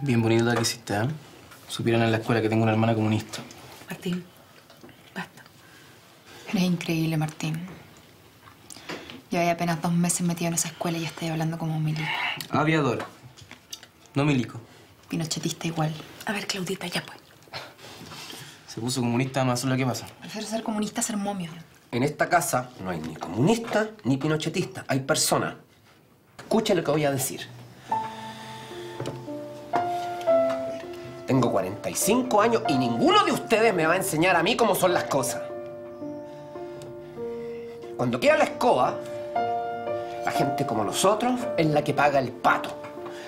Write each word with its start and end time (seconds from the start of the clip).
Bien 0.00 0.22
bonito 0.22 0.44
lo 0.44 0.54
que 0.54 0.62
hiciste, 0.62 0.94
¿eh? 0.94 1.08
Supieron 1.66 2.02
en 2.02 2.12
la 2.12 2.18
escuela 2.18 2.40
que 2.40 2.48
tengo 2.48 2.62
una 2.62 2.72
hermana 2.72 2.94
comunista. 2.94 3.40
Martín, 3.90 4.24
basta. 5.14 5.42
Eres 6.50 6.62
increíble, 6.62 7.16
Martín. 7.16 7.58
Llevo 9.30 9.50
apenas 9.50 9.82
dos 9.82 9.92
meses 9.92 10.22
metido 10.22 10.48
en 10.48 10.54
esa 10.54 10.68
escuela 10.68 10.98
y 10.98 11.02
ya 11.02 11.08
estoy 11.08 11.28
hablando 11.28 11.58
como 11.58 11.76
un 11.76 11.84
milico. 11.84 12.08
Aviador. 12.50 13.04
No 14.14 14.24
milico. 14.24 14.60
Pinochetista 15.08 15.66
igual. 15.66 15.92
A 16.26 16.32
ver, 16.32 16.46
Claudita, 16.46 16.86
ya 16.86 17.02
pues. 17.04 17.18
Se 18.68 18.80
puso 18.80 19.00
comunista 19.00 19.44
más 19.44 19.64
lo 19.64 19.76
que 19.76 19.84
pasa. 19.84 20.06
Prefiero 20.20 20.46
ser 20.46 20.62
comunista 20.62 21.00
a 21.00 21.04
ser 21.04 21.16
momio. 21.16 21.50
En 21.90 22.02
esta 22.04 22.28
casa 22.28 22.70
no 22.84 22.90
hay 22.90 23.00
ni 23.00 23.16
comunista 23.16 23.90
ni 24.04 24.16
pinochetista, 24.16 24.84
hay 24.86 25.00
personas. 25.00 25.54
Escucha 26.36 26.74
lo 26.74 26.84
que 26.84 26.90
voy 26.90 27.04
a 27.04 27.10
decir. 27.10 27.57
Tengo 31.28 31.52
45 31.52 32.40
años 32.40 32.62
y 32.68 32.78
ninguno 32.78 33.22
de 33.26 33.32
ustedes 33.32 33.74
me 33.74 33.86
va 33.86 33.92
a 33.92 33.96
enseñar 33.96 34.34
a 34.34 34.42
mí 34.42 34.56
cómo 34.56 34.74
son 34.74 34.94
las 34.94 35.04
cosas. 35.04 35.42
Cuando 37.98 38.18
queda 38.18 38.38
la 38.38 38.44
escoba, 38.44 38.94
la 40.24 40.30
gente 40.30 40.64
como 40.64 40.84
nosotros 40.84 41.38
es 41.58 41.66
la 41.66 41.84
que 41.84 41.92
paga 41.92 42.18
el 42.18 42.30
pato. 42.30 42.70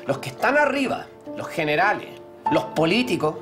Los 0.06 0.16
que 0.16 0.30
están 0.30 0.56
arriba, 0.56 1.04
los 1.36 1.46
generales, 1.48 2.08
los 2.50 2.64
políticos, 2.64 3.34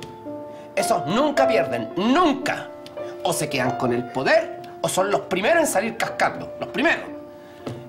esos 0.75 1.07
nunca 1.07 1.47
pierden, 1.47 1.93
nunca. 1.95 2.67
O 3.23 3.31
se 3.31 3.47
quedan 3.47 3.77
con 3.77 3.93
el 3.93 4.11
poder 4.11 4.59
o 4.81 4.89
son 4.89 5.09
los 5.09 5.21
primeros 5.21 5.61
en 5.61 5.67
salir 5.67 5.95
cascando, 5.95 6.51
los 6.59 6.67
primeros. 6.67 7.05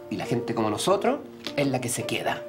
Y 0.09 0.17
la 0.17 0.25
gente 0.25 0.55
como 0.55 0.71
nosotros 0.71 1.19
es 1.57 1.67
la 1.67 1.81
que 1.81 1.89
se 1.89 2.05
queda. 2.05 2.41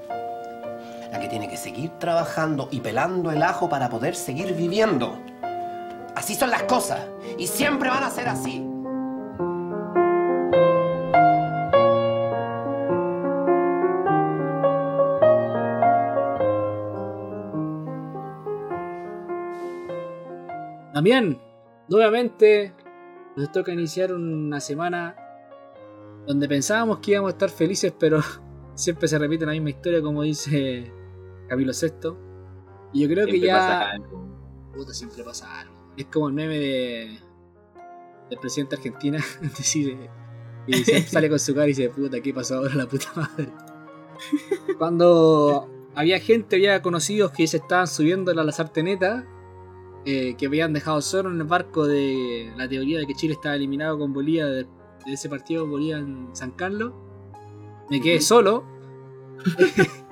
La 1.11 1.20
que 1.20 1.27
tiene 1.27 1.49
que 1.49 1.57
seguir 1.57 1.91
trabajando 1.99 2.70
y 2.71 2.79
pelando 2.79 3.31
el 3.31 3.43
ajo 3.43 3.67
para 3.67 3.89
poder 3.89 4.15
seguir 4.15 4.53
viviendo. 4.55 5.20
Así 6.15 6.35
son 6.35 6.49
las 6.49 6.63
cosas 6.63 7.01
y 7.37 7.48
siempre 7.48 7.90
van 7.90 8.04
a 8.04 8.09
ser 8.09 8.29
así. 8.29 8.65
También, 20.93 21.41
nuevamente, 21.87 22.76
nos 23.35 23.51
toca 23.51 23.73
iniciar 23.73 24.13
una 24.13 24.59
semana 24.59 25.15
donde 26.27 26.48
pensábamos 26.48 26.99
que 26.99 27.12
íbamos 27.12 27.29
a 27.29 27.32
estar 27.32 27.49
felices, 27.49 27.91
pero 27.98 28.21
siempre 28.76 29.07
se 29.07 29.17
repite 29.17 29.45
la 29.45 29.54
misma 29.54 29.71
historia, 29.71 30.01
como 30.01 30.21
dice 30.21 31.01
Camilo 31.52 31.74
VI. 31.74 32.16
Y 32.94 33.02
yo 33.02 33.10
creo 33.10 33.27
que 33.27 33.38
ya. 33.41 33.55
pasa 33.55 33.90
algo. 33.91 34.26
Puta, 34.74 34.94
siempre 34.94 35.21
pasa 35.21 35.60
algo. 35.60 35.74
Es 35.98 36.05
como 36.05 36.30
el 36.30 36.34
meme 36.34 36.57
de. 36.57 37.20
del 38.30 38.40
presidente 38.40 38.77
de 38.77 38.80
Argentina. 38.80 39.20
decide, 39.41 40.10
y 40.66 40.74
siempre 40.76 41.07
sale 41.10 41.29
con 41.29 41.40
su 41.40 41.54
cara 41.54 41.66
y 41.66 41.72
dice, 41.72 41.90
puta, 41.90 42.22
¿qué 42.22 42.34
pasó 42.34 42.55
ahora 42.55 42.74
la 42.76 42.88
puta 42.88 43.07
madre? 43.18 43.49
Cuando 44.77 45.70
había 45.94 46.22
gente, 46.22 46.55
había 46.55 46.82
conocidos 46.82 47.32
que 47.32 47.46
se 47.48 47.57
estaban 47.57 47.88
subiendo 47.88 48.32
a 48.32 48.34
la 48.34 48.52
sarteneta, 48.54 49.27
eh, 50.05 50.35
que 50.38 50.46
habían 50.46 50.72
dejado 50.72 51.02
solo 51.02 51.32
en 51.32 51.41
el 51.41 51.48
barco 51.48 51.85
de 51.85 52.54
la 52.55 52.70
teoría 52.70 52.98
de 52.98 53.07
que 53.07 53.13
Chile 53.13 53.34
estaba 53.34 53.55
eliminado 53.55 53.99
con 53.99 54.13
Bolivia 54.13 54.46
de, 54.46 54.63
de 54.63 55.13
ese 55.13 55.27
partido 55.27 55.68
Bolivia 55.68 55.98
en 55.98 56.29
San 56.32 56.52
Carlos. 56.52 56.94
Me 57.90 57.99
quedé 57.99 58.22
solo. 58.22 58.63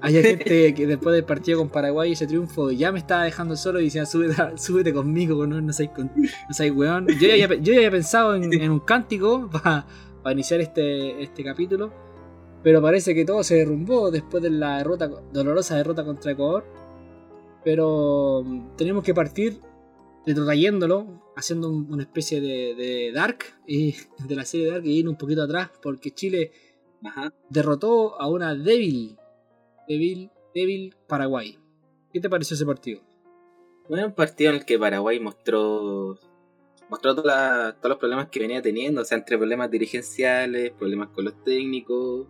Había 0.00 0.22
gente 0.22 0.74
que 0.74 0.86
después 0.86 1.14
del 1.14 1.24
partido 1.24 1.58
con 1.58 1.68
Paraguay, 1.68 2.12
ese 2.12 2.26
triunfo, 2.26 2.70
ya 2.70 2.92
me 2.92 2.98
estaba 2.98 3.24
dejando 3.24 3.56
solo 3.56 3.80
y 3.80 3.84
decía, 3.84 4.06
súbete, 4.06 4.34
súbete 4.56 4.92
conmigo, 4.92 5.46
no, 5.46 5.60
no 5.60 5.72
seas 5.72 5.90
con, 5.94 6.10
no 6.16 6.54
seas 6.54 6.74
weón. 6.74 7.06
Yo 7.08 7.28
ya, 7.28 7.44
había- 7.44 7.58
yo 7.58 7.72
ya 7.72 7.78
había 7.78 7.90
pensado 7.90 8.34
en, 8.34 8.52
en 8.52 8.70
un 8.70 8.80
cántico 8.80 9.48
para 9.62 9.86
iniciar 10.32 10.60
este, 10.60 11.22
este 11.22 11.44
capítulo, 11.44 11.92
pero 12.62 12.82
parece 12.82 13.14
que 13.14 13.24
todo 13.24 13.42
se 13.44 13.56
derrumbó 13.56 14.10
después 14.10 14.42
de 14.42 14.50
la 14.50 14.78
derrota, 14.78 15.08
dolorosa 15.32 15.76
derrota 15.76 16.04
contra 16.04 16.32
Ecuador. 16.32 16.64
Pero 17.64 18.42
mm, 18.44 18.76
tenemos 18.76 19.02
que 19.04 19.14
partir 19.14 19.60
retrotrayéndolo, 20.26 21.32
haciendo 21.36 21.68
un- 21.70 21.92
una 21.92 22.02
especie 22.02 22.40
de, 22.40 22.74
de 22.74 23.12
Dark, 23.14 23.38
y, 23.66 23.94
de 24.26 24.34
la 24.36 24.44
serie 24.44 24.70
Dark, 24.70 24.84
y 24.86 24.98
ir 24.98 25.08
un 25.08 25.16
poquito 25.16 25.42
atrás, 25.42 25.70
porque 25.82 26.10
Chile 26.10 26.50
Ajá. 27.04 27.32
derrotó 27.50 28.20
a 28.20 28.28
una 28.28 28.54
débil, 28.54 29.16
débil, 29.88 30.30
débil 30.54 30.94
Paraguay. 31.06 31.58
¿Qué 32.12 32.20
te 32.20 32.28
pareció 32.30 32.54
ese 32.54 32.64
partido? 32.66 33.00
Bueno, 33.88 34.06
un 34.06 34.14
partido 34.14 34.50
en 34.50 34.56
el 34.58 34.64
que 34.64 34.78
Paraguay 34.78 35.20
mostró 35.20 36.18
mostró 36.88 37.16
toda 37.16 37.34
la- 37.34 37.72
todos 37.76 37.90
los 37.90 37.98
problemas 37.98 38.28
que 38.28 38.38
venía 38.38 38.62
teniendo, 38.62 39.00
o 39.02 39.04
sea, 39.04 39.18
entre 39.18 39.36
problemas 39.36 39.68
dirigenciales, 39.70 40.70
problemas 40.72 41.08
con 41.08 41.24
los 41.24 41.42
técnicos, 41.42 42.28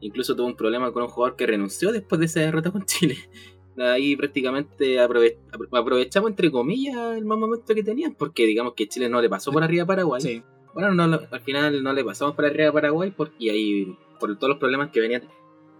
incluso 0.00 0.36
tuvo 0.36 0.46
un 0.46 0.56
problema 0.56 0.92
con 0.92 1.02
un 1.04 1.08
jugador 1.08 1.36
que 1.36 1.46
renunció 1.46 1.90
después 1.90 2.18
de 2.18 2.26
esa 2.26 2.40
derrota 2.40 2.70
con 2.70 2.84
Chile. 2.84 3.16
Ahí 3.78 4.14
prácticamente 4.14 4.98
aprove- 5.00 5.38
apro- 5.50 5.68
aprovechamos, 5.72 6.30
entre 6.30 6.50
comillas, 6.50 7.16
el 7.16 7.24
mal 7.24 7.38
momento 7.38 7.74
que 7.74 7.82
tenían, 7.82 8.14
porque 8.14 8.44
digamos 8.46 8.74
que 8.74 8.86
Chile 8.86 9.08
no 9.08 9.20
le 9.22 9.28
pasó 9.30 9.50
por 9.52 9.64
arriba 9.64 9.84
a 9.84 9.86
Paraguay. 9.86 10.20
Sí. 10.20 10.42
Bueno, 10.74 10.92
no, 10.94 11.04
al 11.30 11.40
final 11.40 11.82
no 11.82 11.92
le 11.92 12.04
pasamos 12.04 12.34
por 12.34 12.44
arriba 12.44 12.68
a 12.68 12.72
Paraguay 12.72 13.10
porque 13.16 13.50
ahí, 13.50 13.96
por 14.20 14.36
todos 14.36 14.50
los 14.50 14.58
problemas 14.58 14.90
que 14.90 15.00
venían 15.00 15.22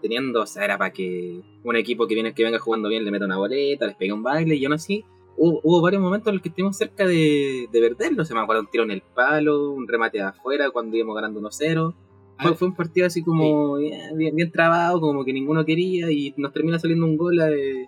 teniendo, 0.05 0.43
o 0.43 0.45
sea, 0.45 0.63
era 0.63 0.77
para 0.77 0.93
que 0.93 1.41
un 1.63 1.75
equipo 1.75 2.05
que 2.05 2.13
viene 2.13 2.33
que 2.33 2.43
venga 2.43 2.59
jugando 2.59 2.89
bien 2.89 3.03
le 3.03 3.11
meta 3.11 3.25
una 3.25 3.37
boleta, 3.37 3.87
les 3.87 3.95
pegue 3.95 4.13
un 4.13 4.21
baile, 4.21 4.55
y 4.55 4.63
aún 4.65 4.73
así 4.73 5.03
hubo, 5.35 5.59
hubo 5.63 5.81
varios 5.81 6.01
momentos 6.01 6.27
en 6.27 6.35
los 6.35 6.43
que 6.43 6.49
estuvimos 6.49 6.77
cerca 6.77 7.07
de, 7.07 7.67
de 7.71 7.79
perderlo. 7.79 8.23
Se 8.23 8.33
me 8.33 8.39
acuerdo 8.39 8.61
un 8.61 8.67
tiro 8.67 8.83
en 8.83 8.91
el 8.91 9.01
palo, 9.01 9.71
un 9.71 9.87
remate 9.87 10.21
afuera 10.21 10.69
cuando 10.69 10.95
íbamos 10.95 11.15
ganando 11.15 11.41
1-0. 11.41 11.95
Fue, 12.37 12.53
fue 12.55 12.67
un 12.67 12.75
partido 12.75 13.07
así 13.07 13.23
como 13.23 13.77
bien, 13.77 14.15
bien, 14.17 14.35
bien 14.35 14.51
trabado, 14.51 14.99
como 14.99 15.23
que 15.23 15.33
ninguno 15.33 15.65
quería, 15.65 16.11
y 16.11 16.33
nos 16.37 16.53
termina 16.53 16.77
saliendo 16.77 17.05
un 17.05 17.17
gol 17.17 17.39
eh, 17.41 17.87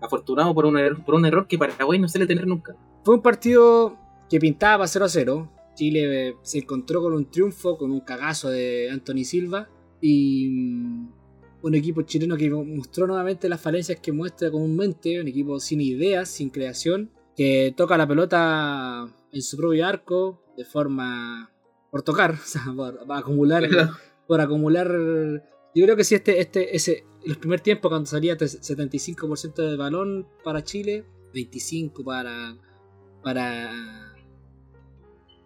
afortunado 0.00 0.54
por 0.54 0.66
un, 0.66 0.78
error, 0.78 1.04
por 1.04 1.14
un 1.14 1.26
error 1.26 1.46
que 1.46 1.58
Paraguay 1.58 1.98
no 1.98 2.08
suele 2.08 2.26
tener 2.26 2.46
nunca. 2.46 2.76
Fue 3.04 3.14
un 3.14 3.22
partido 3.22 3.96
que 4.28 4.38
pintaba 4.38 4.78
para 4.78 4.88
0 4.88 5.04
a 5.04 5.08
0. 5.08 5.48
Chile 5.74 6.28
eh, 6.28 6.36
se 6.42 6.58
encontró 6.58 7.00
con 7.00 7.12
un 7.12 7.30
triunfo, 7.30 7.78
con 7.78 7.90
un 7.90 8.00
cagazo 8.00 8.50
de 8.50 8.90
Anthony 8.90 9.24
Silva. 9.24 9.68
Y 10.00 10.48
mm, 10.50 11.08
un 11.62 11.74
equipo 11.74 12.02
chileno 12.02 12.36
que 12.36 12.50
mostró 12.50 13.06
nuevamente 13.06 13.48
las 13.48 13.60
falencias 13.60 13.98
que 14.00 14.12
muestra 14.12 14.50
comúnmente. 14.50 15.20
Un 15.20 15.28
equipo 15.28 15.60
sin 15.60 15.80
ideas, 15.80 16.28
sin 16.28 16.50
creación. 16.50 17.10
Que 17.36 17.72
toca 17.76 17.96
la 17.96 18.06
pelota 18.06 19.14
en 19.32 19.42
su 19.42 19.56
propio 19.56 19.86
arco 19.86 20.42
de 20.56 20.64
forma. 20.64 21.50
por 21.90 22.02
tocar, 22.02 22.32
o 22.42 22.46
sea, 22.46 22.62
por, 22.74 23.06
por 23.06 23.16
acumular. 23.16 23.68
por 24.26 24.40
acumular. 24.40 24.88
Yo 25.74 25.84
creo 25.84 25.96
que 25.96 26.04
si 26.04 26.14
este, 26.14 26.40
este, 26.40 26.74
ese, 26.74 27.04
los 27.24 27.36
primer 27.36 27.60
tiempos 27.60 27.90
cuando 27.90 28.06
salía 28.06 28.36
75% 28.36 29.54
del 29.54 29.76
balón 29.76 30.26
para 30.42 30.64
Chile, 30.64 31.04
25 31.34 32.04
para 32.04 32.56
para 33.22 34.14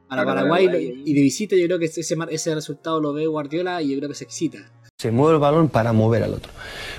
para 0.09 0.25
Para 0.25 0.25
Paraguay 0.25 1.03
y 1.05 1.15
de 1.15 1.21
visita 1.23 1.57
yo 1.57 1.67
creo 1.67 1.79
que 1.79 1.87
ese, 1.87 2.17
ese 2.31 2.55
resultado 2.55 3.01
lo 3.01 3.13
ve 3.13 3.27
Guardiola 3.27 3.83
y 3.83 3.91
yo 3.91 3.99
creo 3.99 4.09
que 4.09 4.15
se 4.15 4.25
excita. 4.25 4.73
Se 5.03 5.11
mueve 5.11 5.35
el 5.35 5.41
balón 5.41 5.69
para 5.69 5.93
mover 5.93 6.23
al 6.23 6.35
otro. 6.35 6.53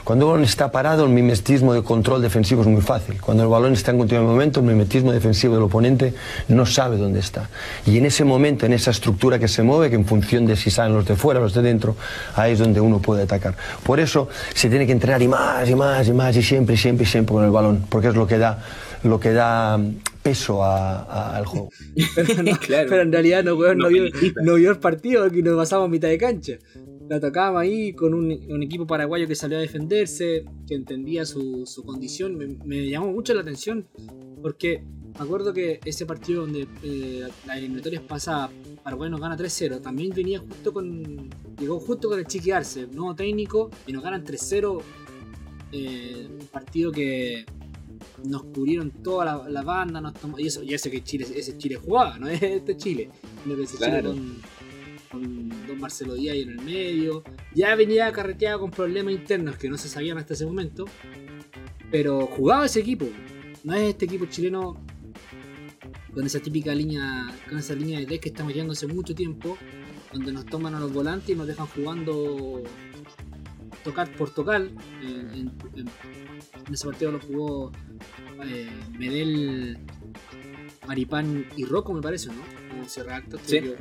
Cuando 0.04 0.26
el 0.26 0.32
balón 0.34 0.44
está 0.44 0.70
parado, 0.74 1.06
el 1.06 1.12
mimetismo 1.12 1.74
de 1.74 1.84
control 1.84 2.22
defensivo 2.22 2.62
es 2.62 2.68
muy 2.68 2.82
fácil. 2.82 3.22
Cuando 3.22 3.44
el 3.44 3.50
balón 3.50 3.72
está 3.72 3.92
en 3.92 3.98
continuo 3.98 4.26
movimiento, 4.26 4.60
el 4.60 4.66
mimetismo 4.66 5.14
defensivo 5.14 5.54
del 5.54 5.64
oponente 5.64 6.14
no 6.50 6.66
sabe 6.66 6.98
dónde 6.98 7.22
está. 7.22 7.50
Y 7.86 7.98
en 7.98 8.06
ese 8.06 8.26
momento, 8.26 8.66
en 8.66 8.74
esa 8.74 8.92
estructura 8.92 9.40
que 9.40 9.48
se 9.48 9.64
mueve, 9.64 9.90
que 9.90 9.96
en 9.96 10.04
función 10.06 10.46
de 10.46 10.58
si 10.58 10.70
salen 10.70 10.94
los 10.94 11.06
de 11.06 11.16
fuera 11.16 11.40
o 11.40 11.44
los 11.44 11.54
de 11.54 11.62
dentro, 11.62 11.96
ahí 12.36 12.52
es 12.52 12.60
donde 12.60 12.82
uno 12.82 13.00
puede 13.02 13.24
atacar. 13.24 13.56
Por 13.84 14.02
eso 14.02 14.28
se 14.54 14.70
tiene 14.70 14.86
que 14.86 14.92
entrenar 14.92 15.22
y 15.22 15.30
más 15.30 15.70
y 15.70 15.74
más 15.76 16.06
y 16.06 16.12
más 16.12 16.36
y 16.36 16.44
siempre 16.44 16.76
y 16.76 16.78
siempre 16.78 17.06
y 17.06 17.08
siempre 17.08 17.34
con 17.36 17.46
el 17.46 17.52
balón, 17.52 17.86
porque 17.88 18.10
es 18.10 18.16
lo 18.16 18.28
que 18.28 18.38
da, 18.38 18.62
lo 19.04 19.18
que 19.18 19.32
da 19.32 19.80
peso 20.22 20.62
a- 20.62 21.04
a- 21.04 21.38
al 21.38 21.46
juego. 21.46 21.70
Pero, 22.16 22.44
no- 22.44 22.58
Claro. 22.58 22.90
pero 22.90 23.02
en 23.04 23.12
realidad 23.14 23.44
no, 23.46 23.56
weón, 23.56 23.78
no, 23.78 23.86
Lo 23.86 23.90
vio, 23.90 24.04
no 24.44 24.56
vio 24.56 24.72
el 24.72 24.78
partido 24.80 25.30
que 25.32 25.42
nos 25.42 25.56
pasamos 25.56 25.86
a 25.86 25.90
mitad 25.90 26.10
de 26.10 26.18
cancha. 26.18 26.54
La 27.10 27.20
tocábamos 27.20 27.62
ahí 27.62 27.94
con 27.94 28.14
un, 28.14 28.26
un 28.50 28.64
equipo 28.64 28.88
paraguayo 28.88 29.28
que 29.28 29.36
salió 29.36 29.58
a 29.58 29.62
defenderse, 29.62 30.46
que 30.68 30.76
entendía 30.76 31.26
su, 31.26 31.66
su 31.66 31.84
condición. 31.84 32.36
Me, 32.38 32.48
me 32.66 32.90
llamó 32.90 33.12
mucho 33.12 33.34
la 33.34 33.42
atención 33.42 33.86
porque 34.42 34.84
me 35.18 35.24
acuerdo 35.24 35.54
que 35.54 35.80
ese 35.86 36.06
partido 36.06 36.42
donde 36.42 36.68
eh, 36.82 37.28
las 37.46 37.58
eliminatorias 37.58 38.02
pasadas 38.04 38.50
Paraguay 38.84 39.10
nos 39.10 39.22
gana 39.22 39.38
3-0, 39.38 39.82
también 39.82 40.10
venía 40.14 40.40
justo 40.40 40.74
con. 40.74 41.30
llegó 41.60 41.80
justo 41.80 42.10
con 42.10 42.20
el 42.20 42.26
Chiqui 42.26 42.52
Arce, 42.52 42.88
nuevo 42.88 43.16
técnico, 43.16 43.70
y 43.88 43.94
nos 43.94 44.04
ganan 44.04 44.24
3-0. 44.26 44.82
eh, 45.72 46.28
un 46.40 46.48
partido 46.48 46.92
que 46.92 47.46
nos 48.26 48.44
cubrieron 48.44 48.92
toda 49.04 49.24
la, 49.26 49.50
la 49.50 49.62
banda, 49.62 50.02
nos 50.02 50.14
tomó- 50.16 50.38
y 50.40 50.48
eso, 50.48 50.62
y 50.64 50.74
ese 50.74 50.92
que 50.92 51.02
Chile, 51.04 51.26
ese 51.36 51.58
Chile 51.58 51.76
jugaba, 51.76 52.18
no 52.20 52.28
es 52.28 52.42
este 52.44 52.76
Chile, 52.76 53.10
sino 53.44 53.56
que 53.56 53.64
ese 53.64 53.78
Claro. 53.78 54.14
Chile 54.14 54.24
con, 54.42 54.42
con 55.14 55.50
Don 55.68 55.80
Marcelo 55.80 56.16
Díaz 56.16 56.36
en 56.38 56.50
el 56.50 56.62
medio, 56.62 57.24
ya 57.54 57.76
venía 57.76 58.12
carreteado 58.12 58.60
con 58.60 58.72
problemas 58.72 59.14
internos 59.14 59.58
que 59.58 59.70
no 59.70 59.78
se 59.78 59.88
sabían 59.88 60.18
hasta 60.18 60.34
ese 60.34 60.46
momento, 60.46 60.86
Pero 61.92 62.26
jugaba 62.26 62.66
ese 62.66 62.80
equipo. 62.80 63.06
No 63.64 63.76
es 63.76 63.84
este 63.84 64.06
equipo 64.06 64.26
chileno 64.26 64.84
con 66.14 66.26
esa 66.26 66.40
típica 66.40 66.74
línea, 66.74 67.32
con 67.48 67.60
esa 67.60 67.76
línea 67.76 68.00
de 68.00 68.06
tres 68.08 68.20
que 68.20 68.30
estamos 68.30 68.52
llevando 68.52 68.74
hace 68.74 68.88
mucho 68.88 69.14
tiempo, 69.14 69.58
donde 70.12 70.34
nos 70.34 70.46
toman 70.46 70.74
a 70.74 70.80
los 70.80 70.92
volantes 70.92 71.30
y 71.30 71.36
nos 71.36 71.46
dejan 71.46 71.68
jugando 71.68 72.64
tocar 73.84 74.12
por 74.18 74.32
tocar. 74.32 74.68
En 75.04 76.74
ese 76.74 76.86
partido 76.88 77.12
lo 77.12 77.20
jugó 77.20 77.72
eh, 78.44 78.70
Medel, 78.98 79.78
Maripán 80.88 81.46
y 81.56 81.66
Rocco, 81.66 81.94
me 81.94 82.02
parece, 82.02 82.30
¿no? 82.30 82.84
O 82.84 82.88
se 82.88 83.04
redacta, 83.04 83.38
estoy 83.38 83.60
Sí. 83.60 83.76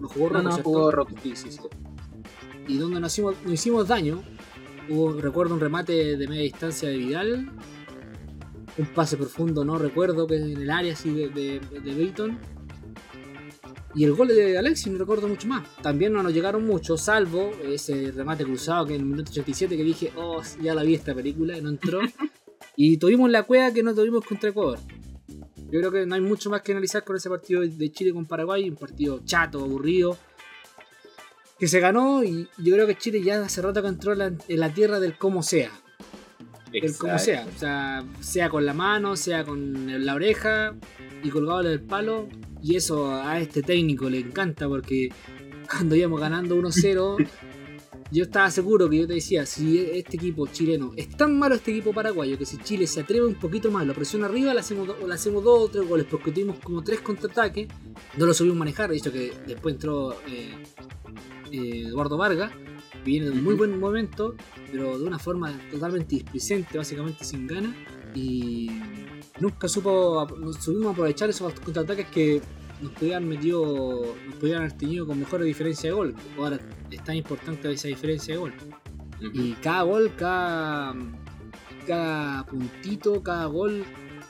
Lo 0.00 0.08
jugó 0.08 0.30
No, 0.30 0.34
Rocco, 0.34 0.42
no, 0.42 0.62
jugó 0.62 0.90
Rocco. 0.90 1.14
Sí, 1.22 1.36
sí, 1.36 1.52
sí. 1.52 1.60
Y 2.68 2.78
donde 2.78 3.00
nos 3.00 3.12
hicimos, 3.12 3.34
nos 3.44 3.52
hicimos 3.52 3.88
daño, 3.88 4.22
hubo, 4.88 5.12
recuerdo 5.12 5.54
un 5.54 5.60
remate 5.60 6.16
de 6.16 6.28
media 6.28 6.42
distancia 6.42 6.88
de 6.88 6.96
Vidal, 6.96 7.52
un 8.78 8.86
pase 8.86 9.16
profundo, 9.16 9.64
no 9.64 9.78
recuerdo, 9.78 10.26
que 10.26 10.36
en 10.36 10.56
el 10.56 10.70
área 10.70 10.92
así 10.92 11.10
de, 11.10 11.28
de. 11.28 11.60
Y 13.94 14.04
el 14.04 14.12
gol 14.14 14.28
de 14.28 14.56
Alexis, 14.56 14.92
no 14.92 14.98
recuerdo 14.98 15.26
mucho 15.26 15.48
más. 15.48 15.66
También 15.82 16.12
no 16.12 16.22
nos 16.22 16.32
llegaron 16.32 16.64
mucho, 16.64 16.96
salvo 16.96 17.50
ese 17.64 18.12
remate 18.12 18.44
cruzado 18.44 18.86
que 18.86 18.94
en 18.94 19.00
el 19.00 19.06
minuto 19.06 19.30
87 19.32 19.76
que 19.76 19.82
dije, 19.82 20.12
oh, 20.16 20.42
ya 20.62 20.74
la 20.74 20.84
vi 20.84 20.94
esta 20.94 21.12
película 21.14 21.58
y 21.58 21.60
no 21.60 21.70
entró. 21.70 22.00
y 22.76 22.98
tuvimos 22.98 23.30
la 23.30 23.42
cueva 23.42 23.72
que 23.72 23.82
no 23.82 23.94
tuvimos 23.94 24.24
contra 24.24 24.50
Ecuador. 24.50 24.78
Yo 25.70 25.78
creo 25.78 25.92
que 25.92 26.06
no 26.06 26.14
hay 26.14 26.20
mucho 26.20 26.50
más 26.50 26.62
que 26.62 26.72
analizar 26.72 27.04
con 27.04 27.16
ese 27.16 27.28
partido 27.28 27.62
de 27.62 27.92
Chile 27.92 28.12
con 28.12 28.26
Paraguay, 28.26 28.68
un 28.68 28.76
partido 28.76 29.20
chato, 29.24 29.60
aburrido, 29.60 30.16
que 31.58 31.68
se 31.68 31.78
ganó 31.78 32.24
y 32.24 32.48
yo 32.58 32.74
creo 32.74 32.86
que 32.86 32.96
Chile 32.96 33.22
ya 33.22 33.42
hace 33.42 33.62
rato 33.62 33.82
que 33.82 33.88
entró 33.88 34.12
en 34.12 34.18
la, 34.18 34.26
en 34.26 34.60
la 34.60 34.72
tierra 34.72 34.98
del 34.98 35.16
como 35.16 35.42
sea. 35.42 35.70
El 36.72 36.96
como 36.96 37.18
sea, 37.18 37.46
o 37.54 37.58
sea, 37.58 38.04
sea 38.20 38.48
con 38.48 38.64
la 38.64 38.72
mano, 38.72 39.16
sea 39.16 39.44
con 39.44 40.04
la 40.04 40.14
oreja 40.14 40.74
y 41.22 41.28
colgado 41.30 41.62
del 41.62 41.80
palo. 41.80 42.28
Y 42.62 42.76
eso 42.76 43.14
a 43.14 43.40
este 43.40 43.62
técnico 43.62 44.08
le 44.08 44.18
encanta 44.18 44.68
porque 44.68 45.10
cuando 45.68 45.96
íbamos 45.96 46.20
ganando 46.20 46.56
1-0, 46.56 47.28
yo 48.10 48.24
estaba 48.24 48.50
seguro 48.50 48.90
que 48.90 48.98
yo 48.98 49.06
te 49.06 49.14
decía, 49.14 49.46
si 49.46 49.78
este 49.78 50.16
equipo 50.16 50.46
chileno 50.46 50.92
es 50.96 51.08
tan 51.16 51.38
malo 51.38 51.54
este 51.54 51.70
equipo 51.70 51.92
paraguayo 51.92 52.36
que 52.36 52.44
si 52.44 52.58
Chile 52.58 52.86
se 52.86 53.00
atreve 53.00 53.26
un 53.26 53.34
poquito 53.34 53.70
más, 53.70 53.86
lo 53.86 53.94
presiona 53.94 54.26
arriba, 54.26 54.52
le 54.52 54.60
hacemos, 54.60 54.88
le 55.06 55.14
hacemos 55.14 55.44
dos 55.44 55.60
o 55.60 55.68
tres 55.68 55.88
goles 55.88 56.06
porque 56.10 56.32
tuvimos 56.32 56.58
como 56.58 56.82
tres 56.82 57.00
contraataques, 57.00 57.68
no 58.16 58.26
lo 58.26 58.34
subimos 58.34 58.58
manejar, 58.58 58.90
de 58.90 58.96
hecho 58.96 59.12
que 59.12 59.32
después 59.46 59.74
entró 59.74 60.12
eh, 60.26 60.54
eh, 61.52 61.84
Eduardo 61.86 62.16
Vargas, 62.16 62.52
viene 63.04 63.26
de 63.26 63.32
un 63.32 63.44
muy 63.44 63.54
buen 63.54 63.78
momento, 63.78 64.34
pero 64.70 64.98
de 64.98 65.04
una 65.04 65.18
forma 65.18 65.58
totalmente 65.70 66.16
displicente, 66.16 66.78
básicamente 66.78 67.24
sin 67.24 67.46
ganas, 67.46 67.74
y 68.14 68.70
nunca 69.38 69.68
supo, 69.68 70.26
nos 70.38 70.56
supimos 70.56 70.92
aprovechar 70.92 71.30
esos 71.30 71.52
contraataques 71.60 72.06
que 72.08 72.42
nos 72.82 72.92
podían 72.92 73.28
metido, 73.28 74.14
nos 74.26 74.34
podían 74.36 74.58
haber 74.60 74.72
tenido 74.72 75.06
con 75.06 75.18
mejor 75.18 75.42
diferencia 75.42 75.90
de 75.90 75.96
gol. 75.96 76.14
Ahora 76.38 76.58
es 76.90 77.04
tan 77.04 77.16
importante 77.16 77.70
esa 77.70 77.88
diferencia 77.88 78.34
de 78.34 78.40
gol. 78.40 78.52
Y 79.34 79.52
cada 79.54 79.82
gol, 79.82 80.12
cada, 80.16 80.94
cada 81.86 82.46
puntito, 82.46 83.22
cada 83.22 83.46
gol, 83.46 83.84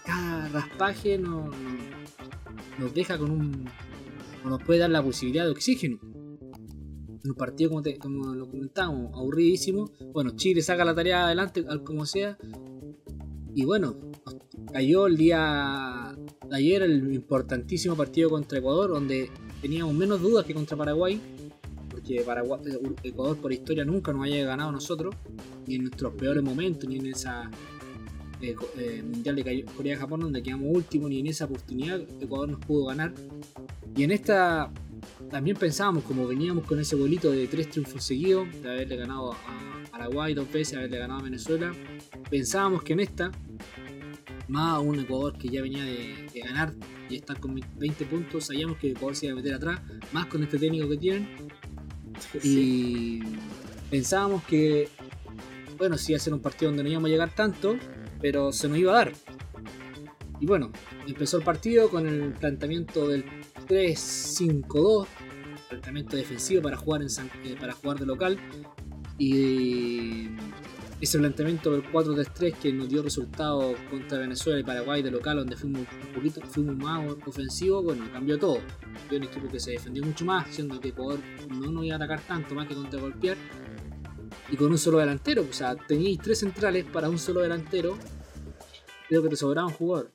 cada 0.04 0.48
raspaje 0.48 1.16
nos, 1.18 1.54
nos- 2.78 2.92
deja 2.94 3.16
con 3.18 3.30
un. 3.30 3.64
o 4.44 4.48
nos 4.48 4.62
puede 4.62 4.80
dar 4.80 4.90
la 4.90 5.02
posibilidad 5.02 5.44
de 5.44 5.50
oxígeno. 5.52 5.98
Un 7.22 7.34
partido, 7.36 7.70
como, 7.70 7.82
te- 7.82 7.98
como 7.98 8.34
lo 8.34 8.48
comentábamos, 8.48 9.12
aburridísimo. 9.14 9.90
Bueno, 10.12 10.30
Chile 10.36 10.62
saca 10.62 10.84
la 10.84 10.94
tarea 10.94 11.26
adelante, 11.26 11.64
al 11.68 11.84
como 11.84 12.04
sea. 12.06 12.36
Y 13.54 13.64
bueno, 13.64 13.96
cayó 14.72 15.06
el 15.06 15.16
día 15.16 16.16
de 16.48 16.56
ayer 16.56 16.82
el 16.82 17.12
importantísimo 17.12 17.96
partido 17.96 18.30
contra 18.30 18.58
Ecuador, 18.58 18.90
donde 18.90 19.30
teníamos 19.60 19.94
menos 19.94 20.20
dudas 20.20 20.44
que 20.44 20.54
contra 20.54 20.76
Paraguay 20.76 21.20
porque 21.90 22.22
Paraguay, 22.22 22.60
Ecuador 23.02 23.36
por 23.36 23.52
historia 23.52 23.84
nunca 23.84 24.12
nos 24.12 24.24
haya 24.24 24.44
ganado 24.44 24.70
a 24.70 24.72
nosotros, 24.72 25.14
ni 25.66 25.74
en 25.74 25.82
nuestros 25.82 26.14
peores 26.14 26.42
momentos, 26.42 26.88
ni 26.88 26.96
en 26.96 27.06
esa 27.06 27.50
eh, 28.40 28.54
eh, 28.78 29.02
Mundial 29.02 29.36
de 29.36 29.64
Corea-Japón 29.76 30.20
donde 30.20 30.42
quedamos 30.42 30.68
último, 30.74 31.08
ni 31.08 31.18
en 31.18 31.26
esa 31.26 31.44
oportunidad 31.46 32.00
Ecuador 32.20 32.48
nos 32.48 32.60
pudo 32.64 32.86
ganar. 32.86 33.12
Y 33.96 34.04
en 34.04 34.12
esta 34.12 34.72
también 35.30 35.56
pensábamos, 35.56 36.04
como 36.04 36.26
veníamos 36.26 36.64
con 36.66 36.80
ese 36.80 36.96
bolito 36.96 37.30
de 37.30 37.46
tres 37.46 37.70
triunfos 37.70 38.04
seguidos, 38.04 38.48
de 38.62 38.70
haberle 38.70 38.96
ganado 38.96 39.32
a 39.32 39.90
Paraguay 39.90 40.34
dos 40.34 40.50
veces, 40.50 40.76
haberle 40.76 40.98
ganado 40.98 41.20
a 41.20 41.22
Venezuela, 41.22 41.72
pensábamos 42.28 42.82
que 42.82 42.92
en 42.94 43.00
esta, 43.00 43.30
más 44.48 44.74
a 44.74 44.80
un 44.80 44.98
Ecuador 44.98 45.38
que 45.38 45.48
ya 45.48 45.62
venía 45.62 45.84
de, 45.84 46.26
de 46.32 46.40
ganar 46.40 46.72
y 47.08 47.16
estar 47.16 47.38
con 47.38 47.54
20 47.76 48.04
puntos, 48.06 48.46
sabíamos 48.46 48.78
que 48.78 48.90
Ecuador 48.90 49.14
se 49.14 49.26
iba 49.26 49.32
a 49.34 49.36
meter 49.36 49.54
atrás, 49.54 49.80
más 50.12 50.26
con 50.26 50.42
este 50.42 50.58
técnico 50.58 50.88
que 50.88 50.96
tienen, 50.96 51.28
y 52.42 53.20
pensábamos 53.90 54.42
que, 54.44 54.88
bueno, 55.78 55.96
sí 55.96 56.12
iba 56.12 56.16
a 56.16 56.20
ser 56.20 56.34
un 56.34 56.40
partido 56.40 56.70
donde 56.70 56.82
no 56.82 56.90
íbamos 56.90 57.08
a 57.08 57.12
llegar 57.12 57.34
tanto, 57.34 57.76
pero 58.20 58.52
se 58.52 58.68
nos 58.68 58.78
iba 58.78 58.92
a 58.92 59.04
dar. 59.04 59.12
Y 60.40 60.46
bueno, 60.46 60.72
empezó 61.06 61.36
el 61.36 61.44
partido 61.44 61.90
con 61.90 62.06
el 62.06 62.32
planteamiento 62.32 63.06
del 63.06 63.24
3-5-2, 63.68 65.06
planteamiento 65.70 66.16
defensivo 66.16 66.60
para 66.62 66.76
jugar, 66.76 67.00
en 67.02 67.08
San- 67.10 67.30
eh, 67.44 67.56
para 67.58 67.72
jugar 67.72 67.98
de 67.98 68.06
local. 68.06 68.38
Y 69.18 70.28
ese 71.00 71.18
planteamiento 71.18 71.70
del 71.72 71.82
4-3-3 71.90 72.54
que 72.60 72.72
nos 72.72 72.88
dio 72.88 73.02
resultado 73.02 73.74
contra 73.90 74.18
Venezuela 74.18 74.60
y 74.60 74.62
Paraguay 74.64 75.02
de 75.02 75.10
local, 75.10 75.38
donde 75.38 75.56
fuimos 75.56 75.80
un 75.80 76.12
poquito 76.12 76.40
fuimos 76.42 76.76
más 76.76 77.06
ofensivos, 77.26 77.84
bueno, 77.84 78.04
cambió 78.12 78.38
todo. 78.38 78.58
Fue 79.08 79.16
un 79.18 79.24
equipo 79.24 79.48
que 79.48 79.60
se 79.60 79.72
defendió 79.72 80.04
mucho 80.04 80.24
más, 80.24 80.48
siendo 80.48 80.78
que 80.80 80.88
Ecuador 80.88 81.20
no 81.50 81.70
nos 81.70 81.84
iba 81.84 81.94
a 81.94 81.96
atacar 81.96 82.20
tanto 82.20 82.54
más 82.54 82.66
que 82.66 82.74
contra 82.74 83.00
golpear. 83.00 83.36
Y 84.50 84.56
con 84.56 84.70
un 84.72 84.78
solo 84.78 84.98
delantero, 84.98 85.46
o 85.48 85.52
sea, 85.52 85.76
teníais 85.76 86.18
tres 86.18 86.40
centrales 86.40 86.84
para 86.84 87.08
un 87.08 87.18
solo 87.18 87.40
delantero, 87.40 87.96
creo 89.08 89.22
que 89.22 89.28
te 89.28 89.36
sobraba 89.36 89.68
un 89.68 89.74
jugador. 89.74 90.10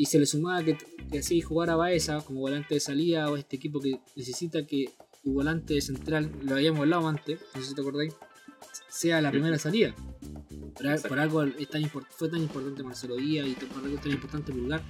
Y 0.00 0.06
se 0.06 0.18
le 0.18 0.24
sumaba 0.24 0.64
que, 0.64 0.78
que 1.12 1.18
así 1.18 1.42
jugara 1.42 1.76
Baeza 1.76 2.22
como 2.22 2.40
volante 2.40 2.72
de 2.72 2.80
salida 2.80 3.30
o 3.30 3.36
este 3.36 3.56
equipo 3.56 3.80
que 3.80 4.00
necesita 4.16 4.64
que 4.64 4.94
tu 5.22 5.34
volante 5.34 5.78
central, 5.82 6.32
lo 6.42 6.54
habíamos 6.54 6.80
hablado 6.80 7.06
antes, 7.06 7.38
no 7.54 7.60
sé 7.60 7.68
si 7.68 7.74
te 7.74 7.82
acordáis, 7.82 8.14
sea 8.88 9.20
la 9.20 9.30
primera 9.30 9.58
salida. 9.58 9.94
Por, 10.74 11.02
por 11.06 11.18
algo 11.18 11.42
es 11.42 11.68
tan 11.68 11.82
import- 11.82 12.06
fue 12.16 12.30
tan 12.30 12.40
importante 12.40 12.82
Marcelo 12.82 13.16
Díaz 13.16 13.46
y 13.46 13.52
por 13.66 13.84
algo 13.84 13.96
es 13.96 14.00
tan 14.00 14.12
importante 14.12 14.52
Pulgar 14.52 14.82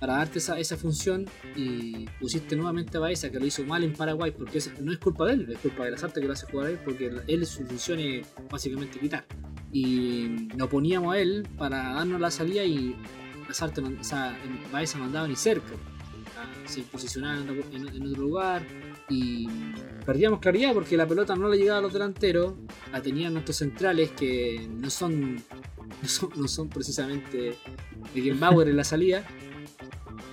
para 0.00 0.14
darte 0.14 0.38
esa, 0.38 0.58
esa 0.58 0.78
función 0.78 1.26
y 1.54 2.06
pusiste 2.18 2.56
nuevamente 2.56 2.96
a 2.96 3.00
Baeza 3.00 3.30
que 3.30 3.38
lo 3.38 3.44
hizo 3.44 3.62
mal 3.64 3.84
en 3.84 3.92
Paraguay 3.92 4.30
porque 4.30 4.58
no 4.80 4.90
es 4.90 4.98
culpa 4.98 5.26
de 5.26 5.34
él, 5.34 5.52
es 5.52 5.58
culpa 5.58 5.84
de 5.84 5.90
la 5.90 5.98
Sarte 5.98 6.22
que 6.22 6.26
lo 6.26 6.32
hace 6.32 6.46
jugar 6.46 6.68
a 6.68 6.70
él 6.70 6.78
porque 6.82 7.10
él 7.26 7.44
su 7.44 7.66
función 7.66 8.00
es 8.00 8.26
básicamente 8.50 8.98
quitar. 8.98 9.26
Y 9.70 10.48
lo 10.56 10.66
poníamos 10.70 11.14
a 11.14 11.18
él 11.18 11.46
para 11.58 11.92
darnos 11.92 12.18
la 12.18 12.30
salida 12.30 12.64
y 12.64 12.96
Man- 13.82 13.98
o 14.00 14.04
sea, 14.04 14.38
Baeza 14.72 14.98
mandaba 14.98 15.26
ni 15.28 15.36
cerca. 15.36 15.72
Se 16.66 16.82
posicionaba 16.82 17.40
en 17.40 17.48
otro, 18.04 18.22
lugar 18.22 18.62
y 19.08 19.48
perdíamos 20.04 20.38
claridad 20.40 20.74
porque 20.74 20.96
la 20.96 21.06
pelota 21.06 21.34
no 21.34 21.48
le 21.48 21.56
llegaba 21.56 21.78
a 21.78 21.82
los 21.82 21.92
delanteros, 21.92 22.54
la 22.92 23.00
tenían 23.00 23.32
nuestros 23.32 23.56
centrales 23.56 24.10
que 24.12 24.68
no 24.70 24.90
son 24.90 25.36
no 26.02 26.08
son, 26.08 26.30
no 26.36 26.46
son 26.48 26.68
Beckenbauer 28.14 28.68
en 28.68 28.76
la 28.76 28.84
salida. 28.84 29.24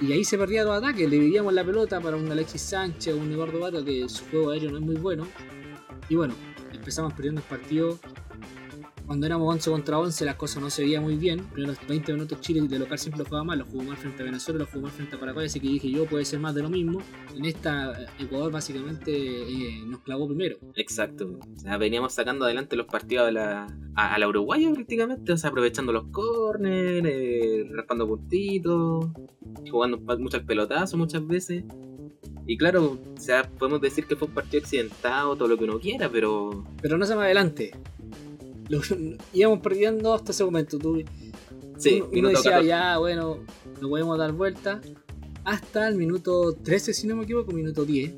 Y 0.01 0.11
ahí 0.11 0.25
se 0.25 0.37
perdía 0.37 0.63
todo 0.63 0.73
ataque, 0.73 1.07
le 1.07 1.15
dividíamos 1.15 1.53
la 1.53 1.63
pelota 1.63 2.01
para 2.01 2.17
un 2.17 2.29
Alexis 2.29 2.61
Sánchez 2.61 3.13
o 3.13 3.17
un 3.17 3.31
Eduardo 3.31 3.59
Vargas 3.59 3.83
que 3.83 4.07
su 4.09 4.25
juego 4.25 4.51
aéreo 4.51 4.71
no 4.71 4.77
es 4.77 4.83
muy 4.83 4.95
bueno. 4.95 5.25
Y 6.09 6.15
bueno, 6.15 6.35
empezamos 6.73 7.13
perdiendo 7.13 7.39
el 7.41 7.47
partido. 7.47 7.97
Cuando 9.05 9.25
éramos 9.27 9.53
11 9.53 9.69
contra 9.71 9.99
11 9.99 10.25
las 10.25 10.35
cosas 10.35 10.61
no 10.63 10.69
se 10.69 10.83
veían 10.83 11.03
muy 11.03 11.15
bien. 11.15 11.39
Primeros 11.51 11.77
20 11.87 12.13
minutos 12.13 12.41
Chile 12.41 12.61
de 12.67 12.79
local 12.79 12.97
siempre 12.97 13.19
lo 13.19 13.25
jugaba 13.25 13.43
mal, 13.43 13.59
lo 13.59 13.65
jugó 13.65 13.83
mal 13.83 13.97
frente 13.97 14.21
a 14.23 14.25
Venezuela, 14.25 14.59
lo 14.61 14.65
jugó 14.65 14.81
mal 14.83 14.91
frente 14.91 15.15
a 15.15 15.19
Paraguay, 15.19 15.45
así 15.45 15.59
que 15.59 15.67
dije 15.67 15.89
yo 15.91 16.05
puede 16.05 16.25
ser 16.25 16.39
más 16.39 16.55
de 16.55 16.63
lo 16.63 16.69
mismo. 16.69 16.99
En 17.35 17.45
esta 17.45 17.91
eh, 18.01 18.07
Ecuador 18.19 18.51
básicamente 18.51 19.11
eh, 19.13 19.83
nos 19.85 19.99
clavó 20.01 20.27
primero. 20.27 20.57
Exacto. 20.75 21.37
O 21.55 21.59
sea, 21.59 21.77
veníamos 21.77 22.13
sacando 22.13 22.45
adelante 22.45 22.75
los 22.75 22.87
partidos 22.87 23.27
a 23.27 23.31
la, 23.31 23.67
a, 23.95 24.15
a 24.15 24.19
la 24.19 24.27
uruguaya 24.27 24.71
prácticamente, 24.73 25.33
o 25.33 25.37
sea, 25.37 25.49
aprovechando 25.51 25.91
los 25.93 26.05
corners, 26.07 27.05
eh, 27.07 27.69
raspando 27.73 28.07
puntitos, 28.07 29.05
jugando 29.69 29.99
pa- 30.03 30.17
muchos 30.17 30.41
pelotazos 30.43 30.97
muchas 30.97 31.25
veces. 31.27 31.63
Y 32.47 32.57
claro, 32.57 32.99
o 33.15 33.19
sea, 33.19 33.43
podemos 33.43 33.81
decir 33.81 34.05
que 34.05 34.15
fue 34.15 34.27
un 34.27 34.33
partido 34.35 34.61
accidentado, 34.63 35.35
todo 35.35 35.47
lo 35.47 35.57
que 35.57 35.63
uno 35.63 35.79
quiera, 35.79 36.09
pero 36.09 36.63
Pero 36.81 36.97
no 36.97 37.05
se 37.05 37.15
más 37.15 37.25
adelante. 37.25 37.71
Lo- 38.69 38.81
íbamos 39.33 39.59
perdiendo 39.59 40.13
hasta 40.13 40.31
ese 40.31 40.43
momento. 40.43 40.77
Tú, 40.79 41.03
sí, 41.77 42.01
uno, 42.13 42.29
decía 42.29 42.51
14. 42.51 42.67
ya, 42.67 42.97
bueno, 42.97 43.39
no 43.81 43.89
podemos 43.89 44.17
dar 44.17 44.31
vuelta. 44.31 44.81
Hasta 45.43 45.87
el 45.87 45.95
minuto 45.95 46.53
13, 46.53 46.93
si 46.93 47.05
no 47.07 47.15
me 47.15 47.23
equivoco, 47.23 47.51
minuto 47.51 47.85
10. 47.85 48.13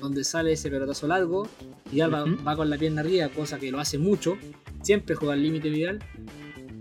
Donde 0.00 0.22
sale 0.24 0.52
ese 0.52 0.70
pelotazo 0.70 1.06
largo. 1.08 1.48
Vidal 1.90 2.14
va- 2.14 2.24
Ujú. 2.24 2.44
va, 2.44 2.56
con 2.56 2.70
la 2.70 2.78
pierna 2.78 3.00
arriba, 3.00 3.28
cosa 3.30 3.58
que 3.58 3.70
lo 3.72 3.80
hace 3.80 3.98
mucho. 3.98 4.36
Siempre 4.82 5.16
juega 5.16 5.34
al 5.34 5.42
límite 5.42 5.68
Vidal. 5.70 5.98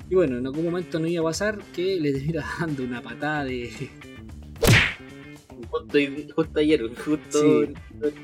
Y 0.10 0.14
bueno, 0.14 0.38
en 0.38 0.46
algún 0.46 0.66
momento 0.66 1.00
no 1.00 1.08
iba 1.08 1.22
a 1.22 1.26
pasar 1.26 1.58
que 1.74 2.00
le 2.00 2.14
termina 2.14 2.46
dando 2.60 2.84
una 2.84 3.02
patada 3.02 3.44
de. 3.46 3.72
Justo, 5.70 5.98
justo 6.36 6.60
ayer, 6.60 6.82
justo 6.96 7.66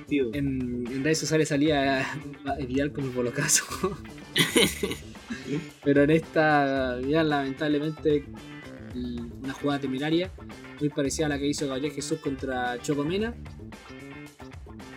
Sí. 0.08 0.20
En, 0.34 0.86
en 0.88 1.04
redes 1.04 1.20
sociales 1.20 1.50
salía 1.50 2.06
Vidal 2.68 2.92
como 2.92 3.12
bolocazo. 3.12 3.66
Pero 5.84 6.04
en 6.04 6.10
esta, 6.12 6.96
Vidal, 6.98 7.30
lamentablemente, 7.30 8.26
una 9.42 9.54
jugada 9.54 9.80
temeraria, 9.80 10.32
muy 10.80 10.90
parecida 10.90 11.28
a 11.28 11.30
la 11.30 11.40
que 11.40 11.48
hizo 11.48 11.68
Gabriel 11.68 11.94
Jesús 11.94 12.20
contra 12.20 12.80
Chocomena. 12.82 13.34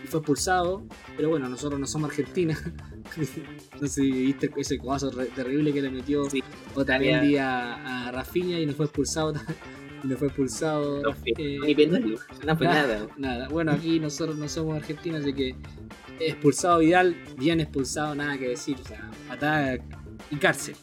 Y 0.03 0.07
fue 0.07 0.19
expulsado. 0.19 0.83
Pero 1.15 1.29
bueno, 1.29 1.47
nosotros 1.49 1.79
no 1.79 1.87
somos 1.87 2.09
Argentina. 2.11 2.57
no 3.81 3.87
sé 3.87 3.87
si 3.87 4.11
viste 4.11 4.51
ese 4.57 4.77
codazo 4.77 5.09
terrible 5.09 5.73
que 5.73 5.81
le 5.81 5.89
metió 5.89 6.29
Sí. 6.29 6.43
Otamendi 6.75 7.37
a, 7.37 8.07
a 8.07 8.11
Rafinha 8.11 8.59
y 8.59 8.65
no 8.65 8.73
fue 8.73 8.85
expulsado. 8.85 9.33
No 10.05 10.17
fue 10.17 10.27
expulsado. 10.27 11.01
No 11.01 11.13
fue 11.13 11.33
eh, 11.37 11.59
ni 11.65 11.75
penal, 11.75 12.17
no 12.45 12.57
fue 12.57 12.67
nada. 12.67 13.07
Nada, 13.17 13.47
bueno, 13.49 13.71
aquí 13.71 13.99
nosotros 13.99 14.37
no 14.37 14.47
somos 14.47 14.75
argentinos, 14.77 15.21
así 15.21 15.33
que 15.33 15.55
expulsado 16.19 16.79
Vidal, 16.79 17.15
bien 17.37 17.59
expulsado, 17.59 18.15
nada 18.15 18.37
que 18.37 18.49
decir. 18.49 18.77
O 18.83 18.87
sea, 18.87 19.09
patada 19.27 19.77
y 20.31 20.35
cárcel. 20.37 20.75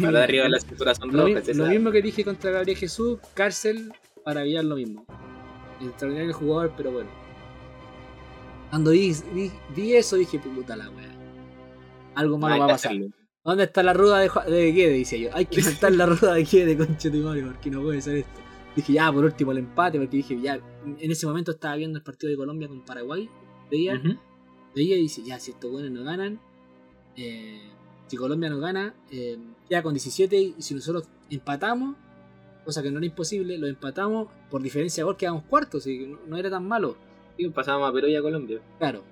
Para 0.00 0.18
de 0.18 0.24
arriba 0.24 0.44
de 0.44 0.94
son 0.94 1.12
Lo, 1.12 1.24
mi- 1.26 1.34
lo 1.34 1.66
mismo 1.66 1.90
que 1.90 2.00
dije 2.02 2.24
contra 2.24 2.50
Gabriel 2.52 2.78
Jesús, 2.78 3.18
cárcel 3.34 3.92
para 4.24 4.42
Vidal 4.42 4.68
lo 4.68 4.76
mismo. 4.76 5.04
Extraordinario 5.80 6.32
jugador, 6.34 6.72
pero 6.76 6.92
bueno. 6.92 7.08
Cuando 8.70 8.92
vi, 8.92 9.14
vi- 9.34 9.50
vi 9.74 9.94
eso 9.94 10.16
dije, 10.16 10.38
puta 10.38 10.76
la 10.76 10.88
wea. 10.90 11.08
Algo 12.14 12.38
malo 12.38 12.58
va 12.60 12.64
a 12.66 12.68
pasar. 12.68 12.92
hacerlo. 12.92 13.12
¿Dónde 13.42 13.64
está 13.64 13.82
la 13.82 13.94
rueda 13.94 14.18
de, 14.18 14.30
de 14.52 14.72
Guede? 14.72 14.98
Decía 14.98 15.18
yo. 15.18 15.30
Hay 15.32 15.46
que 15.46 15.62
saltar 15.62 15.92
la 15.92 16.06
rueda 16.06 16.34
de 16.34 16.44
Guede, 16.44 16.76
concha 16.76 17.08
de 17.08 17.20
porque 17.22 17.70
no 17.70 17.82
puede 17.82 18.00
ser 18.02 18.16
esto. 18.18 18.40
Dije, 18.76 18.92
ya, 18.92 19.12
por 19.12 19.24
último 19.24 19.52
el 19.52 19.58
empate, 19.58 19.98
porque 19.98 20.16
dije, 20.18 20.40
ya, 20.40 20.60
en 20.84 21.10
ese 21.10 21.26
momento 21.26 21.50
estaba 21.52 21.76
viendo 21.76 21.98
el 21.98 22.04
partido 22.04 22.30
de 22.30 22.36
Colombia 22.36 22.68
con 22.68 22.84
Paraguay. 22.84 23.28
Veía, 23.70 23.94
Ujú. 23.96 24.16
veía 24.74 24.96
y 24.96 25.02
dice, 25.02 25.22
ya, 25.22 25.38
si 25.40 25.50
estos 25.50 25.70
buenos 25.70 25.90
no 25.90 26.04
ganan, 26.04 26.40
eh, 27.16 27.60
si 28.06 28.16
Colombia 28.16 28.48
no 28.48 28.58
gana, 28.58 28.94
eh, 29.10 29.38
queda 29.68 29.82
con 29.82 29.94
17 29.94 30.36
y 30.36 30.62
si 30.62 30.74
nosotros 30.74 31.08
empatamos, 31.30 31.96
cosa 32.64 32.82
que 32.82 32.90
no 32.90 32.98
era 32.98 33.06
imposible, 33.06 33.58
lo 33.58 33.66
empatamos, 33.66 34.28
por 34.50 34.62
diferencia 34.62 35.02
de 35.02 35.04
gol 35.06 35.16
quedamos 35.16 35.44
cuartos, 35.44 35.86
y 35.86 36.06
no, 36.06 36.18
no 36.26 36.36
era 36.36 36.50
tan 36.50 36.66
malo. 36.66 36.96
Sí, 37.36 37.48
pasábamos 37.48 37.90
a 37.90 37.92
Perú 37.92 38.08
y 38.08 38.16
a 38.16 38.22
Colombia. 38.22 38.60
Claro. 38.78 39.02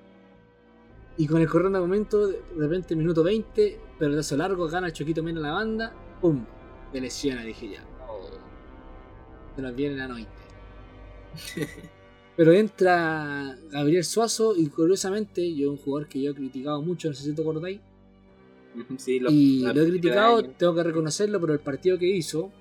Y 1.16 1.26
con 1.26 1.40
el 1.40 1.48
corriendo 1.48 1.80
momento, 1.80 2.28
de 2.28 2.40
repente, 2.56 2.94
minuto 2.94 3.24
20, 3.24 3.80
pelotazo 3.98 4.36
largo, 4.36 4.68
gana 4.68 4.86
el 4.86 4.92
Choquito 4.92 5.22
Mena 5.22 5.40
la 5.40 5.52
banda, 5.52 5.92
¡pum! 6.20 6.44
De 6.92 7.00
lesiona, 7.00 7.42
dije 7.42 7.70
ya. 7.70 7.97
Se 9.58 9.62
nos 9.62 9.74
viene 9.74 9.96
la 9.96 10.06
noche. 10.06 10.26
Pero 12.36 12.52
entra 12.52 13.58
Gabriel 13.72 14.04
Suazo 14.04 14.54
y 14.56 14.68
curiosamente, 14.68 15.52
yo 15.52 15.72
un 15.72 15.78
jugador 15.78 16.08
que 16.08 16.22
yo 16.22 16.30
he 16.30 16.34
criticado 16.34 16.80
mucho, 16.80 17.08
no 17.08 17.14
sé 17.14 17.24
si 17.24 17.34
te 17.34 17.42
acordáis, 17.42 17.80
Sí, 18.98 19.18
lo- 19.18 19.28
y 19.32 19.62
lo 19.62 19.82
he 19.82 19.88
criticado, 19.88 20.44
tengo 20.44 20.76
que 20.76 20.84
reconocerlo, 20.84 21.40
pero 21.40 21.52
el 21.54 21.58
partido 21.58 21.98
que 21.98 22.06
hizo 22.06 22.52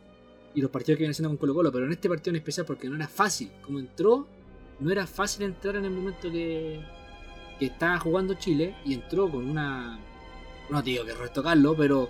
y 0.56 0.62
los 0.62 0.72
partidos 0.72 0.98
que 0.98 1.02
viene 1.04 1.12
haciendo 1.12 1.30
con 1.30 1.38
Colo 1.38 1.54
Colo, 1.54 1.72
pero 1.72 1.86
en 1.86 1.92
este 1.92 2.10
partido 2.10 2.32
en 2.32 2.38
especial 2.38 2.66
porque 2.66 2.90
no 2.90 2.96
era 2.96 3.08
fácil. 3.08 3.52
Como 3.62 3.78
entró, 3.78 4.26
no 4.80 4.90
era 4.92 5.06
fácil 5.06 5.44
entrar 5.46 5.76
en 5.76 5.86
el 5.86 5.92
momento 5.92 6.32
que, 6.32 6.82
que 7.60 7.66
estaba 7.68 8.00
jugando 8.00 8.34
Chile 8.34 8.76
y 8.84 8.96
entró 8.96 9.30
con 9.30 9.48
una... 9.48 10.00
No 10.72 10.84
te 10.84 10.90
digo 10.90 11.06
que 11.06 11.14
retocarlo, 11.14 11.76
pero 11.78 12.10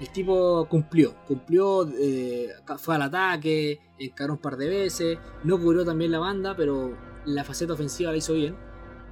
el 0.00 0.08
tipo 0.10 0.66
cumplió. 0.68 1.14
Cumplió, 1.26 1.88
eh, 1.98 2.50
fue 2.78 2.94
al 2.96 3.02
ataque, 3.02 3.80
encaró 3.98 4.34
un 4.34 4.38
par 4.40 4.56
de 4.56 4.68
veces, 4.68 5.18
no 5.44 5.58
cubrió 5.58 5.84
también 5.84 6.10
la 6.12 6.18
banda, 6.18 6.54
pero 6.56 6.96
la 7.24 7.44
faceta 7.44 7.72
ofensiva 7.74 8.10
la 8.10 8.16
hizo 8.18 8.34
bien. 8.34 8.56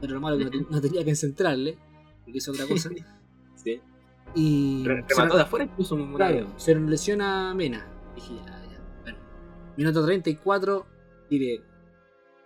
Pero 0.00 0.14
lo 0.14 0.20
malo 0.20 0.36
que 0.38 0.44
no, 0.44 0.50
te- 0.50 0.66
no 0.70 0.80
tenía 0.80 1.04
que 1.04 1.14
centrarle, 1.14 1.78
porque 2.24 2.38
es 2.38 2.48
otra 2.48 2.66
cosa. 2.66 2.90
Sí. 3.54 3.80
Y 4.34 4.82
Remató 4.84 5.36
de 5.36 5.42
afuera 5.42 5.64
y 5.66 5.68
puso 5.68 5.94
un 5.94 6.14
claro, 6.14 6.52
se 6.56 6.74
lesiona 6.74 7.54
Mena. 7.54 7.86
Dije, 8.16 8.34
ya, 8.34 8.62
ya. 8.64 8.80
Bueno, 9.02 9.18
minuto 9.76 10.04
34, 10.04 10.86
tire 11.28 11.62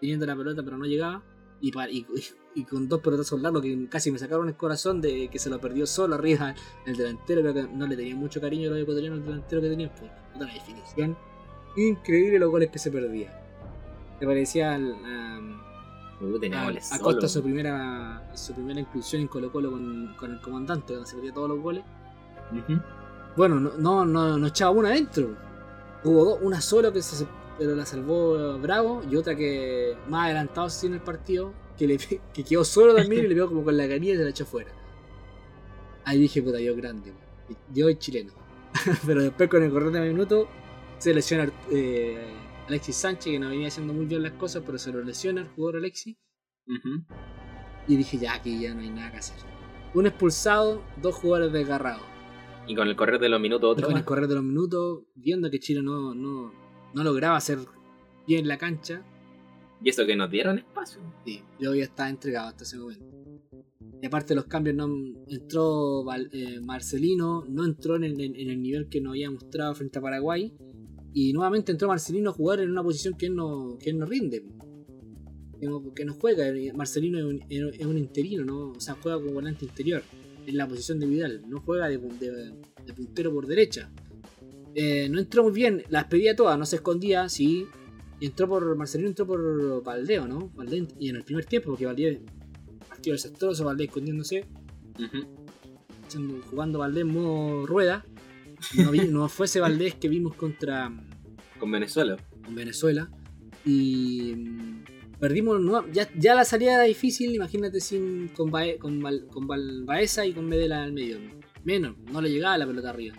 teniendo 0.00 0.26
la 0.26 0.37
pelota, 0.37 0.62
pero 0.62 0.76
no 0.76 0.85
llegaba. 0.85 1.23
Y, 1.61 1.73
pa- 1.73 1.88
y, 1.88 2.05
y 2.57 2.65
con 2.65 2.89
dos 2.89 3.01
pelotazos 3.01 3.41
largos 3.41 3.63
que 3.63 3.87
casi 3.89 4.11
me 4.11 4.19
sacaron 4.19 4.49
el 4.49 4.57
corazón 4.57 5.01
de 5.01 5.29
que 5.29 5.39
se 5.39 5.51
lo 5.51 5.61
perdió 5.61 5.87
solo 5.87 6.15
arriba 6.15 6.55
el 6.87 6.97
delantero, 6.97 7.43
pero 7.43 7.55
que 7.55 7.63
no 7.65 7.87
le 7.87 7.97
tenía 7.97 8.17
mucho 8.17 8.41
cariño 8.41 8.69
a 8.69 8.73
los 8.73 8.83
ecuatorianos 8.83 9.19
el 9.21 9.25
delantero 9.27 9.61
que 9.61 9.69
tenían. 9.69 9.91
Pues, 9.99 10.11
puta 10.33 10.47
la 10.47 10.53
definición. 10.55 11.17
Increíble 11.77 12.39
los 12.39 12.51
goles 12.51 12.71
que 12.71 12.79
se 12.79 12.91
perdía. 12.91 13.39
Me 14.21 14.27
parecía 14.27 14.75
al- 14.75 14.97
a, 15.05 15.41
Uh. 16.19 17.03
Costa 17.03 17.29
su 17.29 17.43
primera, 17.43 18.31
su 18.35 18.55
primera 18.55 18.81
inclusión 18.81 19.21
en 19.21 19.29
Colo 19.29 19.53
Colo 19.53 19.71
con, 19.71 20.15
con 20.19 20.33
el 20.33 20.41
comandante, 20.41 20.95
donde 20.95 21.07
se 21.07 21.15
perdía 21.15 21.35
todos 21.35 21.51
los 21.51 21.61
goles. 21.61 21.85
Bueno, 23.37 23.61
no, 23.61 23.73
no, 23.77 24.07
no, 24.07 24.39
no 24.39 24.47
echaba 24.47 24.71
una 24.71 24.89
adentro. 24.89 25.37
Hubo 26.05 26.25
dos, 26.25 26.39
una 26.41 26.63
sola 26.63 26.91
que 26.91 27.03
se 27.03 27.27
pero 27.59 27.75
la 27.75 27.85
salvó 27.87 28.59
Bravo 28.59 29.03
y 29.11 29.17
otra 29.17 29.35
que 29.35 29.95
más 30.09 30.27
adelantado 30.27 30.69
sí 30.71 30.87
en 30.87 30.95
el 30.95 31.01
partido 31.01 31.53
que, 31.76 31.87
le, 31.87 31.99
que 32.35 32.45
quedó 32.45 32.64
solo 32.64 32.95
también 32.97 33.25
y 33.25 33.28
le 33.28 33.35
pegó 33.35 33.49
como 33.49 33.64
con 33.64 33.76
la 33.76 33.88
canilla 33.88 34.14
y 34.14 34.16
se 34.16 34.25
la 34.25 34.30
echó 34.30 34.47
fuera. 34.47 34.71
Ahí 36.04 36.18
dije, 36.21 36.42
puta, 36.42 36.61
yo 36.61 36.76
grande. 36.76 37.12
Yo 37.73 37.85
soy 37.85 37.97
chileno. 37.97 38.33
pero 39.06 39.23
después 39.23 39.49
con 39.49 39.62
el 39.62 39.71
correr 39.71 39.90
de 39.90 40.00
minutos 40.00 40.49
se 40.99 41.14
lesiona 41.14 41.50
eh, 41.71 42.33
Alexis 42.68 42.97
Sánchez 42.97 43.33
que 43.33 43.38
no 43.38 43.49
venía 43.49 43.68
haciendo 43.68 43.92
muy 43.92 44.06
bien 44.06 44.23
las 44.23 44.33
cosas, 44.33 44.62
pero 44.64 44.78
se 44.78 44.92
lo 44.92 45.02
lesiona 45.02 45.42
el 45.42 45.49
jugador 45.49 45.76
Alexis. 45.76 46.16
Y 47.88 47.97
dije, 47.97 48.18
ya 48.18 48.35
aquí 48.35 48.61
ya 48.61 48.75
no 48.75 48.80
hay 48.80 48.90
nada 48.90 49.12
que 49.12 49.18
hacer. 49.18 49.37
Un 49.95 50.06
expulsado, 50.06 50.83
dos 51.00 51.14
jugadores 51.14 51.52
desgarrados. 51.52 52.02
Y 52.66 52.75
con 52.75 52.88
el 52.88 52.97
correr 52.97 53.21
de 53.21 53.28
los 53.28 53.40
minutos 53.40 53.71
otro. 53.71 53.87
Con 53.87 53.97
el 53.97 54.04
correr 54.04 54.26
de 54.26 54.35
los 54.35 54.42
minutos, 54.42 55.04
viendo 55.14 55.50
que 55.50 55.61
Chile 55.61 55.83
no, 55.83 56.14
no, 56.14 56.52
no 56.92 57.04
lograba 57.04 57.37
hacer 57.37 57.61
bien 58.26 58.49
la 58.49 58.59
cancha, 58.59 59.04
Y 59.83 59.90
eso 59.90 60.06
que 60.06 60.16
nos 60.16 60.30
dieron 60.30 60.59
espacio. 60.59 61.00
sí, 61.25 61.42
yo 61.61 61.75
ya 61.75 61.85
estaba 61.85 62.09
entregado 62.09 62.49
hasta 62.49 62.64
ese 62.64 62.78
momento. 62.78 63.06
Y 64.02 64.06
aparte 64.06 64.35
los 64.35 64.47
cambios, 64.47 64.76
no 64.76 64.88
entró 65.28 66.04
eh, 66.33 66.61
Marcelino, 66.61 67.45
no 67.49 67.64
entró 67.64 67.97
en 67.97 68.04
el, 68.04 68.21
en 68.21 68.50
el 68.50 68.62
nivel 68.62 68.88
que 68.88 69.00
nos 69.00 69.12
había 69.12 69.30
mostrado 69.30 69.75
frente 69.75 69.99
a 69.99 70.02
Paraguay. 70.02 70.52
Y 71.12 71.33
nuevamente 71.33 71.73
entró 71.73 71.88
Marcelino 71.88 72.30
a 72.30 72.33
jugar 72.33 72.61
en 72.61 72.71
una 72.71 72.83
posición 72.83 73.14
que 73.16 73.26
él 73.26 73.37
no, 73.37 73.78
que 73.78 73.92
no 73.92 74.04
rinde. 74.04 74.45
Que 75.59 75.66
no, 75.66 75.95
que 75.95 76.04
no 76.04 76.14
juega. 76.14 76.45
Marcelino 76.75 77.18
es 77.18 77.25
un, 77.25 77.42
es 77.49 77.80
interino, 77.80 78.45
¿no? 78.45 78.73
o 78.73 78.80
sea, 78.80 78.97
juega 79.00 79.18
como 79.18 79.33
volante 79.33 79.64
interior. 79.64 80.02
En 80.47 80.56
la 80.56 80.68
posición 80.68 81.00
de 81.00 81.06
Vidal. 81.06 81.42
No 81.49 81.61
juega 81.61 81.88
de 81.88 81.99
puntero 81.99 83.33
por 83.33 83.47
derecha. 83.47 83.90
Eh, 84.78 85.09
no 85.09 85.18
entró 85.18 85.42
muy 85.42 85.52
bien, 85.52 85.85
las 85.88 86.04
pedía 86.04 86.37
todas, 86.37 86.59
no 86.59 86.66
se 86.66 86.76
escondía, 86.76 87.30
sí. 87.30 87.66
Entró 88.21 88.49
por. 88.49 88.77
Marcelino 88.77 89.09
entró 89.11 89.27
por 89.27 89.83
Valdeo, 89.85 90.27
¿no? 90.27 90.51
Valdés, 90.55 90.85
y 90.99 91.11
en 91.11 91.17
el 91.17 91.25
primer 91.25 91.45
tiempo, 91.45 91.71
porque 91.71 91.87
Valdés 91.87 92.19
partido 92.89 93.13
desastroso, 93.15 93.65
Valdés 93.65 93.89
escondiéndose, 93.89 94.45
Ujú. 94.99 95.27
haciendo- 96.07 96.41
jugando 96.51 96.79
Valdés 96.79 97.03
en 97.03 97.09
modo 97.13 97.67
rueda. 97.67 98.07
No, 98.79 98.91
vi- 98.91 99.09
no 99.09 99.29
fue 99.29 99.47
ese 99.47 99.61
Valdés 99.61 99.95
que 99.97 100.09
vimos 100.09 100.35
contra 100.35 100.91
Con 101.61 101.71
Venezuela. 101.71 102.17
con 102.45 102.55
Venezuela. 102.55 103.11
Y 103.67 104.35
perdimos. 105.21 105.61
ya, 105.93 106.09
ya 106.17 106.35
la 106.35 106.45
salida 106.47 106.75
era 106.75 106.83
difícil, 106.85 107.35
imagínate 107.35 107.81
sin 107.81 108.29
con, 108.29 108.51
Bae- 108.51 108.79
con, 108.79 109.01
Val- 109.03 109.27
con 109.27 109.47
Val- 109.47 109.85
Baeza 109.85 110.25
y 110.25 110.33
con 110.33 110.47
Medela 110.49 110.83
al 110.85 110.93
medio. 110.93 111.19
Menos, 111.65 111.97
no 112.13 112.21
le 112.23 112.31
llegaba 112.31 112.57
la 112.57 112.67
pelota 112.67 112.91
arriba. 112.91 113.15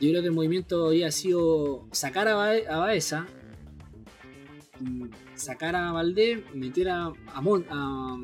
Yo 0.00 0.08
creo 0.08 0.22
que 0.22 0.28
el 0.28 0.32
movimiento 0.34 0.86
había 0.88 1.10
sido 1.12 1.86
sacar 1.92 2.26
a, 2.28 2.34
Bae- 2.34 2.66
a 2.66 2.78
Baeza, 2.78 3.26
sacar 5.34 5.76
a 5.76 5.92
Valdés, 5.92 6.40
meter 6.54 6.88
a, 6.90 7.12
a, 7.34 7.40
Mon- 7.40 7.66
a 7.70 8.16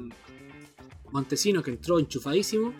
Montesino 1.13 1.63
que 1.63 1.71
entró 1.71 1.99
enchufadísimo. 1.99 2.73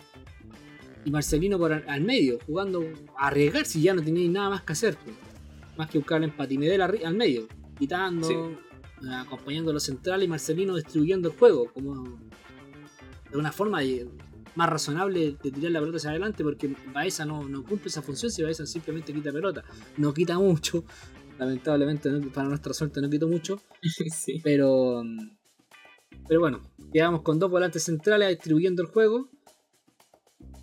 Y 1.05 1.11
Marcelino 1.11 1.57
por 1.57 1.71
al, 1.71 1.85
al 1.87 2.01
medio, 2.01 2.37
jugando 2.45 2.83
a 3.17 3.27
arriesgar 3.27 3.65
si 3.65 3.81
ya 3.81 3.93
no 3.93 4.01
tenía 4.03 4.29
nada 4.29 4.49
más 4.49 4.63
que 4.63 4.73
hacer. 4.73 4.97
pues 5.03 5.15
más 5.77 5.89
que 5.89 5.99
buscar 5.99 6.17
el 6.17 6.25
empate 6.25 6.55
y 6.55 6.57
Medel 6.57 6.81
arri- 6.81 7.05
al 7.05 7.13
medio, 7.15 7.47
quitando, 7.77 8.27
Sí. 8.27 8.33
eh, 8.33 9.13
acompañando 9.13 9.69
a 9.69 9.75
los 9.75 9.83
centrales 9.83 10.25
y 10.25 10.27
Marcelino 10.27 10.75
distribuyendo 10.75 11.29
el 11.29 11.37
juego, 11.37 11.71
como 11.71 12.19
de 13.31 13.37
una 13.37 13.51
forma 13.51 13.81
de- 13.81 14.09
más 14.55 14.69
razonable 14.69 15.37
de 15.41 15.51
tirar 15.51 15.71
la 15.71 15.79
pelota 15.79 15.97
hacia 15.97 16.09
adelante, 16.09 16.43
porque 16.43 16.75
Baeza 16.91 17.25
no, 17.25 17.47
no 17.47 17.63
cumple 17.63 17.89
esa 17.89 18.01
función 18.01 18.31
si 18.31 18.41
Baeza 18.41 18.65
simplemente 18.65 19.13
quita 19.13 19.31
pelota, 19.31 19.63
no 19.97 20.11
quita 20.15 20.39
mucho, 20.39 20.83
lamentablemente 21.39 22.09
no- 22.09 22.31
para 22.31 22.47
nuestra 22.49 22.73
suerte 22.73 23.01
no 23.01 23.09
quitó 23.09 23.27
mucho, 23.27 23.59
sí. 24.11 24.39
pero 24.43 25.03
pero 26.27 26.39
bueno, 26.41 26.61
quedamos 26.93 27.21
con 27.21 27.39
dos 27.39 27.49
volantes 27.51 27.83
centrales 27.83 28.29
distribuyendo 28.29 28.81
el 28.81 28.89
juego 28.89 29.29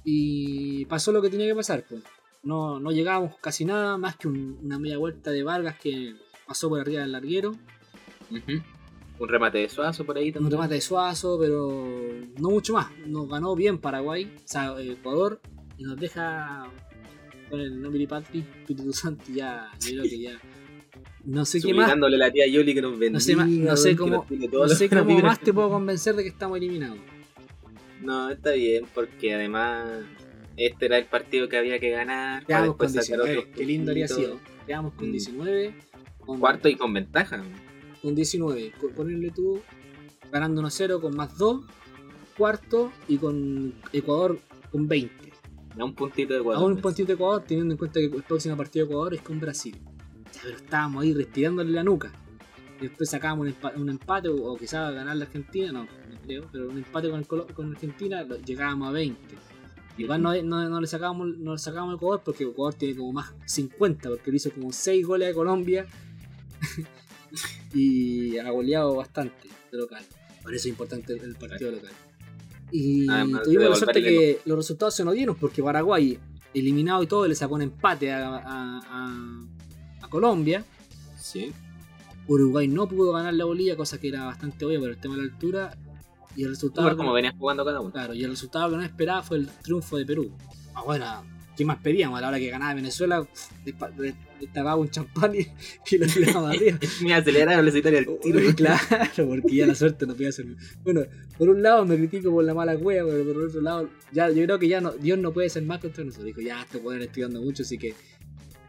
y 0.05 0.85
pasó 0.87 1.13
lo 1.13 1.23
que 1.23 1.31
tenía 1.31 1.47
que 1.47 1.55
pasar, 1.55 1.85
pues. 1.89 2.03
no, 2.43 2.79
no 2.79 2.91
llegábamos 2.93 3.37
casi 3.41 3.65
nada, 3.65 3.97
más 3.97 4.17
que 4.17 4.29
un- 4.29 4.59
una 4.63 4.79
media 4.79 4.99
vuelta 4.99 5.31
de 5.31 5.43
Vargas 5.43 5.79
que 5.81 6.15
pasó 6.47 6.69
por 6.69 6.81
arriba 6.81 7.01
del 7.03 7.13
larguero. 7.13 7.53
Un 9.19 9.29
remate 9.29 9.59
de 9.59 9.69
Suazo 9.69 10.05
por 10.05 10.17
ahí 10.19 10.29
Un 10.29 10.35
también. 10.35 10.53
remate 10.53 10.75
de 10.75 10.81
Suazo, 10.81 11.39
pero 11.41 11.71
no 12.39 12.51
mucho 12.51 12.75
más. 12.75 12.89
Nos 13.07 13.29
ganó 13.29 13.55
bien 13.55 13.79
Paraguay, 13.79 14.31
o 14.37 14.43
sea, 14.49 14.75
Ecuador, 14.81 15.41
y 15.79 15.85
nos 15.85 15.97
deja 15.99 16.71
con 17.49 17.61
el 17.61 17.81
nombre 17.81 18.07
Patri, 18.09 18.41
Espíritu 18.41 18.93
Santo, 18.93 19.25
y 19.29 19.35
ya, 19.37 19.71
yo 19.81 19.91
creo 19.93 20.03
que 20.05 20.21
ya. 20.21 20.41
No 21.27 21.45
sé 21.45 21.61
qué 21.61 21.73
más. 21.73 21.91
A 21.91 21.97
la 21.97 22.31
tía 22.31 22.47
Yoli 22.47 22.75
que 22.75 22.83
nos 22.83 22.93
bendiga. 22.93 23.13
No 23.13 23.21
sé, 23.21 23.37
más- 23.37 23.49
no 23.49 23.77
sé 23.77 23.97
cómo, 23.97 24.27
no 24.53 24.69
sé 24.69 24.89
cómo 24.89 25.19
más 25.21 25.41
te 25.41 25.53
puedo 25.53 25.71
convencer 25.71 26.15
de 26.17 26.23
que 26.23 26.29
estamos 26.29 26.57
eliminados. 26.59 26.99
No, 28.03 28.29
está 28.31 28.53
bien, 28.53 28.85
porque 28.95 29.35
además 29.35 29.89
este 30.57 30.87
era 30.87 30.99
el 30.99 31.07
partido 31.07 31.49
que 31.49 31.57
había 31.57 31.79
que 31.79 31.91
ganar. 31.91 32.45
Quedamos 32.45 32.77
con 32.77 32.87
después 32.93 33.07
sacar 33.07 33.25
19, 33.25 33.39
otros 33.41 33.57
qué 33.57 33.65
lindo 33.65 33.91
habría 33.93 34.09
sido. 34.09 34.39
Quedamos 34.67 34.93
con 34.95 35.09
Mm. 35.09 35.13
19. 35.13 35.75
Con, 36.21 36.41
Cuarto 36.41 36.69
y 36.69 36.77
con 36.77 36.93
ventaja. 36.93 37.43
con 38.03 38.15
19. 38.15 38.73
Con- 38.79 38.93
Ponerle 38.93 39.31
tú 39.31 39.63
ganando 40.31 40.61
1-0 40.61 41.01
con 41.01 41.17
más 41.17 41.39
2. 41.39 41.65
Cuarto 42.37 42.93
y 43.09 43.17
con 43.19 43.75
Ecuador 43.93 44.39
con 44.71 44.87
20. 44.89 45.33
A 45.79 45.85
un 45.85 45.95
puntito 45.95 46.33
de 46.35 46.39
A 46.39 46.43
Ecuador. 46.43 46.71
un 46.73 46.81
puntito 46.81 47.07
de 47.09 47.15
Ecuador, 47.15 47.45
teniendo 47.47 47.73
en 47.75 47.79
cuenta 47.79 48.01
que 48.01 48.07
el 48.07 48.23
próximo 48.23 48.57
partido 48.57 48.85
de 48.87 48.91
Ecuador 48.93 49.15
es 49.15 49.21
con 49.23 49.41
Brasil. 49.41 49.77
Pero 50.45 50.57
estábamos 50.57 51.03
ahí 51.03 51.13
respirándole 51.15 51.71
la 51.73 51.83
nuca. 51.83 52.13
Y 52.81 52.83
después 52.89 53.09
sacábamos 53.11 53.47
un, 53.47 53.55
empa- 53.55 53.77
un 53.77 53.89
empate, 53.89 54.29
o, 54.29 54.37
o 54.53 54.57
quizás 54.57 54.93
ganar 54.95 55.17
la 55.17 55.25
Argentina, 55.25 55.73
no, 55.73 55.85
no 55.85 55.89
creo, 56.25 56.49
pero 56.53 56.69
un 56.71 56.77
empate 56.79 57.09
con, 57.11 57.21
el 57.21 57.27
con 57.55 57.71
Argentina 57.73 58.23
lo- 58.23 58.39
llegábamos 58.41 58.89
a 58.89 58.93
20. 58.93 59.35
Igual 59.97 60.23
no, 60.23 60.35
no, 60.43 60.69
no 60.69 60.81
le 60.81 60.87
sacábamos, 60.89 61.29
no 61.39 61.53
le 61.53 61.59
sacábamos 61.59 61.95
a 61.95 61.97
Ecuador 61.97 62.23
porque 62.25 62.43
Ecuador 62.45 62.75
tiene 62.75 62.97
como 62.97 63.13
más 63.13 63.33
50, 63.47 64.09
porque 64.11 64.31
le 64.33 64.37
hizo 64.39 64.51
como 64.51 64.73
6 64.73 65.07
goles 65.07 65.31
a 65.31 65.35
Colombia 65.35 65.87
y 67.73 68.39
ha 68.39 68.51
goleado 68.51 68.97
bastante 68.97 69.49
de 69.71 69.79
local. 69.79 70.05
Por 70.43 70.53
eso 70.55 70.63
es 70.63 70.71
importante 70.71 71.13
el, 71.15 71.35
partido 71.37 71.71
local. 71.73 71.93
Y 72.71 73.09
Además 73.09 73.41
de 73.41 73.45
tuvimos 73.45 73.71
la 73.71 73.77
suerte 73.77 74.03
que 74.03 74.41
los 74.45 74.57
resultados 74.59 74.95
se 74.95 75.05
nos 75.05 75.15
dieron 75.15 75.37
porque 75.37 75.63
Paraguay, 75.63 76.19
eliminado 76.53 77.03
y 77.03 77.07
todo, 77.07 77.27
le 77.27 77.35
sacó 77.35 77.55
un 77.55 77.63
empate 77.63 78.13
a, 78.13 78.29
a- 78.29 78.39
a- 78.39 78.81
a 78.91 79.45
Colombia. 80.15 80.65
Sí. 81.19 81.53
Uruguay 82.29 82.69
no 82.69 82.89
pudo 82.89 83.15
ganar 83.15 83.35
la 83.35 83.47
Bolivia, 83.47 83.77
cosa 83.77 83.99
que 83.99 84.07
era 84.07 84.25
bastante 84.25 84.65
obvia 84.65 84.79
por 84.79 84.91
el 84.91 84.97
tema 84.97 85.17
de 85.17 85.23
la 85.23 85.33
altura. 85.33 85.77
Y 86.37 86.45
el 86.45 86.51
resultado, 86.51 86.87
Por 86.87 86.97
como 86.97 87.13
jugando 87.37 87.65
cada 87.65 87.81
uno. 87.81 87.91
claro, 87.91 88.15
y 88.15 88.23
el 88.23 88.31
resultado 88.31 88.71
que 88.71 88.77
no 88.77 88.83
esperaba 88.85 89.25
fue 89.25 89.39
el 89.39 89.49
triunfo 89.49 89.97
de 89.97 90.07
Perú. 90.07 90.31
Ah, 90.73 90.83
bueno, 90.85 91.25
¿qué 91.57 91.65
más 91.65 91.79
pedíamos 91.79 92.17
a 92.19 92.21
la 92.23 92.29
hora 92.29 92.39
que 92.39 92.49
ganaba 92.49 92.75
Venezuela? 92.75 93.27
Destapaba 94.41 94.77
un 94.77 94.89
champán 94.89 95.35
y, 95.35 95.39
y 95.91 95.99
lo 95.99 96.07
tirábamos 96.07 96.51
arriba. 96.51 96.79
Me 97.03 97.15
aceleraron 97.15 97.65
la 97.65 97.77
historia 97.77 98.01
del 98.01 98.19
tiro. 98.21 98.55
claro, 98.55 99.29
porque 99.29 99.57
ya 99.57 99.67
la 99.67 99.75
suerte 99.75 100.07
no 100.07 100.15
podía 100.15 100.31
ser. 100.31 100.47
Bueno, 100.85 101.03
por 101.37 101.49
un 101.49 101.61
lado 101.61 101.85
me 101.85 101.97
critico 101.97 102.31
por 102.31 102.45
la 102.45 102.55
mala 102.55 102.77
cueva, 102.77 103.11
pero 103.11 103.25
por 103.33 103.43
otro 103.45 103.61
lado, 103.61 103.89
ya, 104.13 104.31
yo 104.31 104.45
creo 104.45 104.61
que 104.61 104.69
ya 104.69 104.81
no, 104.81 104.93
Dios 104.93 105.19
no 105.19 105.33
puede 105.33 105.49
ser 105.49 105.65
más 105.65 105.81
contra 105.81 106.05
nosotros. 106.05 106.27
Dijo, 106.27 106.41
ya 106.41 106.63
este 106.63 106.79
poder 106.79 107.03
estoy 107.03 107.25
dando 107.25 107.43
mucho, 107.43 107.65
así 107.65 107.79
que 107.79 107.95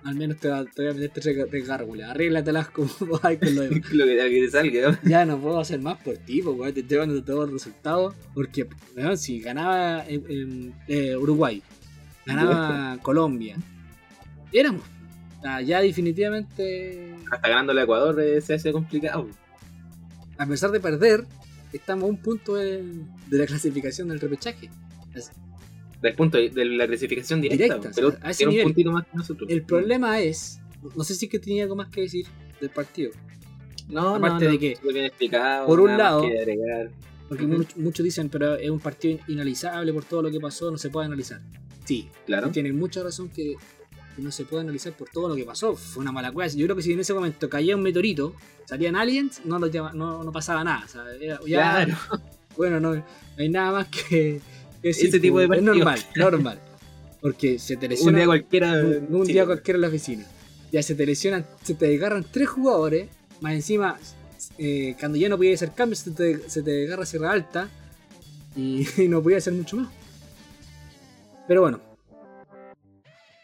al 0.06 0.16
menos 0.16 0.38
te, 0.38 0.48
va- 0.48 0.64
te 0.64 0.84
voy 0.84 0.92
a 0.92 0.94
meter 0.94 1.12
tres, 1.50 1.68
gárgolas. 1.68 2.12
Arréglatelas 2.12 2.70
como 2.70 2.90
hay 3.24 3.38
con 3.38 3.54
lo 3.56 3.62
demás. 3.64 3.82
Lo 3.92 4.06
que, 4.06 4.16
que 4.16 4.42
te 4.46 4.50
salga. 4.52 4.92
¿no? 4.92 4.98
Ya 5.10 5.26
no 5.26 5.38
puedo 5.40 5.60
hacer 5.60 5.80
más 5.82 6.02
por 6.02 6.16
ti, 6.18 6.42
porque 6.42 6.72
te 6.74 6.80
estoy 6.82 6.98
dando 7.00 7.24
todos 7.24 7.50
los 7.50 7.64
resultados. 7.64 8.14
Porque, 8.34 8.68
weón, 8.96 9.18
si 9.18 9.40
ganaba 9.42 10.06
eh, 10.08 11.16
Uruguay, 11.18 11.62
ganaba 12.26 12.98
Colombia, 13.02 13.58
éramos. 14.54 14.84
Sea, 15.42 15.62
ya 15.62 15.82
definitivamente, 15.82 17.14
Hasta 17.32 17.50
ganándole 17.50 17.82
a 17.82 17.84
Ecuador 17.84 18.20
eh, 18.22 18.42
se 18.42 18.54
hace 18.56 18.72
complicado. 18.72 19.28
a 20.38 20.46
pesar 20.48 20.72
de 20.72 20.80
perder, 20.80 21.26
estamos 21.74 22.04
a 22.06 22.08
un 22.08 22.18
punto 22.18 22.56
de, 22.56 22.82
de 23.28 23.38
la 23.38 23.46
clasificación 23.46 24.08
del 24.08 24.20
repechaje. 24.20 24.70
Del 26.06 26.16
punto 26.16 26.38
de, 26.38 26.50
de 26.50 26.66
la 26.66 26.88
clasificación 26.88 27.42
directa. 27.42 27.64
Directa, 27.66 27.92
pero 27.96 28.16
a 28.22 28.32
ese 28.32 28.38
tiene 28.40 28.52
nivel. 28.52 28.66
un 28.66 28.72
puntito 28.72 28.92
más 28.92 29.06
que 29.06 29.18
nosotros. 29.18 29.50
El 29.50 29.64
problema 29.64 30.20
es, 30.20 30.60
no 30.96 31.04
sé 31.04 31.16
si 31.16 31.26
es 31.26 31.32
que 31.32 31.40
tenía 31.40 31.64
algo 31.64 31.76
más 31.76 31.90
que 31.90 32.02
decir 32.02 32.26
del 32.62 32.70
partido. 32.70 33.12
no, 33.90 34.02
no, 34.02 34.16
aparte 34.16 34.46
no, 34.46 34.52
de 34.52 34.60
que, 34.60 34.78
bien 34.92 35.06
explicado. 35.06 35.66
por 35.68 35.80
un 35.80 35.98
lado. 35.98 36.24
Porque 37.28 37.48
muchos 37.78 38.04
dicen, 38.04 38.30
pero 38.30 38.56
es 38.56 38.70
un 38.70 38.80
partido 38.80 39.18
inanalizable 39.28 39.92
por 39.94 40.06
todo 40.06 40.22
lo 40.22 40.30
que 40.32 40.40
pasó, 40.40 40.70
no 40.70 40.78
se 40.78 40.90
puede 40.92 41.08
analizar. 41.08 41.42
Sí, 41.84 42.08
Claro. 42.28 42.52
tienen 42.52 42.78
mucha 42.78 43.02
razón 43.04 43.30
que 43.30 43.56
no 44.18 44.32
se 44.32 44.46
puede 44.46 44.62
analizar 44.62 44.94
por 44.94 45.10
todo 45.10 45.30
lo 45.30 45.36
que 45.36 45.44
pasó. 45.44 45.76
Fue 45.76 46.02
una 46.02 46.12
mala 46.12 46.32
cueva. 46.32 46.48
Yo 46.54 46.66
creo 46.68 46.76
que 46.76 46.82
si 46.84 46.94
en 46.94 47.00
ese 47.00 47.14
momento 47.16 47.50
caía 47.50 47.76
un 47.76 47.82
meteorito, 47.82 48.36
salían 48.66 48.96
aliens, 48.96 49.42
no, 49.44 49.58
no, 49.60 50.24
no 50.24 50.32
pasaba 50.32 50.64
nada. 50.64 50.86
O 50.86 50.88
sea, 50.88 51.04
era- 51.20 51.40
ya- 51.48 51.86
Claro. 51.86 51.96
Bueno, 52.58 52.80
no, 52.80 52.96
no 52.96 53.04
hay 53.38 53.50
nada 53.50 53.72
más 53.74 53.88
que, 53.90 54.40
tipo 55.20 55.40
de 55.40 55.56
Es 55.58 55.62
normal, 55.64 56.00
normal. 56.16 56.60
Porque 57.22 57.58
se 57.60 57.76
te 57.78 57.86
Un 57.88 57.90
lesiona 57.92 58.18
día 58.20 58.26
cualquiera. 58.28 58.74
un, 58.74 59.16
un 59.16 59.26
sí. 59.26 59.34
día 59.34 59.46
cualquiera 59.46 59.78
en 59.78 59.82
la 59.82 59.88
oficina. 59.88 60.26
Ya 60.72 60.84
se 60.84 60.96
te 60.96 61.06
lesionan, 61.06 61.46
se 61.64 61.74
te 61.74 61.86
desgarran 61.88 62.26
tres 62.30 62.50
jugadores, 62.50 63.10
más 63.42 63.54
encima, 63.54 63.98
eh, 64.58 64.96
cuando 65.00 65.18
ya 65.18 65.30
no 65.30 65.38
podía 65.38 65.54
hacer 65.54 65.72
cambios, 65.74 66.00
se 66.00 66.12
te, 66.12 66.50
se 66.50 66.62
te 66.62 66.72
desgarra 66.72 67.06
Sierra 67.06 67.32
Alta 67.32 67.70
y, 68.56 68.86
y 69.02 69.08
no 69.08 69.22
podía 69.24 69.38
hacer 69.38 69.54
mucho 69.54 69.78
más. 69.78 69.90
Pero 71.48 71.62
bueno, 71.62 71.80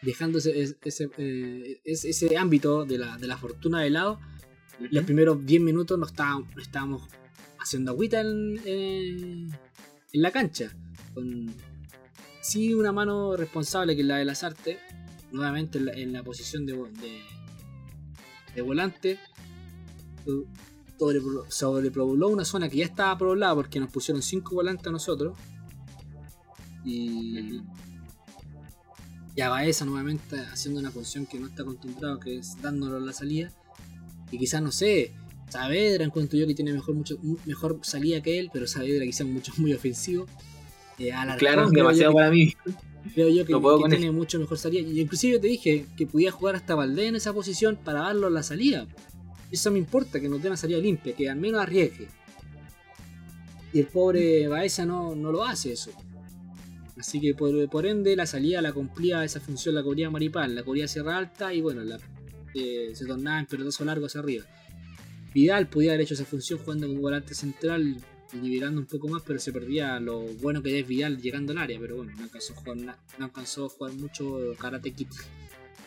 dejando 0.02 0.38
ese, 0.38 0.74
ese, 0.84 1.08
eh, 1.18 1.80
ese- 1.84 2.10
ese 2.10 2.36
ámbito 2.36 2.84
de 2.84 2.98
la, 2.98 3.16
de 3.16 3.26
la 3.26 3.36
fortuna 3.38 3.80
de 3.82 3.90
lado, 3.90 4.18
los 4.90 5.04
primeros 5.04 5.44
10 5.46 5.62
minutos 5.62 5.98
nos 5.98 6.10
estábamos, 6.10 6.48
estábamos 6.60 7.02
haciendo 7.58 7.92
agüita 7.92 8.20
en, 8.20 8.60
en- 8.64 9.50
en 10.12 10.22
la 10.22 10.30
cancha. 10.30 10.72
Con 11.14 11.54
sí 12.40 12.74
una 12.74 12.92
mano 12.92 13.36
responsable 13.36 13.94
que 13.94 14.02
es 14.02 14.06
la 14.06 14.16
de 14.16 14.24
las 14.24 14.42
artes, 14.42 14.78
nuevamente 15.30 15.78
en 15.78 16.12
la, 16.12 16.22
posición 16.22 16.66
de, 16.66 16.74
de, 18.54 18.62
volante. 18.62 19.18
Sobre, 21.48 21.90
una 21.98 22.44
zona 22.44 22.68
que 22.68 22.76
ya 22.76 22.84
estaba 22.84 23.18
poblada 23.18 23.56
porque 23.56 23.80
nos 23.80 23.90
pusieron 23.90 24.22
5 24.22 24.54
volantes 24.54 24.86
a 24.86 24.90
nosotros. 24.90 25.36
Y, 26.84 27.60
y 29.34 29.40
a 29.40 29.48
Baeza 29.48 29.84
nuevamente 29.84 30.38
haciendo 30.52 30.80
una 30.80 30.90
función 30.90 31.26
que 31.26 31.40
no 31.40 31.46
está 31.46 31.62
acostumbrado, 31.62 32.20
que 32.20 32.38
es 32.38 32.60
dándolo 32.60 33.00
la 33.00 33.12
salida. 33.12 33.50
Y 34.30 34.38
quizás, 34.38 34.62
no 34.62 34.70
sé, 34.70 35.12
Saavedra 35.48 36.04
encuentro 36.04 36.38
yo 36.38 36.46
que 36.46 36.54
tiene 36.54 36.72
mejor, 36.72 36.94
mucho, 36.94 37.18
mejor 37.46 37.80
salida 37.82 38.22
que 38.22 38.38
él, 38.38 38.50
pero 38.52 38.66
Saavedra 38.66 39.04
quizás 39.04 39.26
mucho, 39.26 39.52
muy 39.58 39.72
ofensivo. 39.72 40.26
Eh, 40.98 41.12
Alarcón, 41.12 41.38
Claro, 41.38 41.70
demasiado 41.70 42.12
que- 42.12 42.16
para 42.16 42.30
mí. 42.30 42.52
Creo 43.14 43.28
yo 43.28 43.44
que, 43.44 43.52
No 43.52 43.60
puedo 43.60 43.82
que 43.82 43.90
tiene 43.96 44.12
mucho 44.12 44.38
mejor 44.38 44.58
salida. 44.58 44.88
Y 44.88 45.00
inclusive 45.00 45.38
te 45.40 45.48
dije 45.48 45.86
que 45.96 46.06
podía 46.06 46.30
jugar 46.30 46.54
hasta 46.54 46.74
Valdés 46.74 47.06
en 47.08 47.16
esa 47.16 47.32
posición 47.32 47.76
para 47.76 48.00
darlo 48.02 48.30
la 48.30 48.42
salida. 48.44 48.86
Eso 49.50 49.70
me 49.72 49.78
importa, 49.78 50.20
que 50.20 50.28
nos 50.28 50.40
dé 50.40 50.48
una 50.48 50.56
salida 50.56 50.78
limpia, 50.78 51.14
que 51.14 51.28
al 51.28 51.36
menos 51.36 51.60
arriesgue. 51.60 52.08
Y 53.72 53.80
el 53.80 53.86
pobre 53.86 54.46
Baeza 54.48 54.84
no, 54.86 55.14
no 55.16 55.32
lo 55.32 55.44
hace 55.44 55.72
eso. 55.72 55.90
Así 56.98 57.20
que 57.20 57.34
por, 57.34 57.68
por 57.68 57.86
ende 57.86 58.14
la 58.14 58.26
salida 58.26 58.62
la 58.62 58.72
cumplía 58.72 59.24
esa 59.24 59.40
función, 59.40 59.74
la 59.74 59.82
cubría 59.82 60.10
Maripal, 60.10 60.54
la 60.54 60.62
cubría 60.62 60.86
Sierra 60.86 61.16
Alta 61.18 61.52
y 61.52 61.60
bueno, 61.60 61.82
la, 61.82 61.98
eh, 62.54 62.90
se 62.94 63.06
tornaba 63.06 63.40
en 63.40 63.46
pelotazo 63.46 63.84
largo 63.84 64.06
hacia 64.06 64.20
arriba. 64.20 64.44
Vidal 65.34 65.68
podía 65.68 65.92
haber 65.92 66.02
hecho 66.02 66.14
esa 66.14 66.24
función 66.26 66.58
jugando 66.60 66.86
como 66.86 67.00
volante 67.00 67.34
central 67.34 67.96
liberando 68.40 68.80
un 68.80 68.86
poco 68.86 69.08
más, 69.08 69.22
pero 69.26 69.38
se 69.38 69.52
perdía 69.52 70.00
lo 70.00 70.20
bueno 70.20 70.62
que 70.62 70.78
es 70.78 70.86
Vidal 70.86 71.20
llegando 71.20 71.52
al 71.52 71.58
área, 71.58 71.78
pero 71.78 71.96
bueno, 71.96 72.12
no 72.16 72.22
alcanzó 72.24 72.54
a 72.54 72.56
jugar, 72.56 72.76
no 73.18 73.24
alcanzó 73.24 73.66
a 73.66 73.68
jugar 73.68 73.92
mucho 73.94 74.54
Karate 74.58 74.92
Kid. 74.92 75.08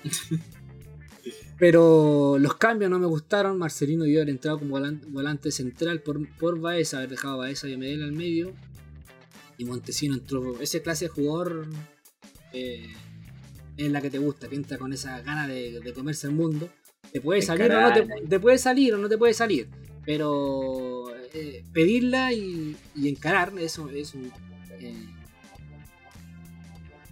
pero 1.57 2.37
los 2.37 2.55
cambios 2.55 2.91
no 2.91 2.99
me 2.99 3.07
gustaron, 3.07 3.57
Marcelino 3.57 4.03
debió 4.03 4.19
haber 4.21 4.29
entrado 4.29 4.59
como 4.59 4.77
volan- 4.77 5.01
volante 5.07 5.51
central 5.51 6.01
por, 6.01 6.27
por 6.37 6.59
Baeza, 6.59 6.97
haber 6.97 7.09
dejado 7.11 7.35
a 7.35 7.37
Baeza 7.37 7.67
y 7.67 7.73
a 7.73 7.77
Medel 7.77 8.03
al 8.03 8.11
medio, 8.11 8.53
y 9.57 9.65
Montesino 9.65 10.15
entró, 10.15 10.59
ese 10.59 10.81
clase 10.81 11.05
de 11.05 11.09
jugador 11.09 11.67
eh, 12.53 12.93
es 13.77 13.91
la 13.91 14.01
que 14.01 14.09
te 14.09 14.19
gusta, 14.19 14.47
que 14.49 14.55
entra 14.55 14.77
con 14.77 14.93
esa 14.93 15.21
gana 15.21 15.47
de, 15.47 15.79
de 15.79 15.93
comerse 15.93 16.27
el 16.27 16.33
mundo. 16.33 16.69
Te 17.11 17.21
puede 17.21 17.41
salir 17.41 17.71
o 17.71 17.81
no 17.81 17.93
te, 17.93 18.07
te 18.27 18.39
puede 18.39 18.57
salir 18.57 18.93
o 18.93 18.97
no 18.97 19.07
te 19.07 19.17
puede 19.17 19.33
salir. 19.33 19.69
Pero 20.05 20.94
eh, 21.35 21.63
pedirla 21.73 22.31
y, 22.33 22.75
y 22.95 23.09
encarar, 23.09 23.51
eso 23.59 23.89
es 23.89 24.13
un. 24.15 24.31
eh, 24.79 25.05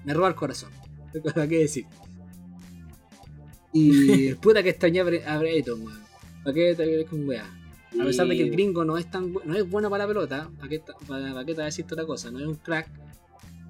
me 0.06 0.14
roba 0.14 0.30
el 0.30 0.36
corazón. 0.36 0.72
¿Para 1.36 1.48
qué 1.48 1.60
decir? 1.60 1.86
Y 3.72 4.34
puta 4.42 4.64
que 4.64 4.70
extrañé 4.70 5.00
a 5.02 5.04
Bre- 5.06 5.26
a 5.26 5.38
Breton, 5.38 5.82
weón. 5.82 6.04
¿Para 6.44 6.54
qué 6.54 6.76
te 6.76 6.84
crees 6.84 7.10
con 7.10 7.28
weá? 7.28 7.46
A 8.00 8.06
pesar 8.06 8.28
de 8.28 8.36
que 8.36 8.44
el 8.44 8.50
gringo 8.52 8.84
no 8.84 8.98
es 8.98 9.10
tan 9.10 9.32
no 9.32 9.56
es 9.56 9.70
bueno 9.70 9.88
para 9.90 10.04
la 10.04 10.08
pelota, 10.08 10.50
¿para 10.58 10.68
qué, 10.68 10.80
ta- 10.80 10.96
para, 11.08 11.32
para 11.32 11.46
qué 11.46 11.52
te 11.52 11.56
voy 11.58 11.62
a 11.62 11.66
decirte 11.66 11.94
otra 11.94 12.06
cosa? 12.08 12.32
No 12.32 12.40
es 12.40 12.48
un 12.48 12.56
crack, 12.56 12.90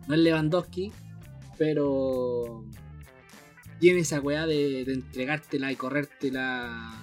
no 0.08 0.13
es 0.13 0.20
Lewandowski, 0.22 0.92
pero 1.58 2.63
tiene 3.80 4.00
esa 4.00 4.22
weá 4.22 4.48
de, 4.48 4.86
de 4.86 4.94
entregártela 4.94 5.72
y 5.72 5.76
corrértela. 5.76 7.03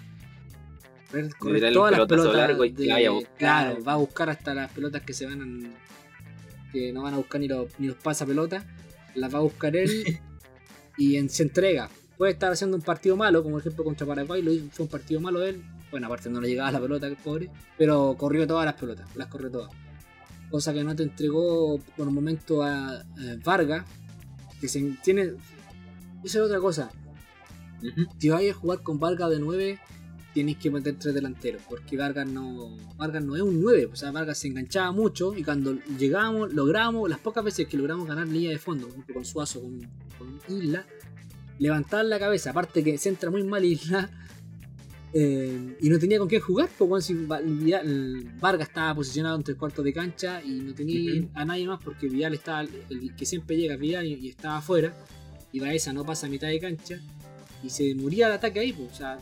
Correr, 1.11 1.35
correr 1.37 1.73
todas 1.73 1.93
las 1.99 2.07
pelotas. 2.07 2.35
largo 2.37 2.65
y 2.65 2.73
que 2.73 2.83
de- 2.85 2.93
vaya 2.93 3.09
a 3.09 3.13
buscar. 3.13 3.37
Claro, 3.39 3.85
va 3.85 3.93
a 3.93 3.97
buscar 3.97 4.31
hasta 4.31 4.55
las 4.55 4.71
pelotas 4.73 5.03
que 5.03 5.13
se 5.13 5.27
van 5.27 5.43
a- 5.43 6.71
que 6.73 6.93
no 6.93 7.03
van 7.03 7.15
a 7.15 7.17
buscar 7.17 7.41
ni 7.41 7.49
los, 7.49 7.69
ni 7.79 7.89
los 7.89 7.97
pasapelotas. 7.97 8.65
Las 9.15 9.35
va 9.35 9.39
a 9.39 9.43
buscar 9.43 9.75
él 9.77 9.91
y 10.97 11.17
en- 11.17 11.29
se 11.29 11.43
entrega. 11.43 11.89
Puede 12.17 12.33
estar 12.33 12.53
haciendo 12.53 12.77
un 12.77 12.83
partido 12.83 13.17
malo, 13.17 13.43
como 13.43 13.55
por 13.55 13.61
ejemplo 13.63 13.83
contra 13.85 14.07
Paraguay, 14.07 14.43
lo 14.43 14.53
hizo, 14.53 14.67
fue 14.71 14.85
un 14.85 14.91
partido 14.91 15.21
malo 15.21 15.43
él. 15.43 15.63
Bueno, 15.91 16.07
aparte 16.07 16.29
no 16.31 16.41
le 16.41 16.49
llegaba 16.49 16.71
la 16.71 16.81
pelota, 16.81 17.07
el 17.07 17.17
pobre, 17.17 17.51
pero 17.77 18.15
corrió 18.17 18.47
todas 18.47 18.65
las 18.67 18.75
pelotas, 18.75 19.09
las 19.17 19.27
corrió 19.27 19.51
todas. 19.51 19.71
Cosa 20.51 20.73
que 20.75 20.85
no 20.85 20.95
te 20.95 21.03
entregó 21.03 21.79
por 21.97 22.07
un 22.09 22.15
momento 22.15 22.63
a, 22.63 23.03
eh, 23.21 23.39
Vargas, 23.45 23.85
que 24.61 24.69
se 24.69 24.81
tiene. 25.03 25.33
Esa 26.23 26.39
es 26.39 26.45
otra 26.45 26.61
cosa. 26.61 26.91
Si 28.19 28.29
vais 28.29 28.51
a 28.51 28.55
jugar 28.55 28.83
con 28.83 29.01
Vargas 29.01 29.31
de 29.31 29.41
9, 29.41 29.79
tenéis 30.35 30.59
que 30.59 30.71
meter 30.71 30.97
tres 30.99 31.15
delanteros, 31.15 31.63
porque 31.69 31.97
Vargas 31.97 32.27
no, 32.27 32.77
Vargas 32.97 33.25
no 33.25 33.37
es 33.37 33.43
un 33.43 33.61
9, 33.61 33.87
o 33.93 33.97
sea, 33.97 34.11
Vargas 34.11 34.39
se 34.39 34.49
enganchaba 34.49 34.93
mucho 34.93 35.35
y 35.37 35.43
cuando 35.43 35.79
llegábamos, 35.99 36.53
logramos, 36.53 37.09
las 37.09 37.19
pocas 37.19 37.45
veces 37.45 37.67
que 37.67 37.77
logramos 37.77 38.07
ganar 38.07 38.29
línea 38.29 38.51
de 38.51 38.59
fondo, 38.59 38.87
por 38.87 38.93
ejemplo 38.95 39.15
con 39.15 39.25
Suazo, 39.25 39.61
con, 39.61 39.81
con 40.19 40.41
Isla, 40.57 40.87
levantar 41.59 42.05
la 42.05 42.19
cabeza, 42.19 42.51
aparte 42.51 42.85
que 42.85 42.97
se 42.99 43.09
entra 43.09 43.31
muy 43.31 43.43
mal 43.43 43.65
Isla, 43.65 44.11
eh, 45.13 45.77
y 45.81 45.89
no 45.89 45.99
tenía 45.99 46.19
con 46.19 46.29
quién 46.29 46.41
jugar, 46.41 46.69
pues 46.79 46.89
bueno, 46.89 47.03
si 47.03 47.15
Vargas 48.41 48.69
estaba 48.69 48.95
posicionado 48.95 49.37
entre 49.37 49.53
el 49.53 49.59
cuarto 49.59 49.83
de 49.83 49.93
cancha 49.93 50.43
y 50.43 50.61
no 50.61 50.75
tenía 50.75 51.25
a 51.35 51.45
nadie 51.45 51.67
más 51.67 51.83
porque 51.83 52.09
Vidal 52.09 52.35
estaba, 52.35 52.63
el 52.63 53.17
que 53.17 53.27
siempre 53.27 53.57
llega 53.57 53.77
Vidal 53.77 54.07
y, 54.07 54.15
y 54.15 54.29
estaba 54.29 54.59
afuera, 54.59 54.95
y 55.53 55.59
Baeza 55.59 55.93
no 55.93 56.05
pasa 56.05 56.29
a 56.29 56.31
mitad 56.31 56.47
de 56.47 56.61
cancha, 56.61 57.01
y 57.65 57.71
se 57.71 57.95
moría 57.97 58.29
el 58.29 58.33
ataque 58.35 58.61
ahí, 58.61 58.73
pues, 58.73 58.93
o 58.93 58.95
sea, 58.95 59.19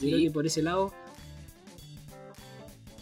yo 0.00 0.08
creo 0.08 0.18
que 0.18 0.30
por 0.30 0.46
ese 0.46 0.62
lado, 0.62 0.92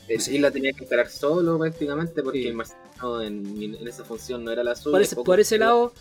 El 0.08 0.20
Isla 0.20 0.50
tenía 0.50 0.72
que 0.72 0.84
esperar 0.84 1.08
solo 1.10 1.58
prácticamente 1.58 2.22
porque 2.22 2.42
Sí. 2.44 2.52
Marcelo 2.52 3.22
en, 3.22 3.62
en 3.74 3.88
esa 3.88 4.04
función 4.04 4.44
no 4.44 4.52
era 4.52 4.62
la 4.62 4.76
suya. 4.76 4.92
por 4.92 5.02
ese, 5.02 5.14
poco- 5.16 5.24
por 5.24 5.40
ese 5.40 5.58
lado, 5.58 5.92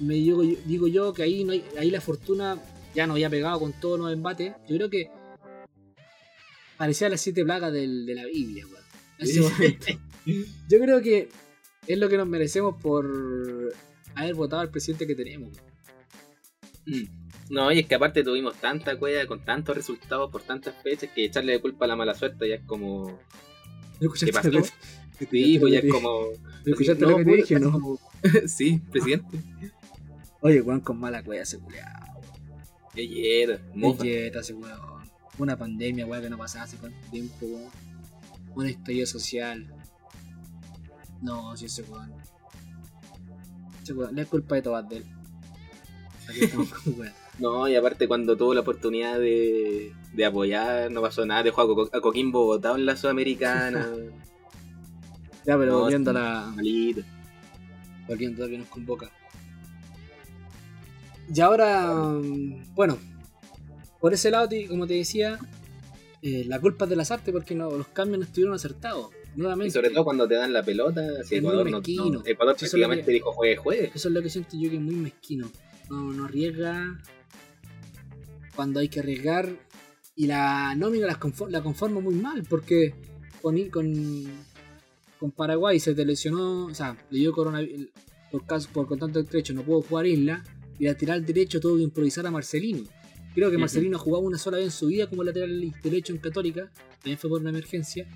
me 0.00 0.14
digo, 0.14 0.42
yo- 0.44 0.58
digo 0.66 0.86
yo 0.88 1.12
que 1.14 1.22
ahí, 1.22 1.44
no 1.44 1.52
hay- 1.52 1.64
ahí 1.78 1.90
la 1.90 2.00
fortuna 2.00 2.58
ya 2.94 3.06
no 3.06 3.14
había 3.14 3.30
pegado 3.30 3.58
con 3.58 3.72
todos 3.72 3.98
los 3.98 4.12
embates. 4.12 4.52
Yo 4.68 4.76
creo 4.76 4.90
que 4.90 5.10
parecía 6.76 7.08
las 7.08 7.20
siete 7.20 7.42
plagas 7.44 7.72
del- 7.72 8.04
de 8.06 8.14
la 8.14 8.26
Biblia, 8.26 8.66
weón. 8.66 8.84
En 9.18 9.26
ese 9.30 9.40
momento. 9.40 9.86
Yo 10.68 10.78
creo 10.80 11.00
que 11.02 11.28
es 11.86 11.98
lo 11.98 12.08
que 12.08 12.16
nos 12.18 12.26
merecemos 12.28 12.80
por 12.82 13.72
haber 14.14 14.34
votado 14.34 14.62
al 14.62 14.70
presidente 14.70 15.06
que 15.06 15.14
tenemos. 15.14 15.56
Mm. 16.86 17.23
No, 17.50 17.70
y 17.70 17.80
es 17.80 17.86
que 17.86 17.94
aparte 17.94 18.24
tuvimos 18.24 18.54
tanta 18.56 18.98
cuella 18.98 19.26
con 19.26 19.44
tantos 19.44 19.76
resultados 19.76 20.30
por 20.30 20.42
tantas 20.42 20.74
fechas 20.82 21.10
que 21.14 21.24
echarle 21.26 21.52
de 21.52 21.60
culpa 21.60 21.84
a 21.84 21.88
la 21.88 21.96
mala 21.96 22.14
suerte 22.14 22.48
ya 22.48 22.54
es 22.56 22.62
como. 22.64 23.06
¿No 24.00 24.12
escuchaste 24.12 24.32
pasó? 24.32 24.50
que- 24.50 25.26
Sí, 25.30 25.58
pues 25.58 25.72
ya 25.72 25.78
es 25.80 25.92
como. 25.92 26.08
¿No 26.64 26.72
escuchaste 26.72 27.06
lo 27.06 27.16
que 27.18 27.24
te 27.24 27.36
dije 27.36 27.60
no? 27.60 27.72
como- 27.72 28.00
sí, 28.46 28.80
presidente. 28.90 29.38
Oye, 30.40 30.60
weón, 30.62 30.80
con 30.80 30.98
mala 30.98 31.22
cueva 31.22 31.42
ese 31.42 31.58
culiao. 31.58 31.90
Ayer, 32.94 33.60
mufa. 33.74 34.02
Billeta 34.02 34.40
ese 34.40 34.54
weón. 34.54 34.80
Una 35.38 35.56
pandemia, 35.56 36.06
weón, 36.06 36.22
que 36.22 36.30
no 36.30 36.38
pasaba 36.38 36.64
hace 36.64 36.76
cuánto 36.78 36.98
tiempo, 37.10 37.46
weón. 37.46 37.70
Un 38.54 38.66
estallido 38.66 39.06
social. 39.06 39.72
No, 41.20 41.56
si 41.56 41.66
ese 41.66 41.82
weón. 41.82 42.12
Ese 43.82 43.92
weón, 43.92 44.14
no 44.14 44.22
es 44.22 44.28
culpa 44.28 44.54
de 44.56 44.62
Tobas 44.62 44.88
de 44.88 44.96
él. 44.98 45.04
Aquí 46.28 46.44
estamos 46.44 46.68
con 46.72 46.98
weón. 47.00 47.12
No, 47.38 47.66
y 47.68 47.74
aparte 47.74 48.06
cuando 48.06 48.36
tuvo 48.36 48.54
la 48.54 48.60
oportunidad 48.60 49.18
de, 49.18 49.92
de 50.12 50.24
apoyar, 50.24 50.90
no 50.90 51.02
pasó 51.02 51.26
nada, 51.26 51.42
dejó 51.42 51.62
a, 51.62 51.66
Co- 51.66 51.90
a 51.92 52.00
Coquimbo 52.00 52.44
votado 52.46 52.76
en 52.76 52.86
la 52.86 52.96
Sudamericana. 52.96 53.86
Ya, 55.46 55.58
pero 55.58 55.72
No, 55.72 55.80
volviendo 55.80 56.10
a 56.10 56.14
la. 56.14 56.52
malito. 56.56 57.02
Volviendo 58.08 58.42
a 58.42 58.46
lo 58.46 58.50
que 58.52 58.56
nos 58.58 58.68
convoca. 58.68 59.10
Y 61.34 61.38
ahora. 61.40 61.92
Bueno. 62.74 62.96
Por 64.00 64.14
ese 64.14 64.30
lado, 64.30 64.48
como 64.70 64.86
te 64.86 64.94
decía. 64.94 65.38
eh, 66.22 66.44
la 66.46 66.58
culpa 66.60 66.84
es 66.86 66.90
de 66.90 66.96
las 66.96 67.10
artes 67.10 67.30
porque 67.30 67.54
no, 67.54 67.70
los 67.70 67.88
cambios 67.88 68.20
no 68.20 68.24
estuvieron 68.24 68.54
acertados. 68.54 69.08
Nuevamente. 69.36 69.68
Y 69.68 69.70
sobre 69.72 69.90
todo 69.90 70.04
cuando 70.04 70.26
te 70.26 70.34
dan 70.34 70.50
la 70.52 70.62
pelota, 70.62 71.02
si 71.24 71.34
Ecuador 71.36 71.70
no, 71.70 71.80
no- 71.80 72.22
Ecuador 72.24 72.56
prácticamente 72.56 73.04
que- 73.04 73.12
dijo 73.12 73.30
juegue, 73.32 73.56
juegue. 73.56 73.90
Eso 73.94 74.08
es 74.08 74.14
lo 74.14 74.22
que 74.22 74.30
siento 74.30 74.56
yo 74.58 74.70
que 74.70 74.76
es 74.76 74.82
muy 74.82 74.94
mezquino. 74.94 75.50
No, 75.90 76.10
no 76.12 76.24
arriesga 76.24 76.98
cuando 78.54 78.80
hay 78.80 78.88
que 78.88 79.00
arriesgar. 79.00 79.48
Y 80.16 80.26
la 80.26 80.74
nómina 80.76 81.06
la, 81.06 81.18
confo- 81.18 81.48
la 81.50 81.62
conformo 81.62 82.00
muy 82.00 82.14
mal 82.14 82.44
porque 82.48 82.94
con, 83.42 83.58
con, 83.68 83.92
con 85.18 85.30
Paraguay 85.32 85.80
se 85.80 85.94
te 85.94 86.04
lesionó, 86.04 86.66
o 86.66 86.74
sea, 86.74 86.96
le 87.10 87.18
dio 87.18 87.32
coronavirus. 87.32 87.88
Por, 88.30 88.46
caso, 88.46 88.68
por 88.72 88.86
contacto 88.86 89.20
estrecho 89.20 89.54
no 89.54 89.62
pudo 89.62 89.82
jugar 89.82 90.06
Isla. 90.06 90.42
Y 90.78 90.84
lateral 90.86 91.24
derecho 91.24 91.60
tuvo 91.60 91.76
que 91.76 91.82
improvisar 91.82 92.26
a 92.26 92.30
Marcelino. 92.30 92.84
Creo 93.34 93.50
que. 93.50 93.58
Marcelino 93.58 93.98
jugaba 93.98 94.24
una 94.24 94.38
sola 94.38 94.56
vez 94.58 94.66
en 94.66 94.72
su 94.72 94.86
vida 94.88 95.08
como 95.08 95.22
lateral 95.24 95.72
derecho 95.82 96.12
en 96.12 96.18
Católica. 96.18 96.70
También 97.00 97.18
fue 97.18 97.30
por 97.30 97.40
una 97.40 97.50
emergencia. 97.50 98.06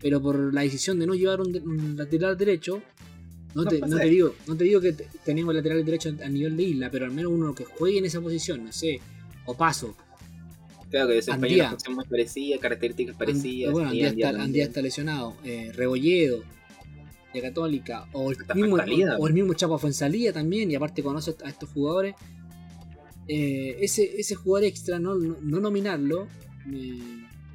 Pero 0.00 0.20
por 0.22 0.52
la 0.54 0.62
decisión 0.62 0.98
de 0.98 1.06
no 1.06 1.14
llevar 1.14 1.40
un, 1.40 1.52
de- 1.52 1.60
un 1.60 1.96
lateral 1.96 2.36
derecho, 2.36 2.82
no 3.54 3.64
No 3.64 3.70
te, 3.70 3.80
no 3.80 3.98
digo, 3.98 4.34
no 4.46 4.56
te 4.56 4.64
digo 4.64 4.80
que 4.80 4.92
te- 4.94 5.08
tenemos 5.24 5.54
lateral 5.54 5.84
derecho 5.84 6.14
a 6.24 6.28
nivel 6.28 6.56
de 6.56 6.62
isla, 6.62 6.90
pero 6.90 7.04
al 7.04 7.10
menos 7.12 7.32
uno 7.32 7.54
que 7.54 7.64
juegue 7.64 7.98
en 7.98 8.04
esa 8.06 8.20
posición, 8.20 8.64
no 8.64 8.72
sé, 8.72 9.00
o 9.50 9.56
paso. 9.56 9.96
Claro 10.90 11.08
que 11.08 11.14
desempeña 11.14 11.52
Andía. 11.52 11.62
una 11.64 11.70
función 11.70 11.94
muy 11.94 12.04
parecida, 12.04 12.58
características 12.58 13.16
parecidas. 13.16 13.68
And- 13.68 13.72
bueno, 13.74 13.88
Andía, 13.90 14.08
Andía 14.08 14.24
está, 14.26 14.28
también. 14.38 14.46
Andía 14.46 14.64
está 14.64 14.82
lesionado. 14.82 15.36
Eh, 15.44 15.72
Rebolledo, 15.74 16.42
de 17.32 17.40
Católica, 17.40 18.06
o 18.12 18.32
el, 18.32 18.38
mismo, 18.56 18.76
o 19.18 19.28
el 19.28 19.34
mismo 19.34 19.54
Chapo 19.54 19.78
Fuenzalía 19.78 20.32
también, 20.32 20.68
y 20.70 20.74
aparte 20.74 21.00
conoce 21.02 21.36
a 21.44 21.48
estos 21.48 21.68
jugadores. 21.70 22.14
Eh, 23.28 23.76
ese, 23.80 24.18
ese 24.20 24.34
jugador 24.34 24.64
extra, 24.66 24.98
no, 24.98 25.14
no, 25.14 25.36
no 25.40 25.60
nominarlo, 25.60 26.26
eh, 26.72 26.98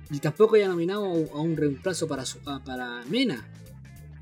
y 0.10 0.19
tampoco 0.19 0.55
haya 0.55 0.69
nominado 0.69 1.03
a 1.34 1.41
un 1.41 1.58
reemplazo 1.58 2.08
para, 2.08 2.25
su- 2.25 2.39
a- 2.45 2.63
para 2.63 3.03
Mena. 3.10 3.45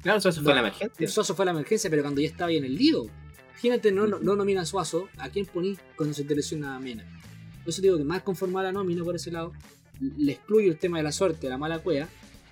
Claro, 0.02 0.20
fue 0.20 0.32
No, 0.42 0.54
la 0.54 0.60
emergencia. 0.62 1.08
Suazo 1.08 1.36
fue 1.36 1.46
la 1.46 1.52
emergencia, 1.52 1.90
pero 1.90 2.02
cuando 2.02 2.20
ya 2.22 2.28
estaba 2.28 2.50
ahí 2.50 2.58
en 2.58 2.66
el 2.66 2.76
lío. 2.76 3.06
Imagínate, 3.52 3.92
no, 3.92 4.08
no, 4.08 4.20
no 4.20 4.36
nomina 4.36 4.62
a 4.62 4.66
Suazo, 4.66 5.08
¿a 5.18 5.30
quién 5.30 5.46
poní 5.46 5.78
cuando 5.96 6.14
se 6.16 6.24
te 6.24 6.36
lesiona 6.36 6.76
a 6.76 6.80
Mena? 6.80 7.06
Por 7.64 7.70
eso 7.70 7.82
digo 7.82 7.98
que 7.98 8.04
más 8.04 8.22
conformada 8.24 8.68
la 8.68 8.74
nómina 8.74 9.04
por 9.04 9.16
ese 9.16 9.32
lado, 9.32 9.54
le 10.00 10.34
excluyo 10.34 10.72
el 10.72 10.78
tema 10.78 10.98
de 10.98 11.04
la 11.04 11.12
suerte, 11.12 11.48
la 11.50 11.58
mala 11.58 11.80
cueva, 11.80 12.08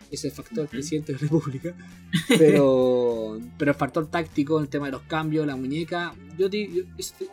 ese 0.09 0.29
factor 0.31 0.67
presidente 0.67 1.13
de 1.13 1.17
la 1.19 1.21
República, 1.23 1.75
pero, 2.37 3.39
pero 3.57 3.71
el 3.71 3.77
factor 3.77 4.07
táctico, 4.07 4.59
el 4.59 4.67
tema 4.69 4.87
de 4.87 4.93
los 4.93 5.01
cambios, 5.03 5.45
la 5.47 5.55
muñeca, 5.55 6.13
yo, 6.37 6.47
yo- 6.49 6.83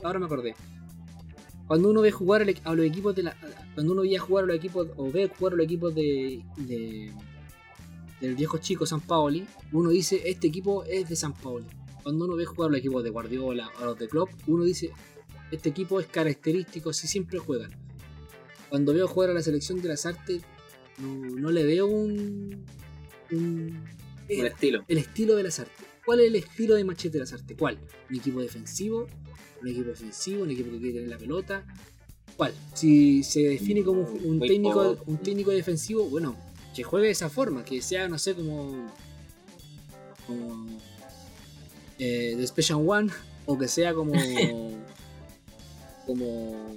ahora 0.03 0.19
me 0.19 0.27
acordé. 0.27 0.55
Cuando 1.67 1.91
uno 1.91 2.01
ve 2.01 2.11
jugar 2.11 2.47
a 2.65 2.75
los 2.75 2.87
equipos 2.87 3.15
de 3.15 3.25
la. 3.25 3.37
Cuando 3.75 3.93
uno 3.93 4.01
veía 4.01 4.19
jugar 4.21 4.45
a 4.45 4.47
los 4.47 4.57
equipos. 4.57 4.89
o 4.97 5.11
ve 5.13 5.29
jugar 5.29 5.53
a 5.53 5.57
los 5.57 5.65
equipos 5.67 5.95
de. 5.95 6.43
de 6.57 7.13
del 8.23 8.35
viejo 8.35 8.57
chico 8.59 8.85
San 8.87 9.01
Paoli, 9.03 9.47
uno 9.71 9.91
dice, 9.91 10.23
este 10.25 10.49
equipo 10.49 10.83
es 10.85 11.09
de 11.09 11.15
San 11.15 11.35
Paoli. 11.35 11.67
Cuando 12.03 12.25
uno 12.25 12.37
ve 12.37 12.47
jugar 12.47 12.69
a 12.69 12.73
los 12.73 12.79
equipos 12.81 13.05
de 13.05 13.11
Guardiola 13.11 13.71
o 13.81 13.85
los 13.85 13.99
de 13.99 14.09
Klopp, 14.09 14.31
uno 14.47 14.65
dice, 14.65 14.91
este 15.51 15.69
equipo 15.71 16.01
es 16.01 16.07
característico, 16.07 16.93
si 16.93 17.07
siempre 17.09 17.39
juegan. 17.39 17.71
Cuando 18.69 18.93
veo 18.93 19.09
jugar 19.09 19.31
a 19.31 19.35
la 19.35 19.43
selección 19.43 19.81
de 19.81 19.89
las 19.89 20.05
artes, 20.07 20.43
no, 20.99 21.15
no 21.15 21.51
le 21.51 21.65
veo 21.65 21.87
un... 21.87 22.65
un 23.31 23.85
Un 24.29 24.47
estilo. 24.47 24.85
el 24.89 24.99
estilo 24.99 25.37
de 25.37 25.43
las 25.45 25.59
artes. 25.61 25.87
¿Cuál 26.05 26.21
es 26.21 26.27
el 26.29 26.37
estilo 26.37 26.75
de 26.75 26.85
Machete 26.85 27.15
de 27.15 27.21
las 27.21 27.33
artes? 27.33 27.57
¿Cuál? 27.59 27.79
¿Un 28.11 28.17
equipo 28.17 28.41
defensivo? 28.41 29.07
¿Un 29.63 29.69
equipo 29.69 29.91
ofensivo? 29.91 30.43
¿Un 30.43 30.51
equipo 30.51 30.71
que 30.73 30.79
quiere 30.79 30.93
tener 30.95 31.09
la 31.09 31.19
pelota? 31.19 31.65
¿Cuál? 32.37 32.53
Si 32.75 33.23
se 33.25 33.41
define 33.43 33.83
como 33.83 34.03
un, 34.03 34.25
un 34.25 34.39
Muy 34.39 34.49
técnico, 34.49 34.97
poco. 34.97 35.11
un 35.11 35.19
técnico 35.19 35.51
defensivo, 35.51 36.05
bueno, 36.09 36.37
que 36.75 36.83
juegue 36.85 37.07
de 37.07 37.13
esa 37.13 37.29
forma, 37.29 37.65
que 37.65 37.83
sea, 37.83 38.07
no 38.09 38.19
sé, 38.19 38.35
como. 38.35 38.87
como. 40.27 40.67
eh, 41.99 42.35
The 42.39 42.47
Special 42.47 42.81
One, 42.87 43.11
o 43.47 43.59
que 43.59 43.67
sea 43.69 43.93
como. 43.95 44.13
como. 46.09 46.75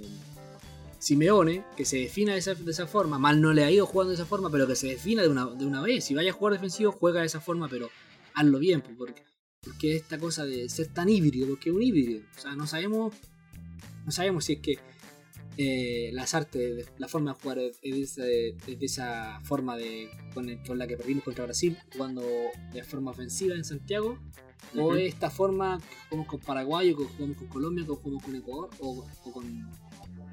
Simeone, 0.98 1.64
que 1.76 1.84
se 1.84 1.96
defina 1.96 2.34
de 2.34 2.38
esa, 2.38 2.54
de 2.54 2.70
esa 2.70 2.86
forma. 2.86 3.18
Mal 3.18 3.40
no 3.40 3.52
le 3.52 3.64
ha 3.64 3.70
ido 3.72 3.86
jugando 3.86 4.10
de 4.10 4.14
esa 4.14 4.26
forma, 4.26 4.50
pero 4.50 4.68
que 4.68 4.76
se 4.76 4.86
defina 4.86 5.22
de 5.22 5.28
una, 5.28 5.46
de 5.46 5.66
una 5.66 5.82
vez. 5.82 6.04
Si 6.04 6.14
vaya 6.14 6.30
a 6.30 6.34
jugar 6.34 6.52
defensivo, 6.52 6.92
juega 6.92 7.20
de 7.20 7.26
esa 7.26 7.40
forma, 7.40 7.68
pero 7.68 7.90
hazlo 8.34 8.60
bien, 8.60 8.84
porque, 8.96 9.24
porque 9.62 9.96
esta 9.96 10.16
cosa 10.16 10.44
de 10.44 10.68
ser 10.68 10.94
tan 10.94 11.08
híbrido, 11.08 11.48
porque 11.48 11.70
es 11.70 11.74
un 11.74 11.82
híbrido. 11.82 12.22
O 12.36 12.40
sea, 12.40 12.54
no 12.54 12.68
sabemos. 12.68 13.14
No 14.04 14.12
sabemos 14.12 14.44
si 14.44 14.52
es 14.54 14.60
que 14.60 14.78
eh, 15.56 16.10
las 16.12 16.34
artes, 16.34 16.86
la 16.98 17.08
forma 17.08 17.32
de 17.32 17.40
jugar 17.40 17.58
es 17.58 17.80
de 17.80 18.02
esa, 18.02 18.26
es 18.26 18.78
de 18.78 18.86
esa 18.86 19.40
forma 19.42 19.76
de, 19.76 20.08
con, 20.34 20.46
con 20.64 20.78
la 20.78 20.86
que 20.86 20.96
perdimos 20.96 21.24
contra 21.24 21.44
Brasil, 21.44 21.76
jugando 21.92 22.22
de 22.72 22.84
forma 22.84 23.10
ofensiva 23.10 23.56
en 23.56 23.64
Santiago, 23.64 24.18
o 24.76 24.86
Ujú. 24.86 24.94
es 24.94 25.14
esta 25.14 25.30
forma 25.30 25.78
que 25.78 25.96
jugamos 26.08 26.26
con 26.28 26.40
Paraguay, 26.40 26.90
o 26.92 26.96
que 26.96 27.04
jugamos 27.04 27.36
con 27.36 27.46
Colombia, 27.48 27.84
o 27.84 27.96
que 27.96 28.02
jugamos 28.02 28.24
con 28.24 28.34
Ecuador, 28.36 28.70
o, 28.80 29.04
o 29.24 29.32
con, 29.32 29.70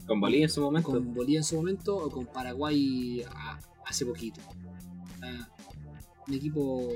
Con 0.07 0.19
Bolivia 0.21 0.45
en 0.45 0.49
su 0.49 0.61
momento. 0.61 0.89
con 0.91 1.13
Bolivia 1.13 1.39
en 1.39 1.43
su 1.43 1.55
momento, 1.55 1.95
o 1.97 2.09
con 2.09 2.25
Paraguay 2.25 3.21
a- 3.29 3.59
hace 3.85 4.05
poquito. 4.05 4.41
Ah, 5.21 5.47
un 6.27 6.33
equipo. 6.33 6.89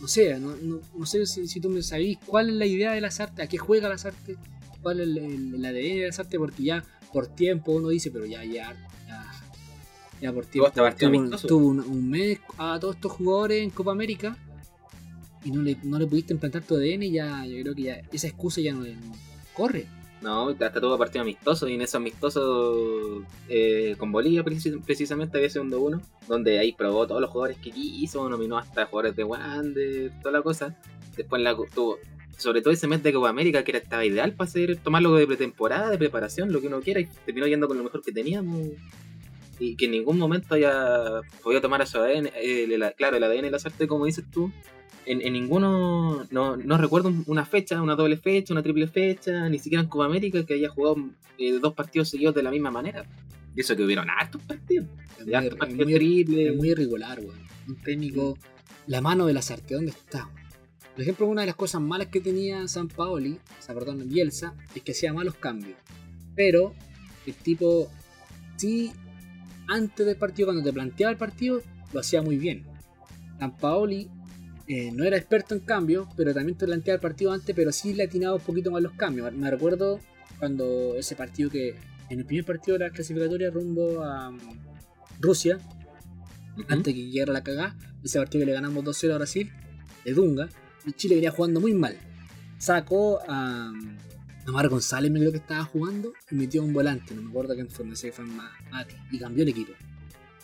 No 0.00 0.08
sé, 0.08 0.38
no, 0.40 0.56
no- 0.56 0.80
no 0.96 1.06
sé 1.06 1.24
si, 1.26 1.46
si 1.46 1.60
tú 1.60 1.68
me 1.70 1.82
sabís 1.82 2.18
cuál 2.26 2.48
es 2.50 2.54
la 2.56 2.66
idea 2.66 2.92
de 2.92 3.00
las 3.00 3.20
artes, 3.20 3.44
a 3.44 3.48
qué 3.48 3.58
juega 3.58 3.88
las 3.88 4.04
artes, 4.04 4.36
cuál 4.82 5.00
es 5.00 5.06
el, 5.06 5.18
el- 5.18 5.54
el 5.54 5.64
ADN 5.64 6.00
de 6.00 6.06
las 6.08 6.18
artes, 6.18 6.38
porque 6.38 6.62
ya 6.62 6.84
por 7.12 7.26
tiempo 7.28 7.72
uno 7.72 7.88
dice, 7.88 8.10
pero 8.10 8.26
ya, 8.26 8.44
ya, 8.44 8.74
ya, 9.06 9.30
ya 10.20 10.32
por 10.32 10.44
tiempo. 10.46 10.68
Tuvo, 11.48 11.66
un, 11.68 11.80
un 11.80 12.08
mes 12.10 12.40
a 12.58 12.78
todos 12.80 12.96
estos 12.96 13.12
jugadores 13.12 13.62
en 13.62 13.70
Copa 13.70 13.92
América 13.92 14.36
y 15.44 15.50
no 15.50 15.62
le, 15.62 15.76
no 15.82 15.98
le 15.98 16.06
pudiste 16.06 16.32
implantar 16.32 16.62
tu 16.62 16.76
ADN, 16.76 17.02
y 17.04 17.12
ya, 17.12 17.44
yo 17.46 17.60
creo 17.62 17.74
que 17.74 17.82
ya 17.82 18.02
esa 18.12 18.28
excusa 18.28 18.60
ya 18.60 18.72
no, 18.72 18.84
corre. 19.54 19.86
No, 20.20 20.50
hasta 20.50 20.80
tuvo 20.80 20.96
partido 20.96 21.22
amistoso 21.22 21.66
y 21.68 21.74
en 21.74 21.80
esos 21.82 21.96
amistosos 21.96 23.24
eh, 23.48 23.96
con 23.98 24.12
Bolivia 24.12 24.44
precis- 24.44 24.80
precisamente 24.84 25.36
había 25.36 25.50
segundo 25.50 25.80
uno, 25.80 26.00
donde 26.28 26.60
ahí 26.60 26.72
probó 26.72 27.08
todos 27.08 27.20
los 27.20 27.28
jugadores 27.30 27.56
que 27.58 27.72
quiso, 27.72 28.28
nominó 28.28 28.56
hasta 28.56 28.86
jugadores 28.86 29.16
de 29.16 29.24
Wander, 29.24 30.12
toda 30.22 30.30
la 30.32 30.42
cosa. 30.42 30.76
Después 31.16 31.42
la 31.42 31.56
sobre 32.38 32.62
todo 32.62 32.72
ese 32.72 32.86
mes 32.86 33.02
de 33.02 33.12
Copa 33.12 33.28
América 33.30 33.64
que 33.64 33.72
era, 33.72 33.78
estaba 33.80 34.04
ideal 34.04 34.32
para 34.34 34.48
hacer, 34.48 34.76
tomarlo 34.76 35.12
de 35.14 35.26
pretemporada, 35.26 35.90
de 35.90 35.98
preparación, 35.98 36.52
lo 36.52 36.60
que 36.60 36.68
uno 36.68 36.80
quiera, 36.80 37.00
y 37.00 37.08
terminó 37.26 37.46
yendo 37.48 37.66
con 37.68 37.76
lo 37.78 37.84
mejor 37.84 38.02
que 38.02 38.12
teníamos. 38.12 38.68
Y 39.58 39.76
que 39.76 39.84
en 39.84 39.90
ningún 39.92 40.18
momento 40.18 40.54
haya 40.54 41.20
podido 41.42 41.60
tomar 41.60 41.82
a 41.82 41.86
su 41.86 41.98
ADN, 41.98 42.26
eh, 42.34 42.64
el- 42.64 42.72
el- 42.80 42.94
claro, 42.96 43.16
el 43.16 43.24
ADN 43.24 43.42
de 43.42 43.50
las 43.50 43.66
artes, 43.66 43.86
como 43.88 44.06
dices 44.06 44.24
tú, 44.32 44.50
en, 45.06 45.20
en 45.22 45.32
ninguno, 45.32 46.24
no, 46.30 46.56
no 46.56 46.78
recuerdo 46.78 47.08
un- 47.08 47.24
una 47.26 47.44
fecha, 47.44 47.80
una 47.82 47.94
doble 47.96 48.16
fecha, 48.16 48.52
una 48.54 48.62
triple 48.62 48.86
fecha, 48.88 49.48
ni 49.48 49.58
siquiera 49.58 49.82
en 49.82 49.88
Copa 49.88 50.04
América 50.06 50.44
que 50.44 50.54
haya 50.54 50.68
jugado 50.68 50.96
eh, 51.38 51.58
dos 51.60 51.74
partidos 51.74 52.08
seguidos 52.08 52.34
de 52.34 52.42
la 52.42 52.50
misma 52.50 52.70
manera. 52.70 53.04
Y 53.54 53.60
eso 53.60 53.76
que 53.76 53.84
hubieron 53.84 54.08
hartos 54.10 54.40
partidos. 54.42 54.86
Es 55.18 55.24
muy, 55.26 55.34
hartos 55.34 55.52
es 55.52 55.58
partidos 55.58 55.86
muy- 55.86 56.46
es 56.46 56.56
muy 56.56 56.68
irregular, 56.70 57.18
weón. 57.20 57.38
Un 57.68 57.76
técnico, 57.76 58.38
la 58.86 59.00
mano 59.00 59.26
de 59.26 59.32
las 59.34 59.50
artes, 59.50 59.70
¿dónde 59.76 59.90
está? 59.92 60.28
Por 60.94 61.00
ejemplo, 61.02 61.26
una 61.26 61.40
de 61.42 61.46
las 61.48 61.56
cosas 61.56 61.80
malas 61.80 62.08
que 62.08 62.20
tenía 62.20 62.66
San 62.68 62.88
Paoli, 62.88 63.38
o 63.58 63.62
sea, 63.62 63.74
perdón, 63.74 64.06
Bielsa, 64.08 64.54
es 64.74 64.82
que 64.82 64.92
hacía 64.92 65.12
malos 65.12 65.34
cambios. 65.36 65.76
Pero 66.34 66.74
el 67.26 67.34
tipo, 67.34 67.90
sí, 68.56 68.92
antes 69.68 70.04
del 70.06 70.16
partido, 70.16 70.48
cuando 70.48 70.62
te 70.62 70.72
planteaba 70.72 71.10
el 71.12 71.16
partido, 71.18 71.62
lo 71.92 72.00
hacía 72.00 72.20
muy 72.22 72.36
bien. 72.36 72.64
San 73.38 73.56
Paoli 73.56 74.08
eh, 74.68 74.90
no 74.92 75.04
era 75.04 75.16
experto 75.16 75.54
en 75.54 75.60
cambios, 75.60 76.08
pero 76.16 76.32
también 76.32 76.56
te 76.56 76.66
planteaba 76.66 76.96
el 76.96 77.00
partido 77.00 77.32
antes, 77.32 77.54
pero 77.54 77.72
sí 77.72 77.94
le 77.94 78.04
atinaba 78.04 78.36
un 78.36 78.40
poquito 78.42 78.70
más 78.70 78.82
los 78.82 78.92
cambios. 78.92 79.32
Me 79.32 79.50
recuerdo 79.50 80.00
cuando 80.38 80.94
ese 80.96 81.14
partido 81.16 81.50
que, 81.50 81.76
en 82.10 82.18
el 82.20 82.24
primer 82.24 82.44
partido 82.44 82.78
de 82.78 82.84
la 82.86 82.90
clasificatoria 82.90 83.50
rumbo 83.50 84.02
a 84.02 84.30
mm, 84.30 84.38
Rusia, 85.20 85.58
Ujú. 86.56 86.64
antes 86.68 86.94
que 86.94 87.10
llegara 87.10 87.32
la 87.32 87.42
cagada, 87.42 87.76
ese 88.04 88.18
partido 88.18 88.42
que 88.42 88.46
le 88.46 88.52
ganamos 88.52 88.84
2-0 88.84 89.12
a 89.12 89.16
Brasil, 89.18 89.50
de 90.04 90.12
Dunga, 90.12 90.48
y 90.84 90.92
Chile 90.92 91.14
venía 91.14 91.30
jugando 91.30 91.60
muy 91.60 91.72
mal. 91.74 91.96
Sacó 92.58 93.20
a, 93.28 93.72
a 94.46 94.50
Mar 94.52 94.68
González, 94.68 95.10
me 95.10 95.18
creo 95.20 95.30
que 95.32 95.38
estaba 95.38 95.64
jugando, 95.64 96.12
y 96.30 96.34
metió 96.34 96.62
un 96.62 96.72
volante, 96.72 97.14
no 97.14 97.22
me 97.22 97.30
acuerdo 97.30 97.54
quién 97.54 97.68
fue, 97.70 97.84
no 97.86 97.96
sé 97.96 98.12
fue 98.12 98.24
Ma- 98.24 98.52
Mati, 98.70 98.94
y 99.10 99.18
cambió 99.18 99.42
el 99.42 99.48
equipo. 99.50 99.72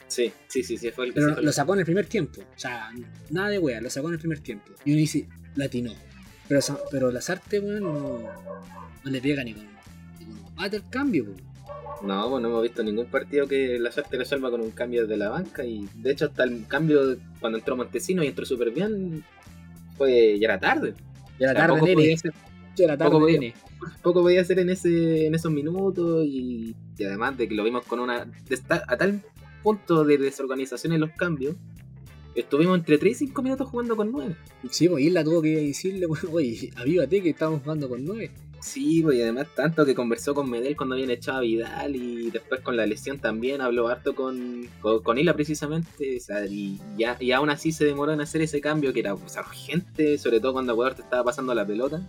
Sí, 0.08 0.32
sí, 0.48 0.62
sí, 0.64 0.76
sí, 0.78 0.90
fue 0.90 1.06
el 1.06 1.14
que 1.14 1.20
Pero 1.20 1.34
se 1.36 1.42
lo 1.42 1.52
sacó 1.52 1.74
en 1.74 1.80
el 1.80 1.84
primer 1.84 2.06
tiempo, 2.06 2.40
o 2.40 2.58
sea, 2.58 2.90
nada 3.30 3.48
de 3.50 3.58
wea, 3.58 3.80
lo 3.80 3.90
sacó 3.90 4.08
en 4.08 4.14
el 4.14 4.20
primer 4.20 4.40
tiempo. 4.40 4.72
Y 4.84 4.90
uno 4.92 4.98
dice, 4.98 5.28
latinó. 5.54 5.92
Pero, 6.48 6.60
pero 6.90 7.10
las 7.12 7.28
artes, 7.28 7.62
weón, 7.62 7.82
no, 7.82 8.18
no 9.04 9.10
le 9.10 9.20
pega 9.20 9.44
ni 9.44 9.52
con, 9.54 9.66
ni 10.18 10.24
con 10.24 10.54
mate 10.54 10.76
el 10.78 10.88
cambio, 10.88 11.24
weón. 11.24 11.48
No, 12.02 12.30
pues 12.30 12.42
no 12.42 12.48
hemos 12.48 12.62
visto 12.62 12.82
ningún 12.82 13.06
partido 13.06 13.46
que 13.48 13.78
la 13.78 13.90
suerte 13.90 14.16
resuelva 14.16 14.50
con 14.50 14.60
un 14.60 14.70
cambio 14.70 15.02
desde 15.02 15.16
la 15.16 15.30
banca 15.30 15.64
y 15.64 15.86
de 15.96 16.12
hecho 16.12 16.26
hasta 16.26 16.44
el 16.44 16.64
cambio 16.68 17.04
de- 17.06 17.18
cuando 17.40 17.58
entró 17.58 17.76
Montesino 17.76 18.22
y 18.22 18.28
entró 18.28 18.46
súper 18.46 18.70
bien 18.70 19.24
fue 19.96 20.38
ya 20.38 20.46
era 20.46 20.60
tarde. 20.60 20.94
Ya 21.40 21.48
O 21.48 21.50
sea, 21.50 21.54
tarde, 21.54 21.72
poco 21.74 21.84
nene. 21.86 21.94
podía 21.96 22.14
hacer- 22.14 22.32
Ya 22.76 22.86
la 22.86 22.96
tarde, 22.96 23.10
poco 23.10 23.24
podía- 23.24 23.54
poco 24.02 24.22
podía 24.22 24.40
hacer 24.42 24.60
en 24.60 24.70
ese 24.70 25.26
en 25.26 25.34
esos 25.34 25.50
minutos 25.50 26.24
y, 26.24 26.74
y 26.96 27.04
además 27.04 27.36
de 27.36 27.48
que 27.48 27.54
lo 27.56 27.64
vimos 27.64 27.84
con 27.84 27.98
una 28.00 28.24
de 28.24 28.54
estar 28.54 28.84
a 28.86 28.96
tal 28.96 29.20
punto 29.62 30.04
de 30.04 30.18
desorganización 30.18 30.92
en 30.92 31.00
los 31.00 31.10
cambios 31.12 31.56
estuvimos 32.34 32.78
entre 32.78 32.98
3 32.98 33.22
y 33.22 33.26
5 33.26 33.42
minutos 33.42 33.68
jugando 33.68 33.96
con 33.96 34.12
9 34.12 34.36
Sí, 34.70 34.88
pues 34.88 35.04
Isla 35.04 35.24
tuvo 35.24 35.42
que 35.42 35.56
decirle, 35.56 36.06
oye, 36.32 36.70
avívate 36.76 37.22
que 37.22 37.30
estamos 37.30 37.62
jugando 37.62 37.88
con 37.88 38.04
9. 38.04 38.30
sí 38.60 39.02
pues 39.02 39.16
y 39.16 39.22
además 39.22 39.48
tanto 39.54 39.84
que 39.84 39.94
conversó 39.94 40.34
con 40.34 40.50
Medel 40.50 40.76
cuando 40.76 40.94
habían 40.94 41.10
echado 41.10 41.38
a 41.38 41.40
Vidal 41.42 41.96
y 41.96 42.30
después 42.30 42.60
con 42.60 42.76
la 42.76 42.86
lesión 42.86 43.18
también 43.18 43.60
habló 43.60 43.88
harto 43.88 44.14
con 44.14 44.68
con, 44.80 45.02
con 45.02 45.18
Isla 45.18 45.34
precisamente 45.34 46.16
o 46.16 46.20
sea, 46.20 46.44
y, 46.46 46.78
ya, 46.96 47.16
y 47.20 47.32
aún 47.32 47.50
así 47.50 47.72
se 47.72 47.84
demoró 47.84 48.12
en 48.12 48.20
hacer 48.20 48.42
ese 48.42 48.60
cambio 48.60 48.92
que 48.92 49.00
era 49.00 49.14
urgente 49.14 50.18
sobre 50.18 50.40
todo 50.40 50.52
cuando 50.52 50.72
Ecuador 50.72 50.94
te 50.94 51.02
estaba 51.02 51.24
pasando 51.24 51.54
la 51.54 51.66
pelota 51.66 52.02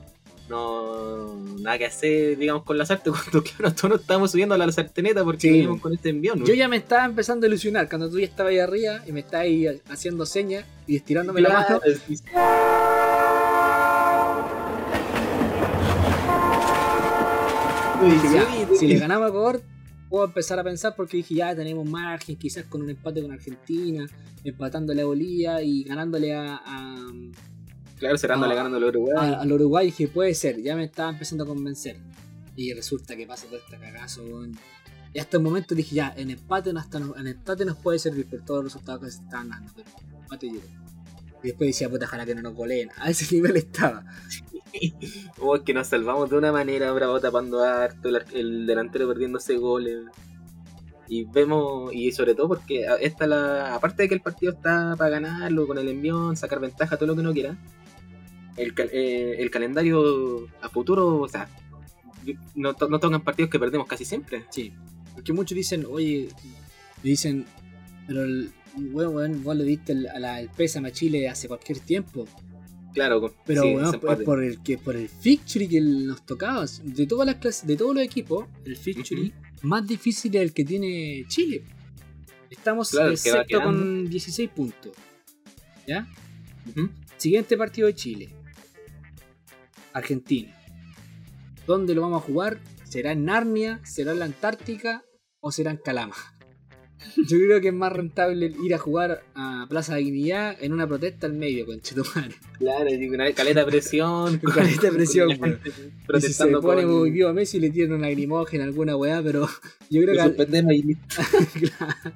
no 0.50 1.36
nada 1.62 1.78
que 1.78 1.86
hacer 1.86 2.38
digamos 2.38 2.64
con 2.64 2.78
las 2.78 2.90
artes 2.92 3.14
cuando 3.32 3.44
claro, 3.44 3.74
todos 3.76 3.90
nos 3.92 4.02
estábamos 4.02 4.32
subiendo 4.32 4.56
a 4.56 4.58
la 4.58 4.72
sarteneta 4.72 5.24
porque 5.24 5.42
Sí. 5.42 5.52
veníamos 5.52 5.82
con 5.82 5.94
este 5.94 6.10
envión 6.10 6.40
¿no? 6.40 6.46
Yo 6.46 6.54
ya 6.54 6.68
me 6.68 6.78
estaba 6.78 7.06
empezando 7.06 7.46
a 7.46 7.50
ilusionar 7.50 7.88
cuando 7.88 8.10
tú 8.10 8.20
ya 8.20 8.26
estabas 8.26 8.52
ahí 8.52 8.60
arriba 8.60 9.02
y 9.08 9.12
me 9.12 9.20
estabas 9.22 9.46
ahí 9.46 9.68
haciendo 9.90 10.26
señas 10.26 10.66
y 10.88 10.96
estirándome 10.96 11.42
la 11.42 11.50
mano. 11.50 11.80
Claro, 11.80 11.82
sí, 12.08 12.18
sí. 12.18 12.24
Y 18.02 18.12
dije, 18.12 18.28
ya, 18.34 18.46
Sí, 18.70 18.76
si 18.78 18.88
le 18.88 18.98
ganamos 19.00 19.26
a 19.26 19.30
Ecuador, 19.30 19.62
puedo 20.10 20.26
empezar 20.26 20.58
a 20.60 20.64
pensar 20.64 20.96
porque 20.96 21.18
dije, 21.18 21.36
ya 21.36 21.56
tenemos 21.56 21.86
margen, 21.88 22.38
quizás 22.38 22.64
con 22.66 22.82
un 22.82 22.90
empate 22.90 23.22
con 23.22 23.32
Argentina, 23.32 24.06
empatándole 24.44 25.02
a 25.02 25.06
Bolivia 25.06 25.62
y 25.62 25.84
ganándole 25.84 26.34
a, 26.34 26.62
a, 26.66 26.96
Claro, 28.00 28.18
cerrándole 28.18 28.54
Ah, 28.54 28.58
ganando 28.58 28.78
al 28.78 28.84
Uruguay. 28.86 29.36
al 29.40 29.52
Uruguay. 29.52 29.86
Dije, 29.88 30.08
puede 30.08 30.34
ser, 30.34 30.62
ya 30.62 30.76
me 30.76 30.86
estaba 30.86 31.10
empezando 31.12 31.44
a 31.44 31.48
convencer. 31.48 31.98
Y 32.56 32.74
resulta 32.74 33.16
que 33.16 33.28
pasa 33.28 33.46
todo 33.48 33.58
este 33.58 33.78
cagazo, 33.78 34.24
weón. 34.24 34.58
Y 35.14 35.20
hasta 35.20 35.38
el 35.38 35.44
momento 35.44 35.76
dije, 35.76 35.96
ya, 35.96 36.14
en 36.16 36.30
empate, 36.30 36.72
no 36.72 36.80
hasta 36.80 37.00
nos, 37.00 37.18
en 37.18 37.28
empate 37.28 37.66
nos 37.66 37.78
puede 37.78 38.00
servir 38.00 38.28
por 38.28 38.42
todos 38.42 38.64
los 38.64 38.74
resultados 38.74 39.02
que 39.04 39.12
se 39.12 39.22
estaban 39.24 39.50
dando, 39.50 39.72
pero 39.76 39.90
empate 40.22 40.48
llegó. 40.48 40.64
Y 41.42 41.48
después 41.48 41.70
decía, 41.70 41.90
puta, 41.90 42.06
ojalá 42.06 42.26
que 42.26 42.36
no 42.36 42.42
nos 42.42 42.54
goleen. 42.54 42.90
A 42.98 43.10
ese 43.10 43.34
nivel 43.36 43.56
estaba. 43.58 44.04
Oh, 45.42 45.56
es 45.56 45.64
que 45.64 45.74
nos 45.74 45.88
salvamos 45.88 46.30
de 46.30 46.38
una 46.38 46.52
manera, 46.52 46.92
Bravo 46.92 47.20
tapando 47.20 47.64
harto, 47.64 48.08
el, 48.10 48.24
el 48.34 48.68
delantero 48.68 49.08
perdiéndose 49.08 49.58
goles. 49.58 50.06
Y 51.08 51.24
vemos, 51.26 51.92
y 51.92 52.12
sobre 52.12 52.36
todo 52.36 52.50
porque 52.50 52.86
esta 53.02 53.26
la. 53.26 53.74
Aparte 53.74 54.04
de 54.04 54.10
que 54.10 54.14
el 54.14 54.22
partido 54.22 54.52
está 54.52 54.96
para 54.96 55.10
ganarlo, 55.10 55.66
con 55.66 55.80
el 55.80 55.88
envión, 55.88 56.38
sacar 56.38 56.60
ventaja, 56.60 56.98
todo 56.98 57.08
lo 57.08 57.16
que 57.16 57.22
uno 57.22 57.34
quiera. 57.34 57.58
El, 58.60 58.74
eh, 58.92 59.36
el 59.40 59.50
calendario 59.52 60.48
a 60.62 60.70
futuro, 60.70 61.18
o 61.22 61.28
sea, 61.30 61.50
no, 62.56 62.74
to- 62.74 62.90
no 62.90 63.00
tocan 63.00 63.22
partidos 63.24 63.50
que 63.50 63.60
perdemos 63.60 63.88
casi 63.88 64.06
siempre. 64.06 64.44
Sí. 64.52 64.74
Porque 65.14 65.34
muchos 65.34 65.56
dicen, 65.56 65.86
oye, 65.90 66.30
dicen, 67.04 67.46
pero 68.08 68.24
el, 68.24 68.52
weón, 68.92 69.16
weón, 69.16 69.44
vos 69.44 69.56
le 69.56 69.64
diste 69.64 69.94
a 69.94 70.20
la- 70.20 70.36
a 70.38 70.92
Chile 70.92 71.30
hace 71.30 71.48
cualquier 71.48 71.80
tiempo. 71.80 72.28
Claro, 72.94 73.34
Pero 73.46 73.62
sí, 73.62 73.68
ese 73.70 73.98
es 73.98 74.24
por 74.26 74.44
el 74.44 74.62
que 74.64 74.78
por 74.78 74.96
el 74.96 75.08
fixture 75.08 75.68
que 75.70 75.80
nos 75.80 76.26
tocaba. 76.26 76.66
De 76.84 77.06
todas 77.06 77.26
las 77.28 77.36
clases, 77.36 77.68
de 77.68 77.76
todos 77.78 77.94
los 77.94 78.04
equipos, 78.04 78.46
el 78.66 78.76
fixture 78.76 79.32
más 79.62 79.86
difícil 79.88 80.36
es 80.36 80.42
el 80.42 80.54
que 80.54 80.66
tiene 80.66 81.24
Chile. 81.28 81.64
Estamos 82.50 82.90
Claro, 82.90 83.14
quedando. 83.48 83.64
con 83.64 84.10
16 84.10 84.50
puntos. 84.50 84.92
¿Ya? 85.88 86.08
Siguiente 87.18 87.56
partido 87.58 87.88
de 87.88 87.94
Chile. 87.96 88.30
Argentina. 89.94 90.56
¿Dónde 91.66 91.94
lo 91.94 92.02
vamos 92.02 92.24
a 92.24 92.26
jugar? 92.26 92.60
¿Será 92.84 93.12
en 93.12 93.26
Narnia? 93.26 93.80
¿Será 93.84 94.14
en 94.14 94.20
la 94.20 94.26
Antártica? 94.26 95.04
¿O 95.40 95.52
será 95.52 95.72
en 95.72 95.78
Calama? 95.78 96.16
Yo 97.16 97.38
creo 97.38 97.62
que 97.62 97.70
es 97.70 97.74
más 97.74 97.94
rentable 97.94 98.54
ir 98.64 98.74
a 98.74 98.78
jugar 98.78 99.22
a 99.36 99.66
Plaza 99.70 99.96
de 99.96 100.02
Dignidad 100.02 100.58
en 100.60 100.74
una 100.74 100.86
protesta 100.88 101.28
al 101.28 101.34
medio, 101.34 101.66
con 101.66 101.80
Chetumare. 101.82 102.36
Claro, 102.58 102.90
y 102.94 103.08
una 103.10 103.32
caleta 103.34 103.62
de 103.62 103.66
presión. 103.66 104.38
Con 104.40 104.54
caleta 104.56 104.88
de 104.88 104.92
presión, 104.92 105.30
gente 105.32 105.72
Y 106.14 106.22
si 106.22 106.34
se 106.34 106.48
pone 106.58 106.84
con- 106.84 107.00
muy 107.00 107.12
vivo 107.12 107.30
a 107.30 107.34
Messi 107.34 107.60
le 107.60 107.70
tiran 107.70 107.94
una 107.94 108.08
lagrimógena, 108.08 108.64
alguna 108.66 108.96
weá, 108.98 109.22
pero 109.24 109.48
yo 109.90 110.02
creo 110.02 110.14
que 110.16 110.24
suspendemos 110.24 110.74
y 110.74 110.96
claro, 111.60 112.16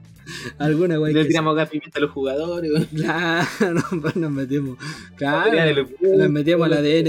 alguna 0.58 1.00
weá. 1.00 1.14
le 1.14 1.26
tiramos 1.26 1.56
gas 1.56 1.70
pimienta 1.70 2.00
a 2.00 2.02
los 2.02 2.12
jugadores. 2.12 2.72
Claro, 2.94 3.48
pues 4.02 4.16
nos 4.16 4.32
metemos. 4.32 4.78
Claro, 5.16 5.86
nos 6.02 6.30
metemos 6.30 6.66
al 6.66 6.74
ADN, 6.74 7.08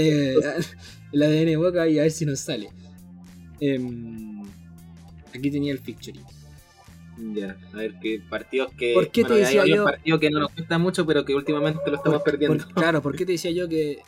el 1.11 1.23
ADN 1.23 1.59
boca 1.59 1.87
y 1.87 1.99
a 1.99 2.03
ver 2.03 2.11
si 2.11 2.25
nos 2.25 2.39
sale. 2.39 2.69
Em, 3.59 4.43
Aquí 5.33 5.51
tenía 5.51 5.73
el 5.73 5.79
fixture. 5.79 6.17
Ya, 7.17 7.57
a 7.73 7.77
ver 7.77 7.95
qué 8.01 8.21
partidos 8.29 8.71
que. 8.77 8.93
¿Por 8.93 9.09
qué 9.09 9.21
te 9.23 9.29
bueno, 9.29 9.35
hay 9.35 9.41
decía 9.41 9.61
varios 9.61 9.77
yo- 9.77 9.83
partidos 9.85 10.19
que 10.19 10.29
no 10.29 10.39
nos 10.39 10.51
cuesta 10.51 10.77
mucho, 10.77 11.05
pero 11.05 11.23
que 11.23 11.33
últimamente 11.35 11.79
lo 11.89 11.95
estamos 11.97 12.21
Por- 12.21 12.31
perdiendo. 12.31 12.63
por- 12.65 12.73
claro, 12.75 13.01
¿por 13.01 13.15
qué 13.15 13.25
te 13.25 13.31
decía 13.33 13.51
yo 13.51 13.69
que 13.69 13.99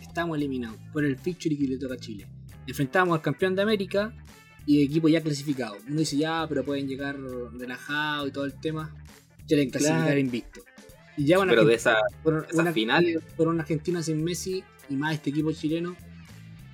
estamos 0.00 0.36
eliminados? 0.38 0.78
Por 0.92 1.04
el 1.04 1.16
fixture 1.18 1.56
que 1.56 1.64
le 1.66 1.78
toca 1.78 1.94
a 1.94 1.98
Chile. 1.98 2.26
Enfrentamos 2.66 3.14
al 3.16 3.22
campeón 3.22 3.54
de 3.54 3.62
América 3.62 4.12
y 4.64 4.82
equipo 4.82 5.08
ya 5.08 5.20
clasificado. 5.22 5.76
Uno 5.88 6.00
dice 6.00 6.16
ya, 6.16 6.46
pero 6.48 6.64
pueden 6.64 6.88
llegar 6.88 7.16
relajados 7.58 8.28
y 8.28 8.32
todo 8.32 8.44
el 8.46 8.54
tema. 8.58 8.94
Quieren 9.46 9.70
clasificar 9.70 10.04
Claro. 10.06 10.18
invicto. 10.18 10.60
Y 11.18 11.24
ya 11.26 11.38
van 11.38 11.48
a 11.48 11.52
pero 11.52 11.64
de 11.64 11.74
esa, 11.74 11.96
por, 12.22 12.46
esas 12.48 12.58
una, 12.60 12.72
finales. 12.72 13.18
por 13.36 13.48
una 13.48 13.62
Argentina 13.62 14.02
sin 14.02 14.22
Messi 14.24 14.64
y 14.90 14.96
más 14.96 15.14
este 15.14 15.30
equipo 15.30 15.52
chileno, 15.52 15.96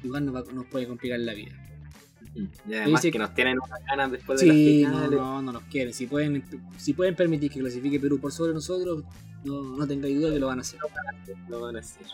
igual 0.02 0.24
nos, 0.24 0.34
va- 0.34 0.52
nos 0.52 0.66
puede 0.66 0.86
complicar 0.86 1.20
la 1.20 1.34
vida. 1.34 1.52
Y 2.34 2.74
además 2.74 3.02
dice- 3.02 3.12
que 3.12 3.18
nos 3.18 3.34
tienen 3.34 3.58
unas 3.58 3.78
ganas 3.86 4.10
después 4.12 4.40
de 4.40 4.46
las 4.46 4.56
Sí, 4.56 4.82
no, 4.82 4.88
finales. 4.90 5.18
no, 5.20 5.42
no 5.42 5.52
nos 5.52 5.62
quieren. 5.64 5.92
Si 5.92 6.06
pueden, 6.06 6.42
si 6.78 6.92
pueden 6.94 7.14
permitir 7.14 7.50
que 7.50 7.60
clasifique 7.60 8.00
Perú 8.00 8.18
por 8.20 8.32
sobre 8.32 8.52
nosotros, 8.54 9.04
no, 9.44 9.62
no 9.76 9.86
tengáis 9.86 10.18
duda 10.18 10.32
que 10.32 10.38
lo 10.38 10.46
van 10.46 10.58
a 10.58 10.62
hacer. 10.62 10.78
Lo 11.48 11.60
van 11.60 11.76
a 11.76 11.80
hacer. 11.80 12.06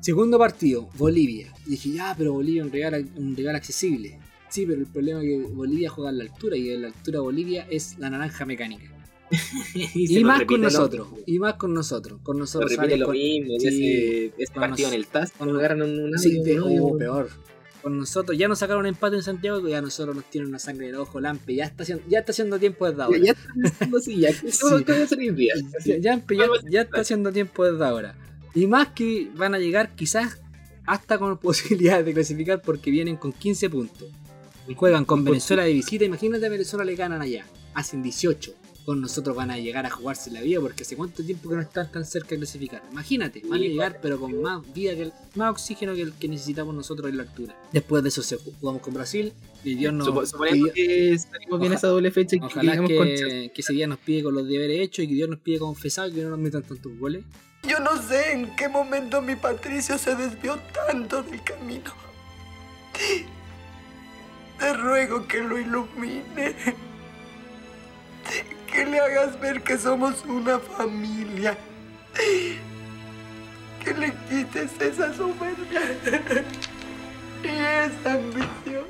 Segundo 0.00 0.38
partido, 0.38 0.88
Bolivia. 0.98 1.52
Y 1.66 1.70
dije, 1.70 1.90
ya, 1.92 2.14
pero 2.18 2.32
Bolivia 2.32 2.62
es 2.62 2.66
un 2.66 2.72
rival, 2.72 3.08
un 3.16 3.36
rival 3.36 3.56
accesible. 3.56 4.18
Sí, 4.48 4.66
pero 4.66 4.80
el 4.80 4.86
problema 4.86 5.22
es 5.22 5.26
que 5.28 5.38
Bolivia 5.54 5.88
juega 5.90 6.10
en 6.10 6.18
la 6.18 6.24
altura 6.24 6.56
y 6.56 6.70
en 6.70 6.82
la 6.82 6.88
altura 6.88 7.20
Bolivia 7.20 7.66
es 7.70 7.96
la 7.98 8.10
naranja 8.10 8.44
mecánica. 8.44 8.90
y 9.94 10.08
se 10.08 10.20
más 10.24 10.40
repite 10.40 10.46
con 10.54 10.60
lo- 10.60 10.66
nosotros. 10.68 11.08
Y 11.24 11.38
más 11.38 11.54
con 11.54 11.72
nosotros. 11.72 12.20
Con 12.22 12.36
Se 12.36 12.40
nosotros 12.40 12.70
repite 12.72 12.84
salen 12.90 13.00
lo 13.00 13.06
con- 13.06 13.14
mismo. 13.14 13.54
sí, 13.60 14.30
ese, 14.36 14.52
partido 14.54 14.88
nos- 14.88 14.94
en 14.94 15.00
el 15.00 15.06
TAS, 15.06 15.32
cuando 15.38 15.58
agarran 15.58 15.82
un, 15.82 16.00
un 16.00 16.18
Sí, 16.18 16.42
de, 16.42 16.60
oh, 16.60 16.98
peor. 16.98 17.30
Con 17.82 17.98
nosotros, 17.98 18.38
ya 18.38 18.46
nos 18.48 18.60
sacaron 18.60 18.86
empate 18.86 19.16
en 19.16 19.22
Santiago, 19.24 19.66
ya 19.68 19.80
nosotros 19.82 20.14
nos 20.14 20.24
tienen 20.26 20.48
una 20.50 20.58
sangre 20.60 20.88
el 20.90 20.94
ojo, 20.94 21.18
Lampe, 21.20 21.54
ya 21.54 21.64
está 21.64 21.82
haciendo, 21.82 22.04
ya 22.08 22.20
está 22.20 22.30
haciendo 22.32 22.58
tiempo 22.58 22.88
desde 22.88 23.02
ahora. 23.02 23.18
Ya, 23.18 23.24
ya 23.24 23.32
están 23.32 23.60
diciendo 23.62 23.98
así, 23.98 24.16
ya. 24.20 24.30
¿Qué 24.40 24.52
Sí. 24.52 24.84
¿Qué 24.86 24.92
voy 24.92 25.00
a 25.00 25.04
hacer 25.04 25.18
hoy 25.18 25.30
día? 25.30 25.54
Ya, 25.84 25.96
ya 25.98 26.14
empe- 26.16 26.36
ya- 26.38 26.70
ya 26.70 26.80
está 26.82 27.00
haciendo 27.00 27.32
tiempo 27.32 27.64
desde 27.64 27.84
ahora. 27.84 28.14
Y 28.54 28.66
más 28.68 28.88
que 28.88 29.30
van 29.34 29.54
a 29.54 29.58
llegar 29.58 29.94
quizás 29.96 30.38
hasta 30.86 31.18
con 31.18 31.36
posibilidades 31.38 32.04
de 32.06 32.14
clasificar 32.14 32.62
porque 32.62 32.90
vienen 32.90 33.16
con 33.16 33.32
15 33.32 33.68
puntos. 33.68 34.08
Juegan 34.76 35.04
con 35.04 35.24
Venezuela 35.24 35.64
de 35.64 35.72
visita. 35.72 36.04
Imagínate 36.04 36.46
a 36.46 36.48
Venezuela 36.48 36.84
le 36.84 36.94
ganan 36.94 37.20
allá. 37.20 37.44
Hacen 37.74 38.02
18. 38.02 38.54
Con 38.84 39.00
nosotros 39.00 39.36
van 39.36 39.50
a 39.52 39.58
llegar 39.58 39.86
a 39.86 39.90
jugarse 39.90 40.30
la 40.32 40.40
vida 40.40 40.60
porque 40.60 40.82
hace 40.82 40.96
cuánto 40.96 41.22
tiempo 41.24 41.48
que 41.48 41.54
no 41.54 41.60
están 41.62 41.92
tan 41.92 42.04
cerca 42.04 42.30
de 42.30 42.38
clasificar. 42.38 42.82
Imagínate, 42.90 43.40
van 43.44 43.54
a 43.60 43.62
llegar 43.62 44.00
pero 44.02 44.18
con 44.18 44.42
más 44.42 44.60
vida 44.74 44.94
que 44.96 45.02
el, 45.02 45.12
más 45.36 45.52
oxígeno 45.52 45.94
que 45.94 46.02
el 46.02 46.12
que 46.14 46.26
necesitamos 46.26 46.74
nosotros 46.74 47.08
en 47.08 47.16
la 47.18 47.22
altura. 47.22 47.54
Después 47.72 48.02
de 48.02 48.08
eso 48.08 48.22
se 48.24 48.38
jugamos 48.38 48.82
con 48.82 48.92
Brasil. 48.94 49.32
Y 49.62 49.76
Dios 49.76 49.92
nos, 49.94 50.08
Supo- 50.08 50.26
Suponiendo 50.26 50.72
que 50.72 51.16
salimos 51.16 51.60
bien 51.60 51.72
esa 51.74 51.86
doble 51.86 52.10
fecha 52.10 52.34
y 52.34 52.40
que 52.40 52.46
Ojalá 52.46 52.72
que, 52.84 53.52
que 53.54 53.60
ese 53.60 53.72
día 53.72 53.86
nos 53.86 53.98
pide 53.98 54.24
con 54.24 54.34
los 54.34 54.48
deberes 54.48 54.80
hechos 54.80 55.04
y 55.04 55.08
que 55.08 55.14
Dios 55.14 55.28
nos 55.28 55.38
pide 55.38 55.60
confesado 55.60 56.08
y 56.08 56.14
que 56.14 56.22
no 56.22 56.30
nos 56.30 56.40
metan 56.40 56.62
tantos 56.64 56.98
goles. 56.98 57.22
Yo 57.68 57.78
no 57.78 58.02
sé 58.02 58.32
en 58.32 58.56
qué 58.56 58.68
momento 58.68 59.22
mi 59.22 59.36
Patricio 59.36 59.96
se 59.96 60.16
desvió 60.16 60.58
tanto 60.74 61.22
del 61.22 61.40
camino. 61.44 61.92
Te 64.58 64.72
ruego 64.74 65.28
que 65.28 65.40
lo 65.40 65.56
ilumine. 65.56 66.56
Que 68.72 68.84
le 68.86 68.98
hagas 69.00 69.38
ver 69.40 69.62
que 69.62 69.76
somos 69.78 70.24
una 70.26 70.58
familia. 70.58 71.56
Que 73.84 73.94
le 73.94 74.12
quites 74.28 74.80
esa 74.80 75.12
soberbia 75.12 75.82
y 77.42 77.46
esa 77.46 78.14
ambición. 78.14 78.84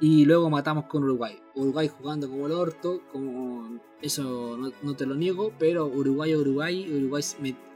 Y 0.00 0.24
luego 0.24 0.48
matamos 0.50 0.84
con 0.86 1.04
Uruguay. 1.04 1.38
Uruguay 1.54 1.88
jugando 1.88 2.28
como 2.28 2.46
el 2.46 2.52
orto, 2.52 3.02
como 3.12 3.78
eso 4.00 4.56
no, 4.56 4.72
no 4.82 4.94
te 4.96 5.06
lo 5.06 5.14
niego, 5.14 5.52
pero 5.58 5.86
Uruguay 5.86 6.34
Uruguay, 6.34 6.90
Uruguay 6.90 7.22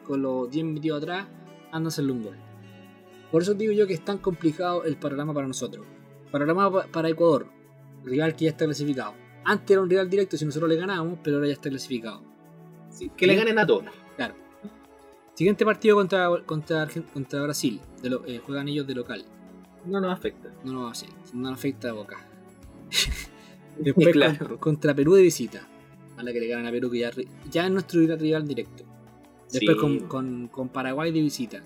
con 0.04 0.22
los 0.22 0.50
10 0.50 0.64
metidos 0.64 1.02
atrás, 1.02 1.26
anda 1.72 1.88
a 1.88 1.90
hacerle 1.90 2.12
un 2.12 2.22
gol. 2.24 2.36
Por 3.30 3.42
eso 3.42 3.54
digo 3.54 3.72
yo 3.72 3.86
que 3.86 3.94
es 3.94 4.04
tan 4.04 4.18
complicado 4.18 4.84
el 4.84 4.96
panorama 4.96 5.32
para 5.34 5.46
nosotros. 5.46 5.86
Panorama 6.32 6.70
pa- 6.72 6.86
para 6.86 7.08
Ecuador, 7.08 7.46
rival 8.04 8.34
que 8.34 8.44
ya 8.46 8.50
está 8.50 8.64
clasificado. 8.64 9.14
Antes 9.44 9.70
era 9.70 9.80
un 9.80 9.90
rival 9.90 10.08
directo 10.10 10.36
si 10.36 10.44
nosotros 10.44 10.68
le 10.68 10.76
ganábamos, 10.76 11.18
pero 11.22 11.36
ahora 11.36 11.48
ya 11.48 11.54
está 11.54 11.68
clasificado. 11.70 12.22
Sí, 12.90 13.10
que 13.16 13.26
le 13.26 13.34
ganen 13.36 13.58
a 13.58 13.66
todos. 13.66 13.84
Claro. 14.16 14.34
Siguiente 15.34 15.64
partido 15.64 15.96
contra, 15.96 16.28
contra, 16.44 16.86
contra 17.12 17.42
Brasil. 17.42 17.80
De 18.02 18.10
lo- 18.10 18.26
eh, 18.26 18.38
juegan 18.44 18.68
ellos 18.68 18.86
de 18.86 18.94
local. 18.94 19.24
No 19.86 20.00
nos 20.00 20.12
afecta. 20.12 20.50
No 20.64 20.72
nos 20.72 20.90
afecta, 20.98 21.16
no 21.32 21.40
nos 21.50 21.52
afecta 21.58 21.90
a 21.90 21.92
Boca. 21.92 22.18
Después 23.78 24.08
Claro. 24.08 24.46
con- 24.48 24.58
contra 24.58 24.94
Perú 24.94 25.14
de 25.14 25.22
visita. 25.22 25.66
A 26.18 26.22
la 26.22 26.32
que 26.32 26.40
le 26.40 26.48
ganan 26.48 26.66
a 26.66 26.70
Perú, 26.70 26.90
que 26.90 26.98
ya, 27.50 27.64
es 27.64 27.70
nuestro 27.72 28.00
rival 28.16 28.46
directo. 28.46 28.84
Después 29.50 29.76
Sí. 29.76 29.80
con, 29.80 29.98
con- 30.00 30.48
con 30.48 30.68
Paraguay 30.68 31.12
de 31.12 31.20
visita. 31.22 31.62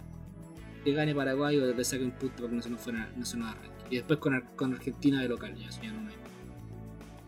Que 0.85 0.93
gane 0.93 1.15
Paraguay 1.15 1.59
o 1.59 1.75
le 1.75 1.85
saque 1.85 2.05
un 2.05 2.13
punto 2.13 2.43
porque 2.43 2.55
no 2.55 2.63
se 2.63 2.71
nos, 2.71 2.81
fuera, 2.81 3.11
no 3.17 3.25
se 3.25 3.37
nos 3.37 3.49
arranque. 3.49 3.71
Y 3.91 3.97
después 3.97 4.19
con, 4.21 4.41
con 4.55 4.75
Argentina 4.75 5.21
de 5.21 5.29
local. 5.29 5.57
Ya, 5.57 5.69
eso 5.69 5.81
ya 5.83 5.93
no 5.93 6.09
hay. 6.09 6.15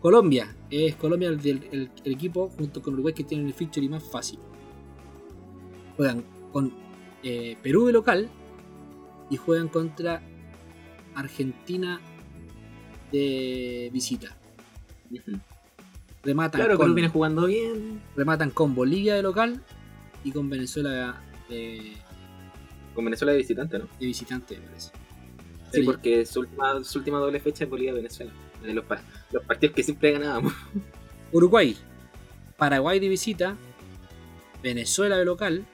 Colombia. 0.01 0.55
Es 0.69 0.95
Colombia 0.95 1.29
el, 1.29 1.39
del- 1.41 1.67
el- 1.71 1.91
el 2.03 2.11
equipo 2.13 2.49
junto 2.49 2.81
con 2.81 2.93
Uruguay 2.93 3.13
que 3.13 3.23
tienen 3.23 3.47
el 3.47 3.53
feature 3.53 3.87
más 3.89 4.03
fácil. 4.03 4.39
Juegan 5.95 6.23
con 6.51 6.73
eh, 7.23 7.57
Perú 7.63 7.85
de 7.87 7.93
local 7.93 8.29
y 9.29 9.37
juegan 9.37 9.67
contra 9.67 10.21
Argentina 11.15 11.99
de 13.11 13.89
visita. 13.91 14.37
Rematan, 16.23 16.59
Claro, 16.61 16.77
con, 16.77 16.93
viene 16.93 17.09
jugando 17.09 17.45
bien. 17.47 18.01
rematan 18.15 18.49
con 18.51 18.75
Bolivia 18.75 19.15
de 19.15 19.23
local 19.23 19.63
y 20.23 20.31
con 20.31 20.49
Venezuela 20.49 21.21
de, 21.49 21.93
Con 22.93 23.05
Venezuela 23.05 23.31
de 23.31 23.37
visitante, 23.39 23.79
¿no? 23.79 23.85
de 23.99 24.05
visitante, 24.05 24.57
me 24.59 24.65
parece. 24.67 24.89
Sí, 24.89 24.93
Pero- 25.71 25.85
porque 25.85 26.25
su 26.25 26.41
última, 26.41 26.83
su 26.83 26.99
última 26.99 27.19
doble 27.19 27.39
fecha 27.39 27.63
es 27.63 27.69
Bolivia-Venezuela. 27.69 28.31
De 28.63 28.73
los, 28.73 28.85
pa- 28.85 29.01
los 29.31 29.43
partidos 29.43 29.75
que 29.75 29.83
siempre 29.83 30.11
ganábamos. 30.11 30.53
Uruguay, 31.31 31.75
Paraguay 32.57 32.99
de 32.99 33.09
visita, 33.09 33.55
Venezuela 34.63 35.17
de 35.17 35.25
local, 35.25 35.65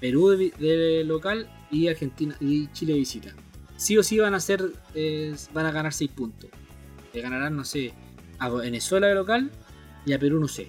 Perú 0.00 0.28
de, 0.28 1.02
local 1.04 1.48
y 1.70 1.88
Argentina 1.88 2.36
y 2.40 2.68
Chile 2.72 2.92
de 2.94 2.98
visita. 3.00 3.34
Sí 3.76 3.98
o 3.98 4.02
sí 4.02 4.18
van 4.18 4.34
a 4.34 4.40
ser, 4.40 4.72
eh, 4.94 5.34
van 5.52 5.66
a 5.66 5.72
ganar 5.72 5.92
6 5.92 6.10
puntos. 6.12 6.50
Le 7.12 7.20
ganarán, 7.20 7.56
no 7.56 7.64
sé, 7.64 7.92
a 8.38 8.48
Venezuela 8.48 9.06
de 9.06 9.14
local 9.14 9.50
y 10.04 10.12
a 10.12 10.18
Perú 10.18 10.40
no 10.40 10.48
sé. 10.48 10.68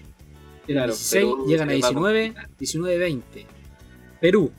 Claro, 0.66 0.88
16, 0.94 1.24
Perú 1.24 1.46
llegan 1.48 1.70
a 1.70 1.74
se 1.74 1.80
va 1.80 1.88
a 2.10 2.14
19, 2.14 2.36
19, 2.60 2.98
20. 2.98 3.46
Perú, 4.20 4.52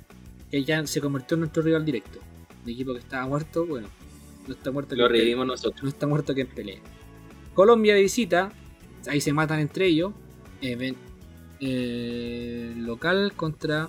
que 0.50 0.64
ya 0.64 0.86
se 0.86 1.00
convirtió 1.00 1.34
en 1.34 1.40
nuestro 1.40 1.62
rival 1.62 1.84
directo. 1.84 2.20
El 2.64 2.72
equipo 2.72 2.92
que 2.94 3.00
estaba 3.00 3.26
muerto, 3.26 3.66
bueno, 3.66 3.88
no 4.48 4.54
está 4.54 4.70
muerto 4.72 4.94
que 4.96 5.00
Lo 5.02 5.08
revivimos 5.08 5.46
nosotros. 5.46 5.82
No 5.82 5.88
está 5.88 6.06
muerto 6.06 6.34
que 6.34 6.40
en 6.42 6.46
pelea. 6.48 6.80
Colombia 7.54 7.94
de 7.94 8.02
visita, 8.02 8.50
ahí 9.08 9.20
se 9.20 9.32
matan 9.32 9.60
entre 9.60 9.86
ellos. 9.86 10.12
Eh, 10.60 10.74
ven- 10.76 10.96
eh, 11.60 12.72
local 12.76 13.32
contra 13.36 13.88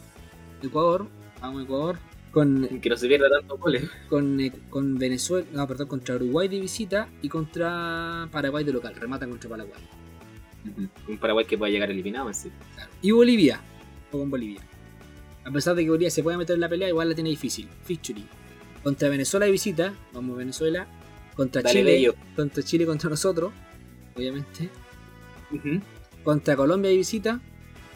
Ecuador, 0.61 1.07
vamos 1.41 1.63
Ecuador. 1.63 1.97
Con, 2.31 2.67
Que 2.81 2.89
no 2.89 2.97
se 2.97 3.07
pierda 3.07 3.27
tanto 3.29 3.57
goles. 3.57 3.89
con, 4.07 4.39
eh, 4.39 4.51
con 4.69 4.97
Venezuela, 4.99 5.47
no, 5.51 5.67
perdón, 5.67 5.87
contra 5.87 6.15
Uruguay 6.15 6.47
de 6.47 6.59
visita 6.59 7.09
y 7.23 7.29
contra 7.29 8.27
Paraguay 8.31 8.63
de 8.63 8.71
local. 8.73 8.93
Rematan 8.95 9.29
contra 9.31 9.49
Paraguay. 9.49 9.81
Un 11.07 11.17
Paraguay 11.17 11.45
que 11.45 11.57
pueda 11.57 11.71
llegar 11.71 11.89
eliminado, 11.89 12.29
así. 12.29 12.51
Y 13.01 13.11
Bolivia, 13.11 13.61
o 14.11 14.19
con 14.19 14.29
Bolivia. 14.29 14.61
A 15.43 15.49
pesar 15.51 15.73
de 15.75 15.83
que 15.83 15.89
Bolivia 15.89 16.11
se 16.11 16.21
puede 16.21 16.37
meter 16.37 16.53
en 16.55 16.59
la 16.61 16.69
pelea, 16.69 16.89
igual 16.89 17.09
la 17.09 17.15
tiene 17.15 17.31
difícil. 17.31 17.67
Fixture. 17.83 18.21
Contra 18.83 19.09
Venezuela 19.09 19.45
de 19.45 19.51
visita, 19.51 19.93
vamos 20.13 20.37
Venezuela. 20.37 20.87
Contra 21.35 21.61
Dale, 21.61 21.79
Chile, 21.79 21.91
Bello. 21.93 22.15
contra 22.35 22.63
Chile 22.63 22.85
contra 22.85 23.09
nosotros, 23.09 23.51
obviamente. 24.15 24.69
Contra 26.23 26.55
Colombia 26.55 26.91
de 26.91 26.97
visita. 26.97 27.39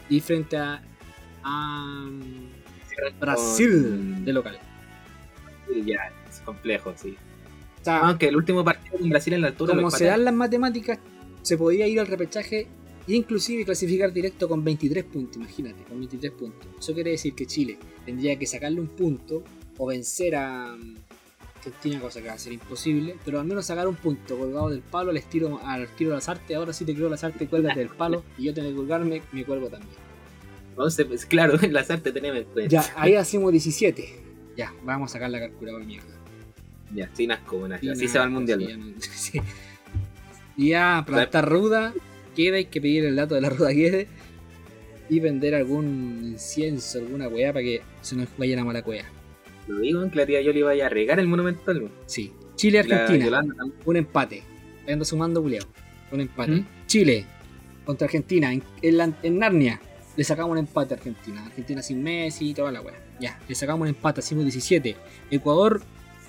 Y 0.08 0.20
frente 0.20 0.56
a, 0.56 0.82
a 1.42 2.10
Brasil 3.20 4.24
de 4.24 4.32
local. 4.32 4.58
Ya, 5.86 6.12
es 6.28 6.40
complejo, 6.40 6.92
sí. 6.96 7.16
O 7.80 7.84
sea, 7.84 7.98
Aunque 8.00 8.28
el 8.28 8.36
último 8.36 8.64
partido 8.64 8.98
con 8.98 9.08
Brasil 9.08 9.32
en 9.34 9.42
la 9.42 9.48
altura 9.48 9.74
como 9.74 9.90
se 9.90 10.04
dan 10.04 10.24
las 10.24 10.34
matemáticas, 10.34 10.98
se 11.42 11.56
podría 11.56 11.86
ir 11.86 12.00
al 12.00 12.06
repechaje 12.06 12.66
e 13.06 13.14
inclusive 13.14 13.64
clasificar 13.64 14.12
directo 14.12 14.48
con 14.48 14.64
23 14.64 15.04
puntos, 15.04 15.36
imagínate, 15.36 15.84
con 15.84 15.98
23 15.98 16.32
puntos. 16.32 16.68
Eso 16.78 16.94
quiere 16.94 17.10
decir 17.10 17.34
que 17.34 17.46
Chile 17.46 17.78
tendría 18.04 18.38
que 18.38 18.46
sacarle 18.46 18.80
un 18.80 18.88
punto 18.88 19.42
o 19.78 19.86
vencer 19.86 20.36
a 20.36 20.76
mm, 20.76 20.96
Argentina, 21.58 22.00
cosa 22.00 22.20
que 22.20 22.28
va 22.28 22.34
a 22.34 22.38
ser 22.38 22.52
imposible, 22.52 23.16
pero 23.24 23.40
al 23.40 23.46
menos 23.46 23.66
sacar 23.66 23.88
un 23.88 23.96
punto 23.96 24.36
colgado 24.38 24.68
del 24.70 24.80
palo 24.82 25.10
al 25.10 25.16
estilo, 25.16 25.60
al 25.64 25.88
tiro 25.88 26.10
de 26.10 26.16
las 26.16 26.28
artes. 26.28 26.56
Ahora 26.56 26.72
sí 26.72 26.84
te 26.84 26.94
creo 26.94 27.08
las 27.08 27.24
artes, 27.24 27.48
cuélgate 27.48 27.78
del 27.80 27.88
palo 27.88 28.22
y 28.36 28.44
yo 28.44 28.54
tengo 28.54 28.68
que 28.68 28.74
colgarme, 28.76 29.22
me 29.32 29.44
cuelgo 29.44 29.68
también. 29.68 29.92
Entonces, 30.70 31.06
pues, 31.06 31.24
claro, 31.24 31.56
las 31.70 31.90
artes 31.90 32.12
tenemos 32.12 32.38
en 32.38 32.44
cuenta. 32.44 32.70
Ya, 32.70 32.84
ahí 32.96 33.14
hacemos 33.14 33.50
17. 33.52 34.20
Ya, 34.56 34.72
vamos 34.84 35.10
a 35.10 35.12
sacar 35.14 35.30
la 35.30 35.38
calculadora 35.40 35.84
mierda. 35.84 36.06
Ya, 36.94 37.08
sin 37.14 37.32
asco, 37.32 37.58
bueno, 37.58 37.76
Sí, 37.80 37.88
así 37.88 38.00
nada, 38.02 38.12
se 38.12 38.18
va 38.18 38.24
al 38.24 38.30
mundial. 38.30 38.60
sí, 38.60 38.66
ya 38.68 38.76
no- 38.76 38.92
sí. 39.00 39.40
Ya 40.56 41.02
plantar 41.06 41.48
ruda, 41.48 41.92
queda, 42.36 42.56
hay 42.56 42.66
que 42.66 42.80
pedir 42.80 43.04
el 43.04 43.16
dato 43.16 43.34
de 43.34 43.40
la 43.40 43.48
ruda 43.50 43.70
quede. 43.72 44.06
Y 45.08 45.20
vender 45.20 45.54
algún 45.54 46.20
incienso, 46.24 46.98
alguna 46.98 47.28
weá 47.28 47.52
para 47.52 47.62
que 47.64 47.82
se 48.00 48.16
nos 48.16 48.28
vaya 48.38 48.56
la 48.56 48.64
mala 48.64 48.82
cueva. 48.82 49.04
Lo 49.68 49.78
digo, 49.78 50.08
que 50.10 50.16
la 50.16 50.26
tía 50.26 50.40
Yoli 50.42 50.62
vaya 50.62 50.86
a 50.86 50.88
regar 50.88 51.18
el 51.20 51.26
monumental. 51.28 51.90
Sí. 52.06 52.32
Chile-Argentina. 52.56 53.42
Un 53.84 53.96
empate. 53.96 54.42
Ando 54.88 55.04
sumando, 55.04 55.42
culiao. 55.42 55.64
Un 56.12 56.20
empate. 56.20 56.50
¿Mm? 56.52 56.66
Chile 56.86 57.24
contra 57.84 58.04
Argentina. 58.06 58.52
En, 58.52 58.62
en 58.82 58.96
la- 58.96 59.12
en 59.22 59.38
Narnia 59.38 59.80
le 60.16 60.24
sacamos 60.24 60.52
un 60.52 60.58
empate 60.58 60.94
a 60.94 60.96
Argentina. 60.96 61.44
Argentina 61.46 61.82
sin 61.82 62.02
Messi 62.02 62.50
y 62.50 62.54
toda 62.54 62.70
la 62.70 62.80
weá. 62.80 62.94
Ya, 63.20 63.38
le 63.48 63.54
sacamos 63.54 63.82
un 63.82 63.88
empate, 63.88 64.20
hicimos 64.20 64.44
17. 64.44 64.96
Ecuador 65.30 65.80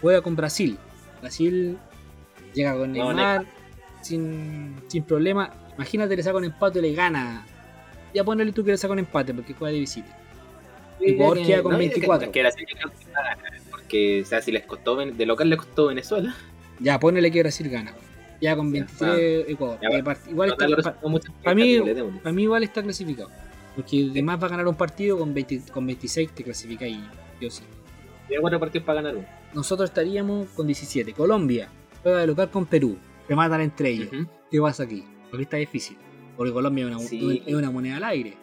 juega 0.02 0.22
con 0.22 0.36
Brasil. 0.36 0.78
Brasil 1.22 1.78
llega 2.54 2.74
con 2.78 2.94
No, 2.94 3.08
Neymar 3.14 3.46
sin, 4.02 4.76
sin 4.88 5.04
problema. 5.04 5.52
Imagínate, 5.76 6.16
le 6.16 6.24
saca 6.24 6.38
un 6.38 6.46
empate 6.46 6.80
y 6.80 6.82
le 6.84 6.94
gana. 6.94 7.46
Ya 8.14 8.24
ponele 8.24 8.52
tú 8.54 8.64
que 8.64 8.72
le 8.72 8.78
saca 8.78 8.94
un 8.94 9.00
empate 9.00 9.34
porque 9.34 9.54
juega 9.54 9.74
de 9.74 9.80
visita. 9.80 10.18
Ecuador 11.14 11.38
queda 11.46 11.64
con 11.64 11.72
No, 11.74 11.78
es 11.80 11.84
que- 11.90 11.90
24. 11.96 12.26
es 12.28 12.32
que 12.34 12.40
Brasil 12.42 12.66
yo 12.70 12.78
creo 12.78 12.92
que 12.92 13.12
va 13.12 13.20
a 13.20 13.36
ganar, 13.36 13.54
Porque, 13.72 14.22
o 14.22 14.26
sea, 14.26 14.42
si 14.42 14.52
les 14.52 14.64
costó, 14.66 14.96
de 14.96 15.26
local 15.26 15.50
le 15.50 15.58
costó 15.58 15.88
Venezuela. 15.88 16.36
Ya, 16.80 17.00
ponele 17.00 17.32
que 17.32 17.42
Brasil 17.42 17.70
gana. 17.70 17.94
Ya 18.42 18.56
con 18.56 18.72
23 18.72 19.46
Ecuador. 19.50 19.80
Ya, 19.82 19.90
Eh, 19.90 20.04
igual 20.30 20.50
No 20.50 20.54
está, 20.78 21.00
para 21.44 21.56
mí-. 21.56 21.80
Para 22.22 22.34
mí 22.34 22.44
igual 22.44 22.64
está 22.64 22.84
clasificado. 22.84 23.30
Porque 23.76 24.08
además 24.10 24.42
va 24.42 24.48
a 24.48 24.50
ganar 24.50 24.68
un 24.68 24.76
partido 24.76 25.18
con, 25.18 25.34
20 25.34 25.62
con 25.72 25.86
26 25.86 26.32
te 26.32 26.44
clasifica 26.44 26.88
y 26.88 27.02
yo 27.42 27.50
sí. 27.50 27.64
Tiene 28.28 28.42
cuatro 28.42 28.60
partidos 28.60 28.86
para 28.86 29.02
ganar 29.02 29.18
uno. 29.18 29.28
Nosotros 29.54 29.90
estaríamos 29.90 30.48
con 30.50 30.66
17. 30.68 31.14
Colombia 31.14 31.70
juega 32.02 32.20
de 32.20 32.28
local 32.28 32.50
con 32.50 32.66
Perú. 32.66 32.98
Se 33.28 33.36
matan 33.36 33.62
entre 33.62 33.90
ellos. 33.90 34.10
¿Qué 34.52 34.60
pasa 34.60 34.84
aquí? 34.84 35.04
Porque 35.30 35.44
está 35.44 35.58
difícil. 35.58 35.98
Porque 36.38 36.52
Colombia 36.52 36.86
es 36.86 36.92
una, 36.96 37.00
Sí. 37.00 37.44
es 37.46 37.54
una 37.54 37.72
moneda 37.72 37.98
al 37.98 38.04
aire. 38.06 38.34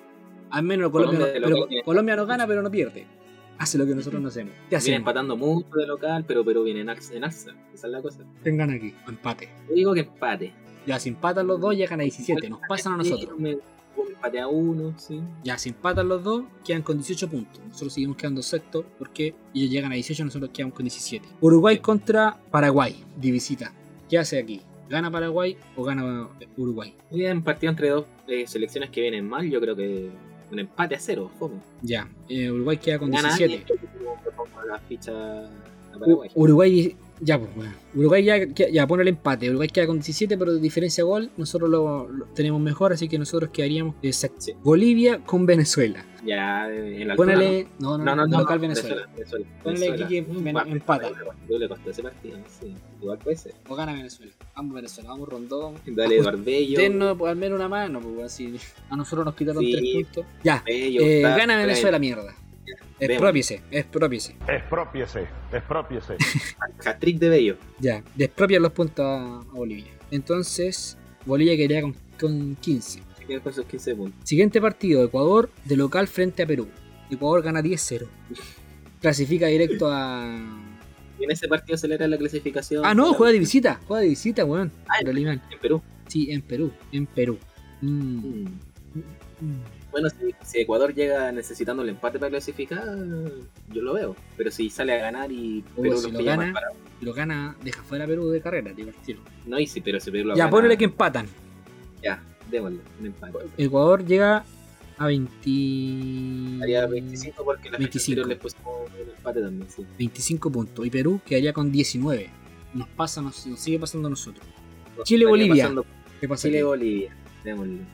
Al 0.52 0.62
menos 0.62 0.90
Colombia, 0.90 1.18
Colombia 1.32 1.40
no, 1.40 1.66
pero 1.68 1.84
Colombia 1.84 2.16
gana, 2.24 2.46
pero 2.46 2.62
no 2.62 2.70
pierde. 2.70 3.06
Hace 3.58 3.78
lo 3.78 3.86
que 3.86 3.94
nosotros 3.94 4.20
no 4.20 4.28
hacemos. 4.28 4.54
¿Qué 4.70 4.76
Viene 4.78 4.96
empatando 4.96 5.36
mucho 5.36 5.68
de 5.76 5.86
local, 5.86 6.24
pero 6.26 6.44
Perú 6.44 6.64
viene 6.64 6.80
en 6.80 6.88
alza. 6.88 7.14
En 7.14 7.24
alza. 7.24 7.52
Esa 7.72 7.86
es 7.86 7.92
la 7.92 8.02
cosa. 8.02 8.24
Tengan 8.42 8.70
aquí. 8.70 8.94
Empate. 9.08 9.48
Yo 9.68 9.74
digo 9.74 9.94
que 9.94 10.00
empate. 10.00 10.52
Ya, 10.86 10.98
si 10.98 11.10
empatan 11.10 11.46
los 11.46 11.60
dos, 11.60 11.76
llegan 11.76 12.00
a 12.00 12.02
17. 12.02 12.48
Nos 12.50 12.60
pasan 12.68 12.94
a 12.94 12.96
nosotros. 12.98 13.38
Me- 13.38 13.58
un 13.94 14.08
empate 14.08 14.40
a 14.40 14.48
uno, 14.48 14.94
sí. 14.98 15.20
Ya, 15.44 15.58
si 15.58 15.68
empatan 15.68 16.08
los 16.08 16.24
dos, 16.24 16.44
quedan 16.64 16.82
con 16.82 16.96
18 16.96 17.28
puntos. 17.28 17.60
Nosotros 17.68 17.92
seguimos 17.92 18.16
quedando 18.16 18.42
sexto 18.42 18.84
porque 18.98 19.34
ellos 19.54 19.70
llegan 19.70 19.92
a 19.92 19.94
18, 19.94 20.24
nosotros 20.24 20.50
quedamos 20.52 20.74
con 20.74 20.84
17. 20.84 21.28
Uruguay 21.40 21.78
contra 21.78 22.38
Paraguay, 22.50 23.04
de 23.16 23.30
visita. 23.30 23.72
¿Qué 24.08 24.18
hace 24.18 24.38
aquí? 24.38 24.60
¿Gana 24.88 25.10
Paraguay 25.10 25.56
o 25.76 25.84
gana 25.84 26.28
Uruguay? 26.56 26.94
En 27.12 27.42
partido 27.42 27.70
entre 27.70 27.90
dos 27.90 28.06
eh, 28.26 28.46
selecciones 28.46 28.90
que 28.90 29.02
vienen 29.02 29.28
mal, 29.28 29.48
yo 29.48 29.60
creo 29.60 29.76
que 29.76 30.10
un 30.52 30.58
empate 30.58 30.94
a 30.94 30.98
cero, 30.98 31.30
fome. 31.38 31.56
Ya, 31.80 32.08
eh, 32.28 32.50
Uruguay 32.50 32.76
queda 32.76 32.98
con 32.98 33.10
Gana 33.10 33.28
17. 33.36 33.54
alguien, 33.54 33.80
yo 34.00 34.14
le 34.24 34.30
pongo 34.32 34.62
la 34.66 34.78
ficha 34.78 35.12
a 35.12 35.46
U- 35.96 36.00
Paraguay. 36.00 36.30
Uruguay, 36.34 36.96
ya, 37.22 37.38
pues, 37.38 37.54
bueno. 37.54 37.72
Uruguay 37.94 38.24
ya, 38.24 38.44
ya, 38.46 38.86
pone 38.86 39.02
el 39.02 39.08
empate. 39.08 39.48
Uruguay 39.48 39.68
queda 39.68 39.86
con 39.86 39.96
17, 39.96 40.36
pero 40.38 40.52
de 40.54 40.60
diferencia 40.60 41.04
gol, 41.04 41.30
nosotros 41.36 41.70
lo, 41.70 42.08
lo 42.08 42.24
tenemos 42.26 42.60
mejor, 42.60 42.92
así 42.92 43.08
que 43.08 43.18
nosotros 43.18 43.50
quedaríamos. 43.52 43.94
exacto. 44.02 44.40
Sí. 44.40 44.52
Bolivia 44.62 45.18
con 45.24 45.46
Venezuela. 45.46 46.04
Ya 46.24 46.68
en 46.72 47.08
la 47.08 47.14
altura, 47.14 47.34
Ponele. 47.34 47.66
No, 47.80 47.98
no, 47.98 48.04
No, 48.04 48.14
no, 48.16 48.26
no. 48.28 48.38
local 48.38 48.56
no, 48.58 48.62
Venezuela. 48.62 49.08
Venezuela. 49.14 49.46
Ponele 49.64 49.90
aquí 49.92 50.04
que 50.06 50.52
Va, 50.52 50.62
empata. 50.62 51.10
Le 51.48 51.68
costó 51.68 51.90
ese 51.90 52.02
partido, 52.02 52.38
sí. 52.60 52.74
Igual 53.00 53.18
puede 53.18 53.36
ser. 53.36 53.54
O 53.68 53.74
gana 53.74 53.92
Venezuela. 53.92 54.32
Vamos 54.54 54.74
Venezuela, 54.74 55.10
vamos 55.10 55.28
Rondón. 55.28 55.74
Dale 55.84 56.16
Eduardo 56.18 56.42
Bello. 56.44 56.78
Dennos 56.78 57.20
al 57.22 57.36
menos 57.36 57.58
una 57.58 57.68
mano, 57.68 58.00
pues 58.00 58.26
así. 58.26 58.54
A 58.88 58.96
nosotros 58.96 59.24
nos 59.24 59.34
quitaron 59.34 59.64
Sí. 59.64 59.72
tres 59.72 59.94
puntos. 60.14 60.24
Ya, 60.44 60.62
Bello, 60.64 61.02
eh, 61.02 61.20
gana 61.22 61.56
Venezuela, 61.56 61.98
mierda. 61.98 62.34
Expropiese, 63.10 63.62
expropiese. 63.70 64.36
Expropiese, 64.46 65.26
expropiese. 65.52 66.16
Hat-trick 66.86 67.18
de 67.18 67.28
Bello. 67.28 67.56
Ya, 67.80 68.04
despropian 68.14 68.62
los 68.62 68.72
puntos 68.72 69.04
a, 69.04 69.40
Bolivia. 69.52 69.92
Entonces, 70.10 70.96
Bolivia 71.26 71.56
quedaría 71.56 71.82
con, 71.82 71.96
con 72.18 72.54
15. 72.56 73.02
Se 73.18 73.24
queda 73.24 73.40
con 73.40 73.52
sus 73.52 73.64
15 73.64 73.94
puntos. 73.96 74.20
Siguiente 74.28 74.60
partido, 74.60 75.04
Ecuador 75.04 75.50
de 75.64 75.76
local 75.76 76.06
frente 76.06 76.42
a 76.42 76.46
Perú. 76.46 76.68
Ecuador 77.10 77.42
gana 77.42 77.60
10-0. 77.60 78.06
Clasifica 79.00 79.46
directo 79.46 79.88
a... 79.90 80.58
Y 81.18 81.24
en 81.24 81.30
ese 81.30 81.46
partido 81.46 81.74
acelera 81.76 82.08
la 82.08 82.16
clasificación. 82.16 82.84
Ah, 82.84 82.94
no, 82.94 83.12
juega 83.14 83.32
de 83.32 83.38
visita. 83.38 83.80
Juega 83.86 84.02
de 84.02 84.08
visita, 84.08 84.44
weón. 84.44 84.72
Ah, 84.88 85.02
Limán. 85.02 85.40
En 85.52 85.58
Perú. 85.60 85.80
Sí, 86.08 86.32
en 86.32 86.42
Perú. 86.42 86.72
En 86.90 87.06
Perú. 87.06 87.38
Mm, 87.80 88.46
Mm. 88.94 88.98
mm. 89.40 89.81
Bueno, 89.92 90.08
si, 90.08 90.34
si 90.42 90.60
Ecuador 90.60 90.94
llega 90.94 91.30
necesitando 91.32 91.82
el 91.82 91.90
empate 91.90 92.18
para 92.18 92.30
clasificar, 92.30 92.82
yo 93.68 93.82
lo 93.82 93.92
veo. 93.92 94.16
Pero 94.36 94.50
si 94.50 94.70
sale 94.70 94.94
a 94.94 94.96
ganar 94.98 95.30
y 95.30 95.62
Oh, 95.76 95.82
Perú 95.82 95.98
si 95.98 96.10
lo 96.10 96.24
gana, 96.24 96.54
lo 97.00 97.12
gana, 97.12 97.56
deja 97.62 97.82
fuera 97.82 98.04
a 98.04 98.08
Perú 98.08 98.30
de 98.30 98.40
carrera, 98.40 98.72
tiro. 98.74 99.20
No, 99.46 99.58
y 99.58 99.66
si, 99.66 99.80
pero 99.82 100.00
si 100.00 100.10
Perú 100.10 100.28
lo 100.28 100.34
Ya, 100.34 100.44
gana, 100.44 100.50
ponele 100.50 100.78
que 100.78 100.84
empatan. 100.84 101.26
Ya, 102.02 102.22
démosle, 102.50 102.80
un 103.00 103.06
empate. 103.06 103.38
Ecuador 103.58 104.04
llega 104.04 104.44
a 104.96 105.06
20... 105.06 106.62
Haría 106.62 106.86
25 106.86 107.44
porque 107.44 107.70
la 107.70 107.78
25. 107.78 108.26
25. 108.26 108.28
les 108.28 108.38
pusimos 108.38 108.90
el 108.98 109.10
empate 109.10 109.40
también, 109.42 109.70
sí. 109.70 109.86
25 109.98 110.50
puntos. 110.50 110.86
Y 110.86 110.90
Perú 110.90 111.20
quedaría 111.24 111.52
con 111.52 111.70
19. 111.70 112.30
Nos 112.74 112.88
pasa, 112.88 113.20
nos, 113.20 113.46
nos 113.46 113.60
sigue 113.60 113.78
pasando 113.78 114.08
a 114.08 114.10
nosotros. 114.10 114.46
Nos 114.96 115.06
Chile, 115.06 115.26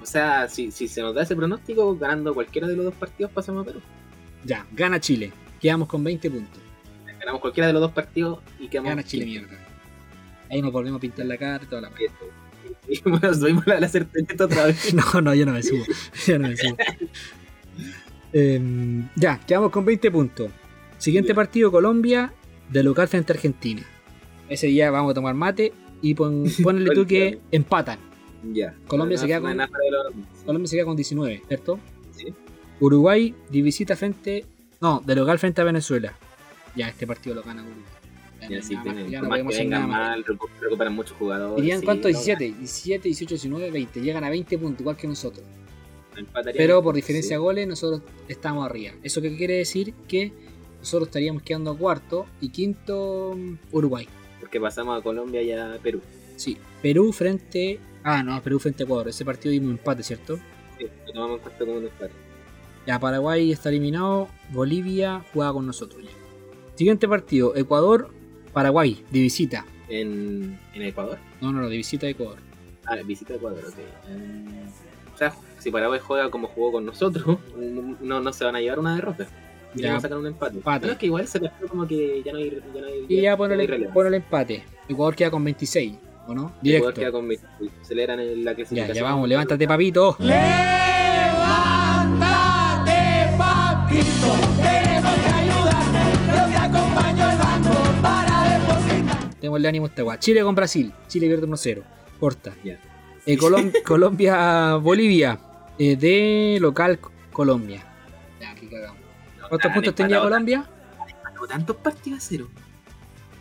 O 0.03 0.07
sea, 0.07 0.49
si, 0.49 0.71
si 0.71 0.89
se 0.89 1.01
nos 1.01 1.15
da 1.15 1.23
ese 1.23 1.35
pronóstico, 1.35 1.97
ganando 1.97 2.35
cualquiera 2.35 2.67
de 2.69 2.77
los 2.77 2.85
dos 2.85 2.95
partidos, 2.95 3.33
pasamos 3.33 3.63
a 3.63 3.67
Perú. 3.67 3.81
Ya, 4.45 4.67
gana 4.73 5.01
Chile. 5.01 5.33
Quedamos 5.61 5.89
con 5.89 6.05
20 6.05 6.31
puntos. 6.31 6.61
Ganamos 7.19 7.41
cualquiera 7.41 7.67
de 7.67 7.73
los 7.73 7.83
dos 7.83 7.93
partidos 7.93 8.41
y 8.59 8.69
quedamos. 8.69 8.91
Gana 8.91 9.03
Chile, 9.03 9.25
mierda. 9.25 9.59
Ahí 10.51 10.63
nos 10.63 10.73
volvemos 10.73 10.99
a 10.99 11.01
pintar 11.01 11.27
la 11.27 11.37
cara 11.37 11.63
y 11.63 11.67
toda 11.67 11.83
la 11.83 11.89
wea. 11.89 12.11
Y 12.91 13.01
bueno, 13.03 13.35
subimos 13.35 13.67
la, 13.67 13.81
la 13.81 13.89
certeza 13.89 14.45
otra 14.45 14.67
vez. 14.67 14.95
No, 15.13 15.21
no, 15.21 15.35
yo 15.35 15.45
no 15.45 15.53
me 15.53 15.63
subo. 15.63 15.85
Yo 16.27 16.39
no 16.39 16.49
me 16.49 16.57
subo. 16.57 16.77
Em, 18.33 19.09
ya, 19.15 19.39
quedamos 19.47 19.71
con 19.71 19.85
20 19.85 20.11
puntos. 20.11 20.51
Siguiente 20.97 21.35
partido, 21.35 21.71
Colombia, 21.71 22.33
de 22.71 22.83
local 22.83 23.09
frente 23.09 23.33
a 23.33 23.37
Argentina. 23.37 23.83
Ese 24.49 24.69
día 24.69 24.91
vamos 24.91 25.11
a 25.11 25.15
tomar 25.15 25.35
mate 25.35 25.73
y 26.01 26.15
pon, 26.15 26.45
ponle 26.63 26.95
tú 26.95 27.07
que 27.07 27.41
empatan. 27.51 28.08
Ya. 28.53 28.75
Colombia 28.87 29.17
No, 29.17 29.21
se 29.21 29.27
queda 29.27 29.41
no, 29.41 29.47
con- 29.49 29.57
no. 29.57 29.67
Colombia 30.47 30.69
se 30.69 30.77
queda 30.77 30.85
con 30.87 30.97
19, 30.97 31.43
¿cierto? 31.49 31.79
Sí. 32.17 32.33
Uruguay 32.81 33.35
de 33.51 33.63
visita 33.63 33.97
frente. 33.97 34.45
No, 34.81 35.03
de 35.05 35.15
local 35.17 35.39
frente 35.39 35.61
a 35.61 35.65
Venezuela. 35.65 36.15
Ya, 36.77 36.89
este 36.89 37.07
partido 37.07 37.35
lo 37.35 37.43
gana 37.43 37.63
Uruguay. 37.63 37.85
Ya, 38.41 38.49
Ya, 38.51 38.57
no, 38.59 38.63
sí, 38.63 38.77
tienen, 38.83 39.09
ya 39.11 39.21
podemos 39.21 39.55
que 39.57 39.65
nada 39.65 39.87
mal, 39.87 40.25
recuperan 40.61 40.95
muchos 40.95 41.17
jugadores. 41.19 41.59
¿Irían 41.63 41.81
sí, 41.81 41.85
cuánto? 41.85 42.03
no, 42.09 42.15
17, 42.15 42.45
17, 42.45 43.09
18, 43.09 43.35
19, 43.35 43.71
20. 43.73 44.01
Llegan 44.01 44.23
a 44.25 44.31
20 44.31 44.57
puntos, 44.59 44.81
igual 44.81 44.97
que 44.97 45.09
nosotros. 45.09 45.45
Pero 46.57 46.83
por 46.83 46.95
diferencia 46.95 47.29
Sí. 47.31 47.35
de 47.35 47.39
goles, 47.39 47.69
nosotros 47.69 48.03
estamos 48.29 48.65
arriba. 48.65 48.93
¿Eso 49.03 49.21
qué 49.23 49.37
quiere 49.37 49.55
decir? 49.55 49.95
Que 50.09 50.33
nosotros 50.81 51.09
estaríamos 51.09 51.43
quedando 51.43 51.77
cuarto 51.77 52.27
y 52.41 52.49
quinto 52.51 53.35
mm, 53.37 53.55
Uruguay. 53.73 54.09
Porque 54.41 54.61
pasamos 54.61 54.99
a 54.99 55.03
Colombia 55.03 55.43
y 55.43 55.53
a 55.53 55.79
Perú. 55.83 56.01
Sí. 56.37 56.57
Perú 56.83 57.13
frente. 57.13 57.79
Ah, 58.11 58.23
no, 58.23 58.43
Perú 58.43 58.59
frente 58.59 58.83
a 58.83 58.85
Ecuador. 58.85 59.09
Ese 59.09 59.25
partido 59.25 59.53
dimos 59.53 59.71
empate, 59.73 60.03
¿cierto? 60.03 60.39
Sí, 60.79 60.87
lo 61.07 61.13
tomamos 61.13 61.37
en 61.37 61.43
cuenta 61.43 61.65
como 61.65 61.79
un 61.79 61.85
empate. 61.85 62.13
Ya 62.87 62.99
Paraguay 62.99 63.53
está 63.53 63.69
eliminado. 63.69 64.29
Bolivia 64.51 65.23
juega 65.35 65.53
con 65.53 65.67
nosotros 65.67 66.03
ya. 66.03 66.11
Siguiente 66.75 67.07
partido: 67.09 67.55
Ecuador, 67.57 68.11
Paraguay, 68.53 69.05
de 69.11 69.21
visita. 69.21 69.67
En, 69.89 70.59
en 70.75 70.83
Ecuador. 70.83 71.19
No, 71.41 71.53
no, 71.53 71.61
no, 71.63 71.69
de 71.69 71.77
visita 71.77 72.07
a 72.07 72.11
Ecuador. 72.11 72.39
Ah, 72.87 72.97
visita 73.05 73.35
a 73.35 73.37
Ecuador, 73.37 73.63
ok. 73.67 73.75
Mm, 74.11 75.15
o 75.15 75.19
sea, 75.19 75.35
si 75.59 75.71
Paraguay 75.71 76.01
juega 76.03 76.31
como 76.31 76.47
jugó 76.49 76.73
con 76.73 76.87
nosotros, 76.87 77.39
no, 78.01 78.21
no 78.21 78.33
se 78.33 78.45
van 78.45 78.57
a 78.57 78.61
llevar 78.61 78.79
una 78.79 78.95
derrota. 78.95 79.27
Y 79.75 79.83
Ya. 79.83 79.89
van 79.89 79.97
a 79.99 80.01
sacar 80.01 80.17
un 80.19 80.27
empate. 80.27 80.57
Empate. 80.57 80.81
Pero 80.81 80.93
es 80.95 80.99
que 80.99 81.07
igual 81.07 81.27
se 81.29 81.41
pasó 81.41 81.67
como 81.69 81.87
que 81.87 82.23
ya 82.25 82.33
no 82.33 82.39
hay. 82.39 82.51
Ya 82.75 82.81
no 82.81 82.87
hay 82.87 83.05
Y 83.09 83.21
ya 83.21 83.37
ponele, 83.37 83.67
relevancia. 83.67 83.93
ponele 83.93 84.17
empate. 84.17 84.65
Ecuador 84.89 85.15
queda 85.15 85.31
con 85.31 85.45
26, 85.45 85.95
¿o 86.29 86.35
no? 86.35 86.43
Ecuador 86.43 86.63
Directo. 86.63 86.93
queda 87.01 87.13
con 87.13 87.27
20. 87.29 87.47
Aceleran 87.83 88.21
en 88.21 88.45
la 88.45 88.53
Ya, 88.53 88.57
clasificación. 88.57 88.95
ya 88.97 89.03
vamos, 89.03 89.29
levántate, 89.29 89.67
papito. 89.67 90.17
Démosle 99.41 99.69
ánimo 99.69 99.87
a 99.87 99.89
esta 99.89 100.05
weá. 100.05 100.19
Chile 100.19 100.43
con 100.43 100.55
Brasil. 100.55 100.93
Chile 101.07 101.27
pierde 101.29 101.47
1-0. 101.47 101.83
Corta. 102.19 102.55
Ya. 102.65 102.79
Eh, 103.25 103.37
Colom- 103.39 103.73
Colombia, 103.85 104.75
Bolivia. 104.77 105.39
Eh, 105.79 105.97
de 105.97 106.59
local 106.61 106.99
Colombia. 107.33 107.85
Ya, 108.41 108.51
aquí 108.51 108.67
cagamos. 108.67 108.99
¿Cuántos 109.49 109.73
puntos 109.73 109.95
tenía 109.95 110.21
Colombia? 110.21 110.65
tanto- 111.23 111.47
Tantos 111.47 111.77
partidos 111.77 112.19
a 112.19 112.21
cero. 112.21 112.49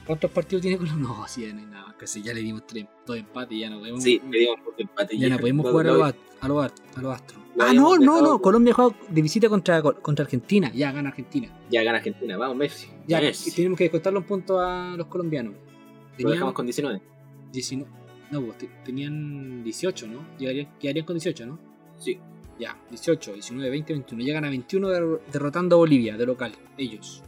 ¿Cuántos 0.08 0.32
partidos 0.32 0.62
tiene 0.62 0.78
Colombia? 0.78 1.08
No, 1.18 1.28
sí, 1.28 1.42
ya 1.46 1.54
no 1.54 1.60
hay 1.60 1.66
nada. 1.66 1.96
Casi 1.98 2.22
ya 2.24 2.34
le 2.34 2.42
dimos 2.42 2.66
tres, 2.66 2.86
dos 3.06 3.18
empates 3.18 3.58
y 3.58 3.60
ya 3.62 3.70
no 3.70 3.80
podemos. 3.80 4.02
Sí, 4.04 4.22
le 4.32 4.40
dimos 4.40 4.60
por 4.62 4.74
empate. 4.78 5.18
ya 5.18 5.30
no 5.30 5.38
podemos 5.38 5.66
Lo- 5.66 5.72
jugar 5.72 5.88
a 5.88 5.92
lo- 5.92 5.98
los, 5.98 6.14
a 6.42 6.48
los, 6.48 6.72
los 7.02 7.14
Astros. 7.16 7.42
lo 7.56 7.64
Ah, 7.64 7.74
no, 7.74 7.98
no, 7.98 8.22
no. 8.22 8.40
Colombia 8.42 8.74
juega 8.74 8.96
de 9.10 9.22
visita 9.22 9.50
contra, 9.50 9.82
contra 9.82 10.24
Argentina. 10.24 10.72
Ya 10.74 10.92
gana 10.92 11.10
Argentina. 11.10 11.50
Ya 11.70 11.84
gana 11.84 11.98
Argentina, 11.98 12.38
vamos 12.38 12.56
Messi. 12.58 12.88
Ya, 13.08 13.20
Messi. 13.20 13.52
tenemos 13.52 13.78
que 13.78 13.86
descontarle 13.86 14.20
un 14.20 14.26
punto 14.26 14.60
a 14.60 14.96
los 14.96 15.08
colombianos. 15.08 15.54
Lo 15.54 16.16
Tenían 16.18 16.32
dejamos 16.34 16.54
con 16.54 16.66
19. 16.66 17.02
19. 17.52 17.92
No, 18.32 18.42
pues, 18.42 18.58
te- 18.60 18.70
tenían 18.84 19.64
18, 19.64 20.08
¿no? 20.08 20.26
Llegarían, 20.38 20.70
quedarían 20.80 21.06
con 21.06 21.16
18, 21.16 21.46
¿no? 21.46 21.60
Sí. 21.98 22.20
Ya, 22.60 22.76
18, 22.90 23.34
19, 23.34 23.70
20, 23.70 23.94
21. 23.94 24.24
Llegan 24.24 24.46
a 24.46 24.50
21 24.50 24.90
der- 24.90 25.22
derrotando 25.32 25.76
a 25.76 25.80
Bolivia 25.80 26.18
de 26.18 26.26
local, 26.26 26.54
ellos. 26.78 27.24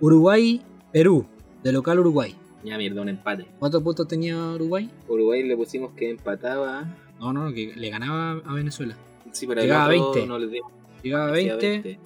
Uruguay, 0.00 0.60
Perú, 0.92 1.26
de 1.62 1.72
local 1.72 1.98
Uruguay. 2.00 2.34
Ya 2.64 2.78
mierda, 2.78 3.02
un 3.02 3.08
empate. 3.08 3.46
¿Cuántos 3.58 3.82
puntos 3.82 4.06
tenía 4.06 4.36
Uruguay? 4.52 4.88
Uruguay 5.08 5.42
le 5.42 5.56
pusimos 5.56 5.92
que 5.92 6.10
empataba. 6.10 6.84
No, 7.18 7.32
no, 7.32 7.52
que 7.52 7.72
le 7.74 7.90
ganaba 7.90 8.40
a 8.44 8.54
Venezuela. 8.54 8.96
Sí, 9.32 9.46
pero 9.46 9.62
Llegaba 9.62 9.84
a 9.84 9.88
otro 9.88 10.12
20. 10.12 10.26
no 10.26 10.38
le 10.38 10.46
dimos. 10.48 10.70
Llegaba 11.02 11.32
a 11.32 11.36
Sí, 11.36 11.48
a 11.48 11.56
20, 11.56 11.98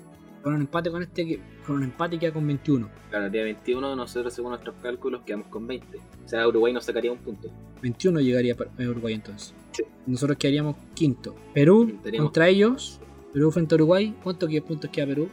con 0.42 0.54
un 0.54 0.60
empate 0.62 0.90
con 0.90 1.02
este, 1.02 1.40
con 1.66 1.76
un 1.76 1.82
empate 1.84 2.18
queda 2.18 2.32
con 2.32 2.46
21. 2.46 2.88
Claro, 3.10 3.28
día 3.30 3.42
21, 3.42 3.96
nosotros 3.96 4.32
según 4.32 4.50
nuestros 4.52 4.74
cálculos 4.82 5.22
quedamos 5.26 5.48
con 5.48 5.66
20. 5.66 5.98
O 6.24 6.28
sea, 6.28 6.46
Uruguay 6.48 6.72
nos 6.72 6.84
sacaría 6.84 7.12
un 7.12 7.18
punto. 7.18 7.50
21 7.82 8.20
llegaría 8.20 8.54
a 8.54 8.82
Uruguay 8.88 9.14
entonces. 9.14 9.52
Sí. 9.72 9.82
Nosotros 10.06 10.38
quedaríamos 10.38 10.76
quinto. 10.94 11.34
Perú 11.52 11.98
Teníamos- 12.02 12.28
contra 12.30 12.48
ellos. 12.48 13.00
Perú 13.34 13.50
frente 13.50 13.74
a 13.74 13.76
Uruguay. 13.76 14.14
¿Cuántos 14.22 14.48
puntos 14.66 14.88
queda 14.90 15.06
Perú? 15.06 15.28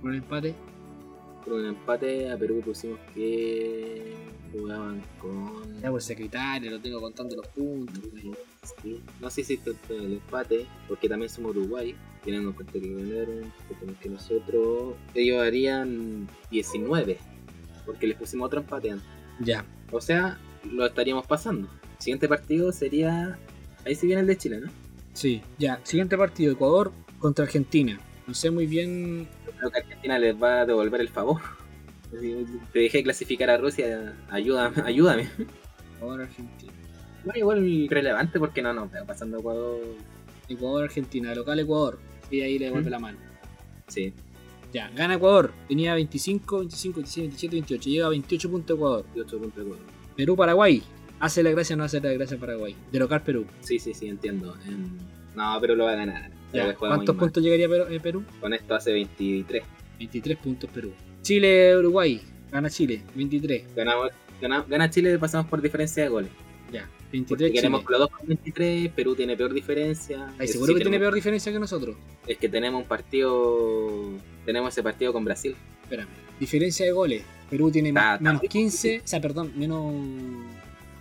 Con 0.00 0.12
el 0.12 0.18
empate. 0.18 0.54
Por 1.44 1.54
un 1.54 1.66
empate 1.66 2.30
a 2.30 2.36
Perú 2.36 2.60
pusimos 2.64 2.98
que 3.14 4.14
jugaban 4.52 5.02
con. 5.20 5.80
Ya 5.80 5.90
por 5.90 6.02
secretario, 6.02 6.70
lo 6.70 6.80
tengo 6.80 7.00
contando 7.00 7.36
los 7.36 7.48
puntos. 7.48 8.00
Sí. 8.82 9.00
No 9.20 9.28
sé 9.30 9.42
si 9.42 9.54
esto 9.54 9.72
es 9.72 9.90
el 9.90 10.14
empate, 10.14 10.66
porque 10.88 11.08
también 11.08 11.28
somos 11.28 11.56
Uruguay, 11.56 11.96
teniendo 12.24 12.50
en 12.50 12.54
cuenta 12.54 12.72
que 12.72 12.94
ganaron, 12.94 13.52
que 14.00 14.08
nosotros, 14.08 14.94
ellos 15.14 15.42
harían 15.42 16.28
19, 16.50 17.18
porque 17.84 18.06
les 18.06 18.16
pusimos 18.16 18.46
otro 18.46 18.60
empate 18.60 18.92
antes. 18.92 19.08
Ya. 19.40 19.64
O 19.90 20.00
sea, 20.00 20.38
lo 20.70 20.86
estaríamos 20.86 21.26
pasando. 21.26 21.68
Siguiente 21.98 22.28
partido 22.28 22.70
sería. 22.72 23.38
Ahí 23.84 23.96
sí 23.96 24.06
viene 24.06 24.20
el 24.20 24.28
de 24.28 24.36
Chile, 24.36 24.60
¿no? 24.60 24.70
Sí. 25.12 25.42
Ya. 25.58 25.80
Siguiente 25.82 26.16
partido: 26.16 26.52
Ecuador 26.52 26.92
contra 27.18 27.44
Argentina. 27.44 28.00
No 28.32 28.36
sé 28.36 28.50
muy 28.50 28.66
bien. 28.66 29.28
Yo 29.44 29.52
creo 29.52 29.70
que 29.70 29.80
Argentina 29.80 30.18
les 30.18 30.42
va 30.42 30.62
a 30.62 30.64
devolver 30.64 31.02
el 31.02 31.10
favor. 31.10 31.42
Te 32.72 32.78
dejé 32.78 33.02
clasificar 33.02 33.50
a 33.50 33.58
Rusia, 33.58 34.16
ayúdame, 34.30 34.82
ayúdame. 34.86 35.28
Ecuador, 35.98 36.22
Argentina. 36.22 36.72
No, 37.26 37.32
igual 37.34 37.88
relevante 37.90 38.38
porque 38.38 38.62
no, 38.62 38.72
no, 38.72 38.86
está 38.86 39.04
pasando 39.04 39.38
Ecuador. 39.38 39.80
Ecuador, 40.48 40.84
Argentina. 40.84 41.34
Local 41.34 41.60
Ecuador. 41.60 41.98
Y 42.30 42.40
ahí 42.40 42.58
le 42.58 42.64
devuelve 42.66 42.88
¿Mm? 42.88 42.92
la 42.92 42.98
mano. 42.98 43.18
Sí, 43.88 44.14
Ya. 44.72 44.88
Gana 44.96 45.16
Ecuador. 45.16 45.52
Tenía 45.68 45.92
25, 45.92 46.60
25, 46.60 47.00
26, 47.00 47.24
27, 47.24 47.56
28. 47.56 47.90
Llega 47.90 48.06
a 48.06 48.08
28 48.08 48.50
puntos 48.50 48.76
Ecuador. 48.78 49.04
8 49.14 49.38
puntos 49.38 49.62
Ecuador. 49.62 49.84
Perú, 50.16 50.36
Paraguay. 50.36 50.82
Hace 51.20 51.42
la 51.42 51.50
gracia 51.50 51.76
no 51.76 51.84
hace 51.84 52.00
la 52.00 52.14
gracia 52.14 52.38
Paraguay. 52.38 52.74
De 52.90 52.98
local 52.98 53.22
Perú. 53.22 53.44
Sí, 53.60 53.78
sí, 53.78 53.92
sí, 53.92 54.08
entiendo. 54.08 54.56
Em, 54.66 54.96
no, 55.36 55.58
pero 55.60 55.76
lo 55.76 55.84
va 55.84 55.92
a 55.92 55.96
ganar. 55.96 56.41
Ya, 56.52 56.74
¿Cuántos 56.74 57.16
puntos 57.16 57.42
llegaría 57.42 57.68
Perú- 57.68 57.86
eh, 57.90 58.00
Perú? 58.00 58.24
Con 58.40 58.52
esto 58.52 58.74
hace 58.74 58.92
23. 58.92 59.62
23 59.98 60.38
puntos 60.38 60.68
Perú. 60.70 60.92
Chile, 61.22 61.76
Uruguay. 61.76 62.20
Gana 62.50 62.68
Chile. 62.68 63.02
23. 63.14 63.74
Ganamos, 63.74 64.10
gana, 64.40 64.64
gana 64.68 64.90
Chile, 64.90 65.18
pasamos 65.18 65.46
por 65.48 65.62
diferencia 65.62 66.02
de 66.02 66.08
goles. 66.08 66.30
Ya. 66.70 66.82
Porque 66.82 67.10
23 67.12 67.52
queremos 67.52 67.80
Chile. 67.80 67.86
con 67.86 67.92
los 67.92 68.00
dos 68.00 68.18
con 68.18 68.26
23, 68.26 68.88
Perú 68.92 69.14
tiene 69.14 69.36
peor 69.36 69.52
diferencia. 69.54 70.16
¿Estás 70.30 70.40
Eso 70.40 70.52
seguro 70.54 70.68
sí 70.68 70.72
que 70.74 70.78
tiene 70.80 70.90
tenemos- 70.96 71.00
peor 71.02 71.14
diferencia 71.14 71.52
que 71.52 71.58
nosotros? 71.58 71.96
Es 72.26 72.36
que 72.38 72.48
tenemos 72.48 72.82
un 72.82 72.88
partido. 72.88 74.10
Tenemos 74.44 74.72
ese 74.72 74.82
partido 74.82 75.12
con 75.12 75.24
Brasil. 75.24 75.54
Espérame. 75.84 76.08
Diferencia 76.40 76.84
de 76.86 76.92
goles. 76.92 77.22
Perú 77.50 77.70
tiene 77.70 77.92
menos 77.92 78.18
está. 78.20 78.48
15. 78.48 79.00
O 79.04 79.06
sea, 79.06 79.20
perdón, 79.20 79.52
menos 79.56 79.94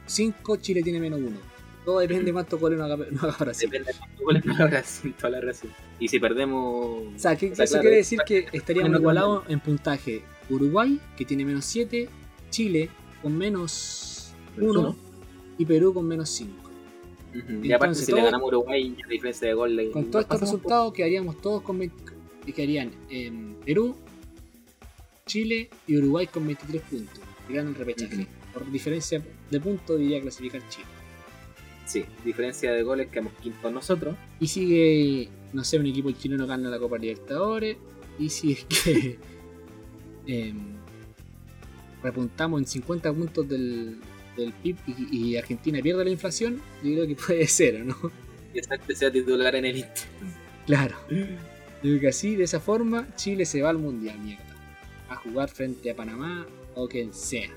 5. 0.05 0.57
Chile 0.57 0.83
tiene 0.83 0.99
menos 0.99 1.19
1. 1.19 1.37
Todo 1.85 1.99
depende 1.99 2.25
de 2.25 2.33
cuántos 2.33 2.59
goles 2.59 2.77
no 2.77 2.85
haga, 2.85 2.95
no 3.11 3.21
haga 3.21 3.35
Brasil. 3.39 3.69
Depende 3.69 3.91
de 3.93 3.97
cuántos 3.99 4.19
goles 4.21 4.45
no 4.45 4.53
haga 4.53 4.65
Brasil, 4.67 5.13
toda 5.17 5.29
la 5.31 5.41
razón. 5.41 5.71
Y 5.99 6.07
si 6.07 6.19
perdemos. 6.19 7.03
O 7.15 7.19
sea, 7.19 7.35
¿qué, 7.35 7.51
O 7.51 7.55
sea, 7.55 7.65
eso 7.65 7.71
claro, 7.73 7.81
quiere 7.81 7.97
decir 7.97 8.19
que 8.25 8.47
estaríamos 8.53 8.99
igualados 8.99 9.43
en 9.49 9.59
puntaje. 9.59 10.21
Uruguay, 10.49 10.99
que 11.17 11.25
tiene 11.25 11.45
menos 11.45 11.65
7. 11.65 12.09
Chile, 12.49 12.89
con 13.21 13.37
menos 13.37 14.33
1. 14.57 14.69
uno. 14.79 14.95
Y 15.57 15.65
Perú 15.65 15.93
con 15.93 16.05
menos 16.07 16.29
5. 16.29 16.51
Ujú. 16.61 17.37
Y 17.37 17.41
Entonces, 17.49 17.73
aparte, 17.73 17.95
si 17.95 18.05
todo- 18.07 18.15
le 18.17 18.23
ganamos 18.25 18.43
a 18.43 18.47
Uruguay, 18.57 18.95
la 19.01 19.07
diferencia 19.07 19.47
de 19.47 19.53
gol. 19.53 19.75
le- 19.75 19.91
Con 19.91 20.11
todos 20.11 20.25
estos 20.25 20.41
resultados 20.41 20.93
quedaríamos 20.93 21.39
todos 21.41 21.61
con 21.61 21.79
20, 21.79 21.95
y 22.45 22.51
quedarían 22.51 22.91
en 23.09 23.55
Perú, 23.65 23.95
Chile 25.25 25.69
y 25.87 25.97
Uruguay 25.97 26.27
con 26.27 26.45
23 26.45 26.81
puntos. 26.83 27.19
El 27.49 27.75
repechaje. 27.75 28.15
Ujú. 28.15 28.25
Por 28.53 28.71
diferencia 28.71 29.21
de 29.49 29.59
puntos 29.61 29.97
diría 29.99 30.19
clasificar 30.21 30.61
Chile. 30.69 30.85
Sí, 31.85 32.05
diferencia 32.23 32.71
de 32.71 32.83
goles, 32.83 33.07
quedamos 33.09 33.33
quintos 33.41 33.71
nosotros. 33.71 34.15
Y 34.39 34.47
sigue, 34.47 35.29
no 35.53 35.63
sé, 35.63 35.77
un 35.77 35.85
equipo 35.85 36.11
chileno 36.11 36.47
gana 36.47 36.69
la 36.69 36.79
Copa 36.79 36.97
Libertadores. 36.97 37.77
Y 38.19 38.29
si 38.29 38.53
es 38.53 38.65
que 38.65 39.19
em, 40.27 40.75
repuntamos 42.03 42.61
en 42.61 42.67
50 42.67 43.13
puntos 43.13 43.47
del, 43.47 43.97
del 44.37 44.53
PIB 44.53 44.77
y, 44.87 45.17
y 45.17 45.37
Argentina 45.37 45.79
pierde 45.81 46.03
la 46.03 46.11
inflación, 46.11 46.61
yo 46.83 46.93
creo 46.93 47.07
que 47.07 47.15
puede 47.15 47.47
ser, 47.47 47.81
¿o 47.81 47.85
no? 47.85 48.11
Y 48.53 48.59
exacto 48.59 48.93
sea 48.95 49.11
titular 49.11 49.55
en 49.55 49.65
el 49.65 49.77
Inter. 49.77 50.03
Claro. 50.65 50.95
Yo 51.09 51.25
creo 51.81 51.99
que 51.99 52.07
así, 52.09 52.35
de 52.35 52.43
esa 52.43 52.59
forma, 52.59 53.07
Chile 53.15 53.45
se 53.45 53.61
va 53.61 53.69
al 53.69 53.77
mundial, 53.77 54.19
mierda. 54.19 54.43
A 55.09 55.15
jugar 55.15 55.49
frente 55.49 55.91
a 55.91 55.95
Panamá 55.95 56.45
o 56.75 56.87
quien 56.87 57.13
sea. 57.13 57.49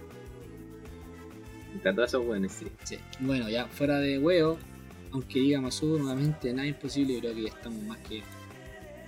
Entre 1.85 1.93
todos 1.97 2.09
esos 2.09 2.25
buenos, 2.25 2.51
sí. 2.53 2.67
Sí. 2.83 2.99
Bueno, 3.21 3.47
ya 3.51 3.67
fuera 3.67 3.99
de 3.99 4.19
huevo, 4.19 4.59
aunque 5.13 5.39
diga 5.39 5.61
Masud 5.61 5.99
nuevamente, 5.99 6.51
nada 6.55 6.67
imposible, 6.67 7.13
yo 7.15 7.21
creo 7.21 7.35
que 7.35 7.43
ya 7.43 7.49
estamos 7.49 7.83
más 7.83 7.99
que. 7.99 8.23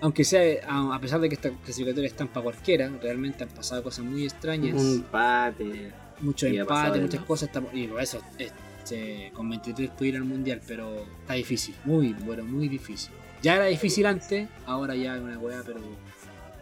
Aunque 0.03 0.25
sea, 0.25 0.61
a 0.69 1.01
pesar 1.01 1.21
de 1.21 1.31
que 1.31 1.37
esta 1.37 1.51
clasificatoria 1.51 2.07
están 2.07 2.29
para 2.29 2.45
cualquiera, 2.45 2.91
realmente 3.01 3.45
han 3.45 3.49
pasado 3.49 3.83
cosas 3.83 4.05
muy 4.05 4.25
extrañas. 4.25 4.79
Un 4.79 4.97
empate. 4.97 5.91
muchos 6.21 6.51
empates, 6.51 7.01
muchas 7.01 7.21
más. 7.21 7.27
cosas. 7.27 7.51
Y 7.73 7.87
por 7.87 8.03
eso, 8.03 8.21
este, 8.39 9.33
con 9.33 9.49
23 9.49 9.91
puede 9.97 10.11
ir 10.11 10.17
al 10.17 10.25
mundial, 10.25 10.61
pero 10.67 11.07
está 11.21 11.33
difícil. 11.33 11.75
Muy, 11.87 12.13
bueno, 12.13 12.45
muy 12.45 12.69
difícil. 12.69 13.11
Ya 13.41 13.57
era 13.57 13.65
difícil 13.67 14.05
antes, 14.05 14.49
ahora 14.67 14.95
ya 14.95 15.17
es 15.17 15.23
una 15.23 15.39
weá, 15.39 15.63
pero. 15.65 15.81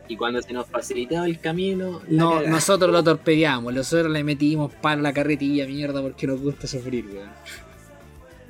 Y 0.08 0.16
cuando 0.16 0.42
se 0.42 0.52
nos 0.52 0.66
facilitaba 0.66 1.26
el 1.26 1.40
camino, 1.40 2.02
No, 2.08 2.30
cagada. 2.32 2.50
nosotros 2.50 2.90
lo 2.92 3.02
torpedeamos, 3.02 3.72
nosotros 3.72 4.12
le 4.12 4.22
metimos 4.22 4.72
para 4.74 5.00
la 5.00 5.12
carretilla, 5.14 5.66
mierda, 5.66 6.02
porque 6.02 6.26
nos 6.26 6.40
gusta 6.40 6.66
sufrir, 6.66 7.06
weón. 7.06 7.30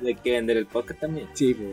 hay 0.05 0.15
que 0.15 0.31
vender 0.31 0.57
el 0.57 0.65
podcast 0.65 0.99
también. 0.99 1.27
Sí, 1.33 1.53
pues. 1.53 1.69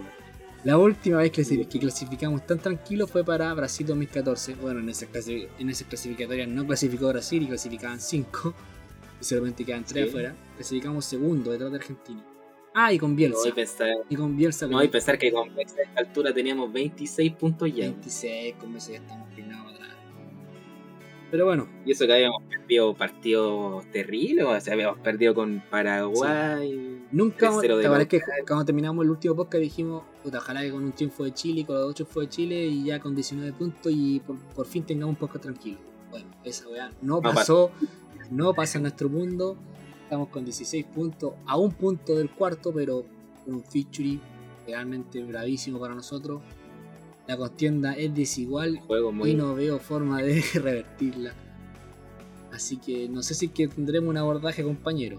La 0.65 0.79
última 0.79 1.19
vez 1.19 1.33
que, 1.33 1.45
que 1.67 1.79
clasificamos 1.81 2.47
tan 2.47 2.61
tranquilo 2.61 3.09
fue 3.09 3.25
para 3.25 3.53
Brasil 3.53 3.85
2014. 3.85 4.55
Bueno, 4.55 4.79
en 4.79 4.89
esa, 4.91 5.07
clasi- 5.11 5.49
en 5.59 5.69
esa 5.71 5.85
clasificatoria 5.87 6.47
no 6.47 6.65
clasificó 6.65 7.09
Brasil 7.09 7.43
y 7.43 7.47
clasificaban 7.49 8.01
5. 8.01 8.55
Y 9.21 9.25
solamente 9.25 9.65
quedan 9.65 9.85
3 9.85 10.05
Sí. 10.05 10.09
afuera. 10.09 10.35
Clasificamos 10.57 11.05
segundo 11.05 11.51
detrás 11.53 11.71
de 11.71 11.77
Argentina. 11.79 12.23
Ah, 12.75 12.93
y 12.93 12.99
con 12.99 13.11
No, 13.11 13.17
Bielsa. 13.17 13.49
y 13.49 13.53
pensar, 13.53 13.89
Y 14.09 14.17
con 14.17 14.37
Bielsa 14.37 14.67
no, 14.67 14.83
y 14.83 14.89
pensar 14.89 15.19
que 15.19 15.31
con 15.31 15.51
esta 15.59 15.83
altura 15.97 16.33
teníamos 16.33 16.73
26 16.73 17.33
puntos 17.35 17.69
ya. 17.75 17.85
26, 17.87 18.55
con 18.57 18.71
Bielsa 18.71 18.93
ya 18.93 18.99
estamos 18.99 19.29
inclinados 19.31 19.75
atrás. 19.75 19.89
Pero 21.31 21.47
bueno, 21.47 21.67
Y 21.87 21.93
eso 21.93 22.07
que 22.07 22.13
habíamos 22.13 22.43
perdido 22.45 22.95
partidos 22.95 23.85
terribles, 23.91 24.45
o 24.45 24.61
sea, 24.61 24.75
habíamos 24.75 24.99
perdido 24.99 25.35
con 25.35 25.63
Paraguay. 25.71 27.01
nunca. 27.11 27.51
3-0 27.51 27.77
de 27.77 27.81
¿Te 27.83 27.87
acuerdas 27.87 28.07
que 28.09 28.21
cuando 28.47 28.65
terminamos 28.67 29.05
el 29.05 29.11
último 29.11 29.35
podcast 29.37 29.63
dijimos, 29.63 30.03
puta, 30.23 30.39
ojalá 30.39 30.63
que 30.63 30.71
con 30.71 30.85
un 30.85 30.93
triunfo 30.93 31.25
de 31.25 31.33
Chile, 31.33 31.65
con 31.65 31.77
los 31.77 31.85
dos 31.87 31.95
triunfos 31.95 32.23
de 32.25 32.29
Chile 32.29 32.67
y 32.67 32.85
ya 32.85 33.01
con 33.01 33.15
19 33.15 33.53
puntos 33.55 33.93
y 33.95 34.21
por, 34.21 34.37
por 34.39 34.67
fin 34.67 34.85
tengamos 34.85 35.11
un 35.15 35.17
podcast 35.17 35.43
tranquilo? 35.45 35.79
Bueno, 36.11 36.27
esa 36.45 36.69
weá 36.69 36.91
no 37.01 37.17
No 37.17 37.23
pasó, 37.23 37.71
no 38.31 38.53
pasa 38.53 38.77
en 38.79 38.83
nuestro 38.83 39.09
mundo. 39.09 39.57
Estamos 40.13 40.29
con 40.29 40.45
16 40.45 40.85
puntos, 40.95 41.33
a 41.47 41.57
un 41.57 41.73
punto 41.73 42.15
del 42.15 42.29
cuarto, 42.29 42.71
pero 42.71 43.03
un 43.47 43.65
feature 43.65 44.19
realmente 44.67 45.25
bravísimo 45.25 45.81
para 45.81 45.95
nosotros. 45.95 46.43
La 47.27 47.39
contienda 47.39 47.95
es 47.95 48.15
desigual 48.15 48.79
Juego 48.81 49.11
muy. 49.11 49.31
y 49.31 49.35
no 49.35 49.55
veo 49.55 49.79
forma 49.79 50.21
de 50.21 50.43
revertirla. 50.55 51.33
Así 52.53 52.77
que 52.77 53.09
no 53.09 53.23
sé 53.23 53.33
si 53.33 53.49
que 53.49 53.69
tendremos 53.69 54.11
un 54.11 54.19
abordaje 54.19 54.63
compañero. 54.63 55.19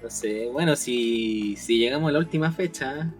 No 0.00 0.08
sé, 0.10 0.48
bueno, 0.52 0.76
si, 0.76 1.56
si 1.56 1.78
llegamos 1.78 2.10
a 2.10 2.12
la 2.12 2.20
última 2.20 2.52
fecha, 2.52 3.12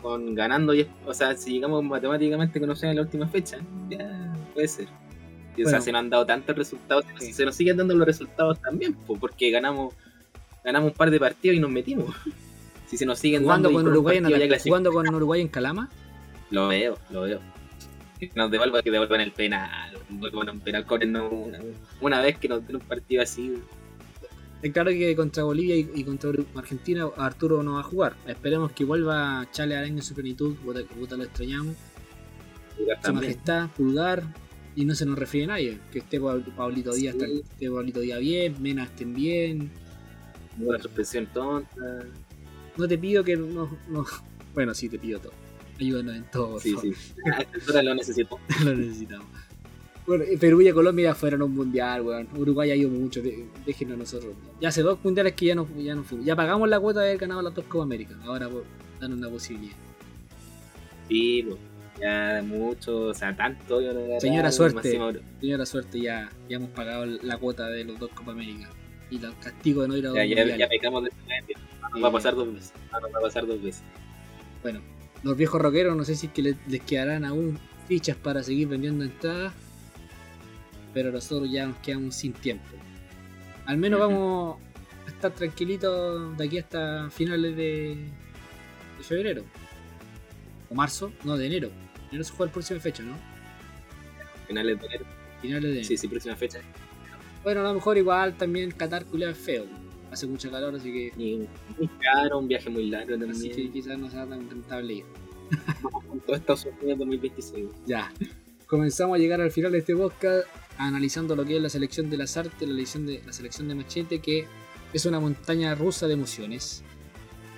con 0.00 0.34
ganando, 0.34 0.72
y- 0.72 0.88
o 1.06 1.12
sea, 1.12 1.36
si 1.36 1.52
llegamos 1.52 1.84
matemáticamente 1.84 2.58
con 2.58 2.70
opción 2.70 2.92
a 2.92 2.94
la 2.94 3.02
última 3.02 3.28
fecha, 3.28 3.58
ya 3.90 4.32
puede 4.54 4.68
ser. 4.68 5.01
Y, 5.56 5.64
o 5.64 5.68
sea, 5.68 5.80
se 5.80 5.92
nos 5.92 6.00
han 6.00 6.10
dado 6.10 6.24
tantos 6.24 6.56
resultados. 6.56 7.04
Si 7.18 7.32
se 7.32 7.44
nos 7.44 7.54
siguen 7.54 7.76
dando 7.76 7.94
los 7.94 8.06
resultados 8.06 8.60
también, 8.60 8.94
pues, 8.94 9.20
porque 9.20 9.50
ganamos 9.50 9.94
ganamos 10.64 10.92
un 10.92 10.96
par 10.96 11.10
de 11.10 11.18
partidos 11.18 11.56
y 11.56 11.60
nos 11.60 11.70
metimos. 11.70 12.14
Si 12.86 12.98
se 12.98 13.06
nos 13.06 13.18
siguen 13.18 13.44
Jugando 13.44 13.70
dando 13.70 13.84
con, 13.84 13.90
Uruguay 13.90 14.18
en, 14.18 14.24
clasificamos. 14.24 14.62
jugando 14.64 14.92
con 14.92 15.14
Uruguay 15.14 15.40
en 15.40 15.48
Calama. 15.48 15.88
Lo 16.50 16.68
veo, 16.68 16.98
lo 17.08 17.22
veo. 17.22 17.40
Que 18.20 18.30
nos 18.34 18.50
devuelvan, 18.50 18.82
que 18.82 18.90
devuelvan 18.90 19.22
el 19.22 19.32
penal. 19.32 19.96
Un 20.10 20.60
penal, 20.60 20.84
una, 20.90 21.58
una 22.02 22.20
vez 22.20 22.36
que 22.36 22.48
nos 22.48 22.66
den 22.66 22.76
un 22.76 22.82
partido 22.82 23.22
así. 23.22 23.54
Es 24.60 24.72
claro 24.74 24.90
que 24.90 25.16
contra 25.16 25.42
Bolivia 25.42 25.74
y, 25.74 25.90
y 25.94 26.04
contra 26.04 26.32
Argentina 26.54 27.08
Arturo 27.16 27.62
no 27.62 27.76
va 27.76 27.80
a 27.80 27.82
jugar. 27.82 28.14
Esperemos 28.26 28.72
que 28.72 28.84
vuelva 28.84 29.48
Chale 29.52 29.74
Araña 29.74 29.96
en 29.96 30.02
su 30.02 30.14
plenitud. 30.14 30.54
Puta, 30.56 31.16
lo 31.16 31.24
extrañamos. 31.24 31.74
Su 33.02 33.14
majestad, 33.14 33.70
pulgar. 33.70 34.22
Y 34.74 34.84
no 34.84 34.94
se 34.94 35.04
nos 35.04 35.18
refiere 35.18 35.44
a 35.44 35.48
nadie. 35.48 35.78
Que 35.92 35.98
esté 35.98 36.18
Pa- 36.20 36.38
Pablito 36.56 36.92
Díaz, 36.94 37.14
Sí. 37.18 37.42
esté 37.50 37.70
Pablito 37.70 38.00
Díaz 38.00 38.20
bien, 38.20 38.60
Mena 38.62 38.84
estén 38.84 39.12
bien. 39.14 39.70
Una 40.58 40.78
suspensión 40.78 41.26
tonta. 41.32 42.04
No 42.76 42.88
te 42.88 42.96
pido 42.98 43.22
que 43.24 43.36
no, 43.36 43.70
no- 43.88 44.06
Bueno, 44.54 44.74
sí 44.74 44.88
te 44.88 44.98
pido 44.98 45.18
todo. 45.18 45.32
Ayúdanos 45.80 46.14
en 46.16 46.24
todo, 46.30 46.50
por 46.52 46.60
Sí, 46.60 46.72
favor. 46.72 46.94
sí. 46.94 47.12
A 47.24 47.40
esta 47.40 47.54
altura 47.58 47.82
lo 47.82 47.94
necesito. 47.94 48.38
lo 48.64 48.74
necesitamos. 48.74 49.26
Bueno, 50.06 50.24
y 50.30 50.36
Perú 50.36 50.60
y 50.62 50.70
Colombia 50.72 51.14
fueron 51.14 51.42
a 51.42 51.44
un 51.44 51.54
mundial, 51.54 52.02
weón. 52.02 52.28
Uruguay 52.36 52.70
ha 52.70 52.74
ido 52.76 52.90
mucho, 52.90 53.22
de- 53.22 53.46
déjenos 53.64 53.98
nosotros. 53.98 54.34
Ya 54.60 54.68
hace 54.70 54.82
dos 54.82 54.98
mundiales 55.04 55.34
que 55.34 55.46
ya 55.46 55.54
no, 55.54 55.66
ya 55.78 55.94
no 55.94 56.02
fuimos. 56.04 56.26
Ya 56.26 56.34
pagamos 56.36 56.68
la 56.68 56.80
cuota 56.80 57.00
de 57.00 57.08
haber 57.10 57.18
ganado 57.20 57.40
las 57.42 57.54
dos 57.54 57.64
Copa 57.66 57.84
América. 57.84 58.14
Ahora 58.24 58.48
pues, 58.48 58.64
dan 59.00 59.12
una 59.12 59.28
posibilidad. 59.28 59.76
Sí, 61.08 61.44
pues. 61.48 61.58
Ya 62.00 62.42
mucho, 62.44 63.08
o 63.08 63.14
sea, 63.14 63.36
tanto. 63.36 63.80
Yo 63.80 63.92
no 63.92 64.20
Señora 64.20 64.50
suerte. 64.50 64.98
Señora 65.40 65.66
suerte, 65.66 66.00
ya, 66.00 66.30
ya 66.48 66.56
hemos 66.56 66.70
pagado 66.70 67.04
la 67.06 67.36
cuota 67.36 67.68
de 67.68 67.84
los 67.84 67.98
dos 67.98 68.10
Copa 68.10 68.32
América. 68.32 68.68
Y 69.10 69.22
el 69.22 69.36
castigo 69.38 69.82
de 69.82 69.88
no 69.88 69.96
ir 69.96 70.06
a 70.06 70.08
dos 70.08 70.16
Ya, 70.16 70.24
ya, 70.56 70.68
pecamos 70.68 71.04
de 71.04 71.10
ese. 71.10 71.54
No 71.82 71.88
nos 71.90 72.04
va 72.04 72.08
a 72.08 72.12
pasar 72.12 72.34
dos 72.34 72.52
veces. 72.52 72.72
No 72.92 73.00
va 73.10 73.18
a 73.18 73.22
pasar 73.22 73.46
dos 73.46 73.62
veces. 73.62 73.82
Bueno, 74.62 74.80
los 75.22 75.36
viejos 75.36 75.60
rockeros 75.60 75.96
no 75.96 76.04
sé 76.04 76.14
si 76.16 76.26
es 76.28 76.32
que 76.32 76.42
le- 76.42 76.56
les 76.66 76.80
quedarán 76.80 77.24
aún 77.24 77.58
fichas 77.88 78.16
para 78.16 78.42
seguir 78.42 78.68
vendiendo 78.68 79.04
entradas. 79.04 79.52
Pero 80.94 81.12
nosotros 81.12 81.50
ya 81.50 81.66
nos 81.66 81.76
quedamos 81.78 82.14
sin 82.14 82.32
tiempo. 82.32 82.64
Al 83.66 83.76
menos 83.76 84.00
vamos 84.00 84.56
a 85.06 85.10
estar 85.10 85.30
tranquilitos 85.32 86.36
de 86.36 86.44
aquí 86.44 86.58
hasta 86.58 87.10
finales 87.10 87.54
de, 87.56 87.96
de 88.98 89.04
febrero. 89.04 89.44
O 90.72 90.74
marzo, 90.74 91.12
no, 91.24 91.36
de 91.36 91.46
enero. 91.46 91.70
Enero 92.08 92.24
se 92.24 92.30
juega 92.30 92.46
la 92.46 92.52
próxima 92.52 92.80
fecha, 92.80 93.02
¿no? 93.02 93.14
Finales 94.46 94.80
de 94.80 94.86
enero. 94.86 95.04
Finales 95.42 95.62
de 95.62 95.70
enero. 95.70 95.86
Sí, 95.86 95.96
sí, 95.98 96.08
próxima 96.08 96.34
fecha. 96.34 96.60
Bueno, 97.42 97.60
a 97.60 97.64
lo 97.64 97.74
mejor 97.74 97.98
igual 97.98 98.36
también 98.38 98.70
Qatar 98.70 99.04
culiao 99.04 99.30
es 99.30 99.38
feo. 99.38 99.66
Hace 100.10 100.26
mucho 100.26 100.50
calor, 100.50 100.74
así 100.74 100.90
que, 100.90 101.12
Y 101.22 101.46
muy 101.78 101.88
caro, 102.00 102.38
un 102.38 102.48
viaje 102.48 102.70
muy 102.70 102.88
largo 102.88 103.14
así 103.14 103.48
que 103.48 103.48
también. 103.50 103.72
quizás 103.72 103.98
no 103.98 104.10
sea 104.10 104.26
tan 104.26 104.48
rentable 104.48 104.94
ir. 104.94 105.04
Todo 106.26 106.36
Estados 106.36 106.66
Unidos 106.66 106.98
2026. 107.00 107.66
Ya. 107.86 108.10
Comenzamos 108.66 109.16
a 109.16 109.18
llegar 109.18 109.40
al 109.42 109.50
final 109.50 109.72
de 109.72 109.78
este 109.78 109.94
podcast 109.94 110.46
analizando 110.78 111.36
lo 111.36 111.44
que 111.44 111.56
es 111.56 111.62
la 111.62 111.68
selección 111.68 112.08
de 112.08 112.16
las 112.16 112.36
artes, 112.38 112.66
la 112.66 112.74
selección 112.74 113.06
de, 113.06 113.22
la 113.26 113.32
selección 113.32 113.68
de 113.68 113.74
Machete, 113.74 114.20
que 114.20 114.46
es 114.94 115.04
una 115.04 115.20
montaña 115.20 115.74
rusa 115.74 116.06
de 116.06 116.14
emociones. 116.14 116.82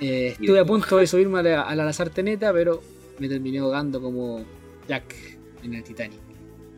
Eh, 0.00 0.36
estuve 0.40 0.58
a 0.58 0.64
punto 0.64 0.96
de 0.96 1.06
subirme 1.06 1.38
a 1.38 1.42
la, 1.42 1.62
a 1.62 1.76
la 1.76 1.84
Lazarteneta, 1.84 2.52
pero 2.52 2.82
me 3.18 3.28
terminé 3.28 3.58
ahogando 3.58 4.00
como 4.00 4.44
Jack 4.88 5.14
en 5.62 5.74
el 5.74 5.84
Titanic. 5.84 6.18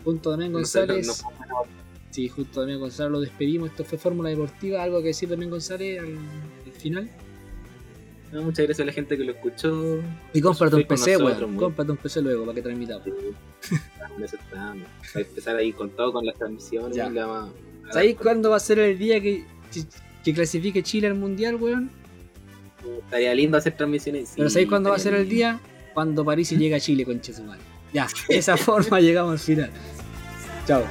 Junto 0.05 0.31
a 0.31 0.33
Damián 0.33 0.53
González. 0.53 1.07
No 1.07 1.13
no- 1.13 1.65
no- 1.65 1.87
Sí, 2.11 2.29
justo 2.29 2.61
a 2.61 2.63
Damián 2.63 2.81
González 2.81 3.13
lo 3.13 3.21
despedimos. 3.21 3.71
Esto 3.71 3.85
fue 3.85 3.99
Fórmula 3.99 4.31
Deportiva. 4.31 4.83
¿Algo 4.83 5.01
que 5.01 5.09
decir 5.09 5.29
Damián 5.29 5.51
González 5.51 6.01
al, 6.01 6.17
al 6.67 6.73
final? 6.73 7.11
muchas 8.33 8.67
gracias 8.67 8.81
a 8.81 8.85
la 8.87 8.93
gente 8.93 9.17
que 9.17 9.25
lo 9.25 9.33
escuchó. 9.33 9.99
Y 10.33 10.41
cómprate 10.41 10.77
un 10.77 10.85
PC, 10.85 11.17
weón. 11.17 11.57
Cómprate 11.57 11.91
un 11.91 11.97
PC 11.97 12.23
luego 12.23 12.45
para 12.45 12.55
que 12.55 12.63
transmitamos. 12.63 13.07
Estamos. 13.07 14.87
Para 15.13 15.25
empezar 15.27 15.57
ahí 15.57 15.73
con 15.73 15.91
todo, 15.91 16.13
con 16.13 16.25
las 16.27 16.37
transmisiones. 16.37 16.97
Ya. 16.97 17.11
¿Sabéis 17.93 18.17
cuándo 18.17 18.51
va 18.51 18.57
a 18.57 18.61
ser 18.61 18.79
el 18.79 18.99
día 18.99 19.21
que, 19.21 19.45
que 20.25 20.35
clasifique 20.35 20.83
Chile 20.83 21.07
al 21.09 21.15
Mundial, 21.15 21.57
weón? 21.57 21.91
Estaría 23.05 23.35
lindo 23.35 23.57
hacer 23.57 23.77
transmisiones. 23.77 24.33
Pero 24.37 24.49
sí, 24.49 24.55
¿sabéis 24.55 24.69
cuándo 24.69 24.91
va 24.91 24.97
a 24.97 24.99
ser 24.99 25.15
el 25.15 25.29
lindo 25.29 25.61
cuando 25.97 26.27
París 26.27 26.51
llega 26.51 26.77
a 26.77 26.81
Chile, 26.81 27.07
con 27.07 27.23
Chesumar. 27.23 27.57
Ya, 27.91 28.07
de 28.29 28.37
esa 28.37 28.55
forma 28.59 29.01
llegamos 29.01 29.33
al 29.33 29.39
final. 29.39 29.71
Chao. 30.67 30.85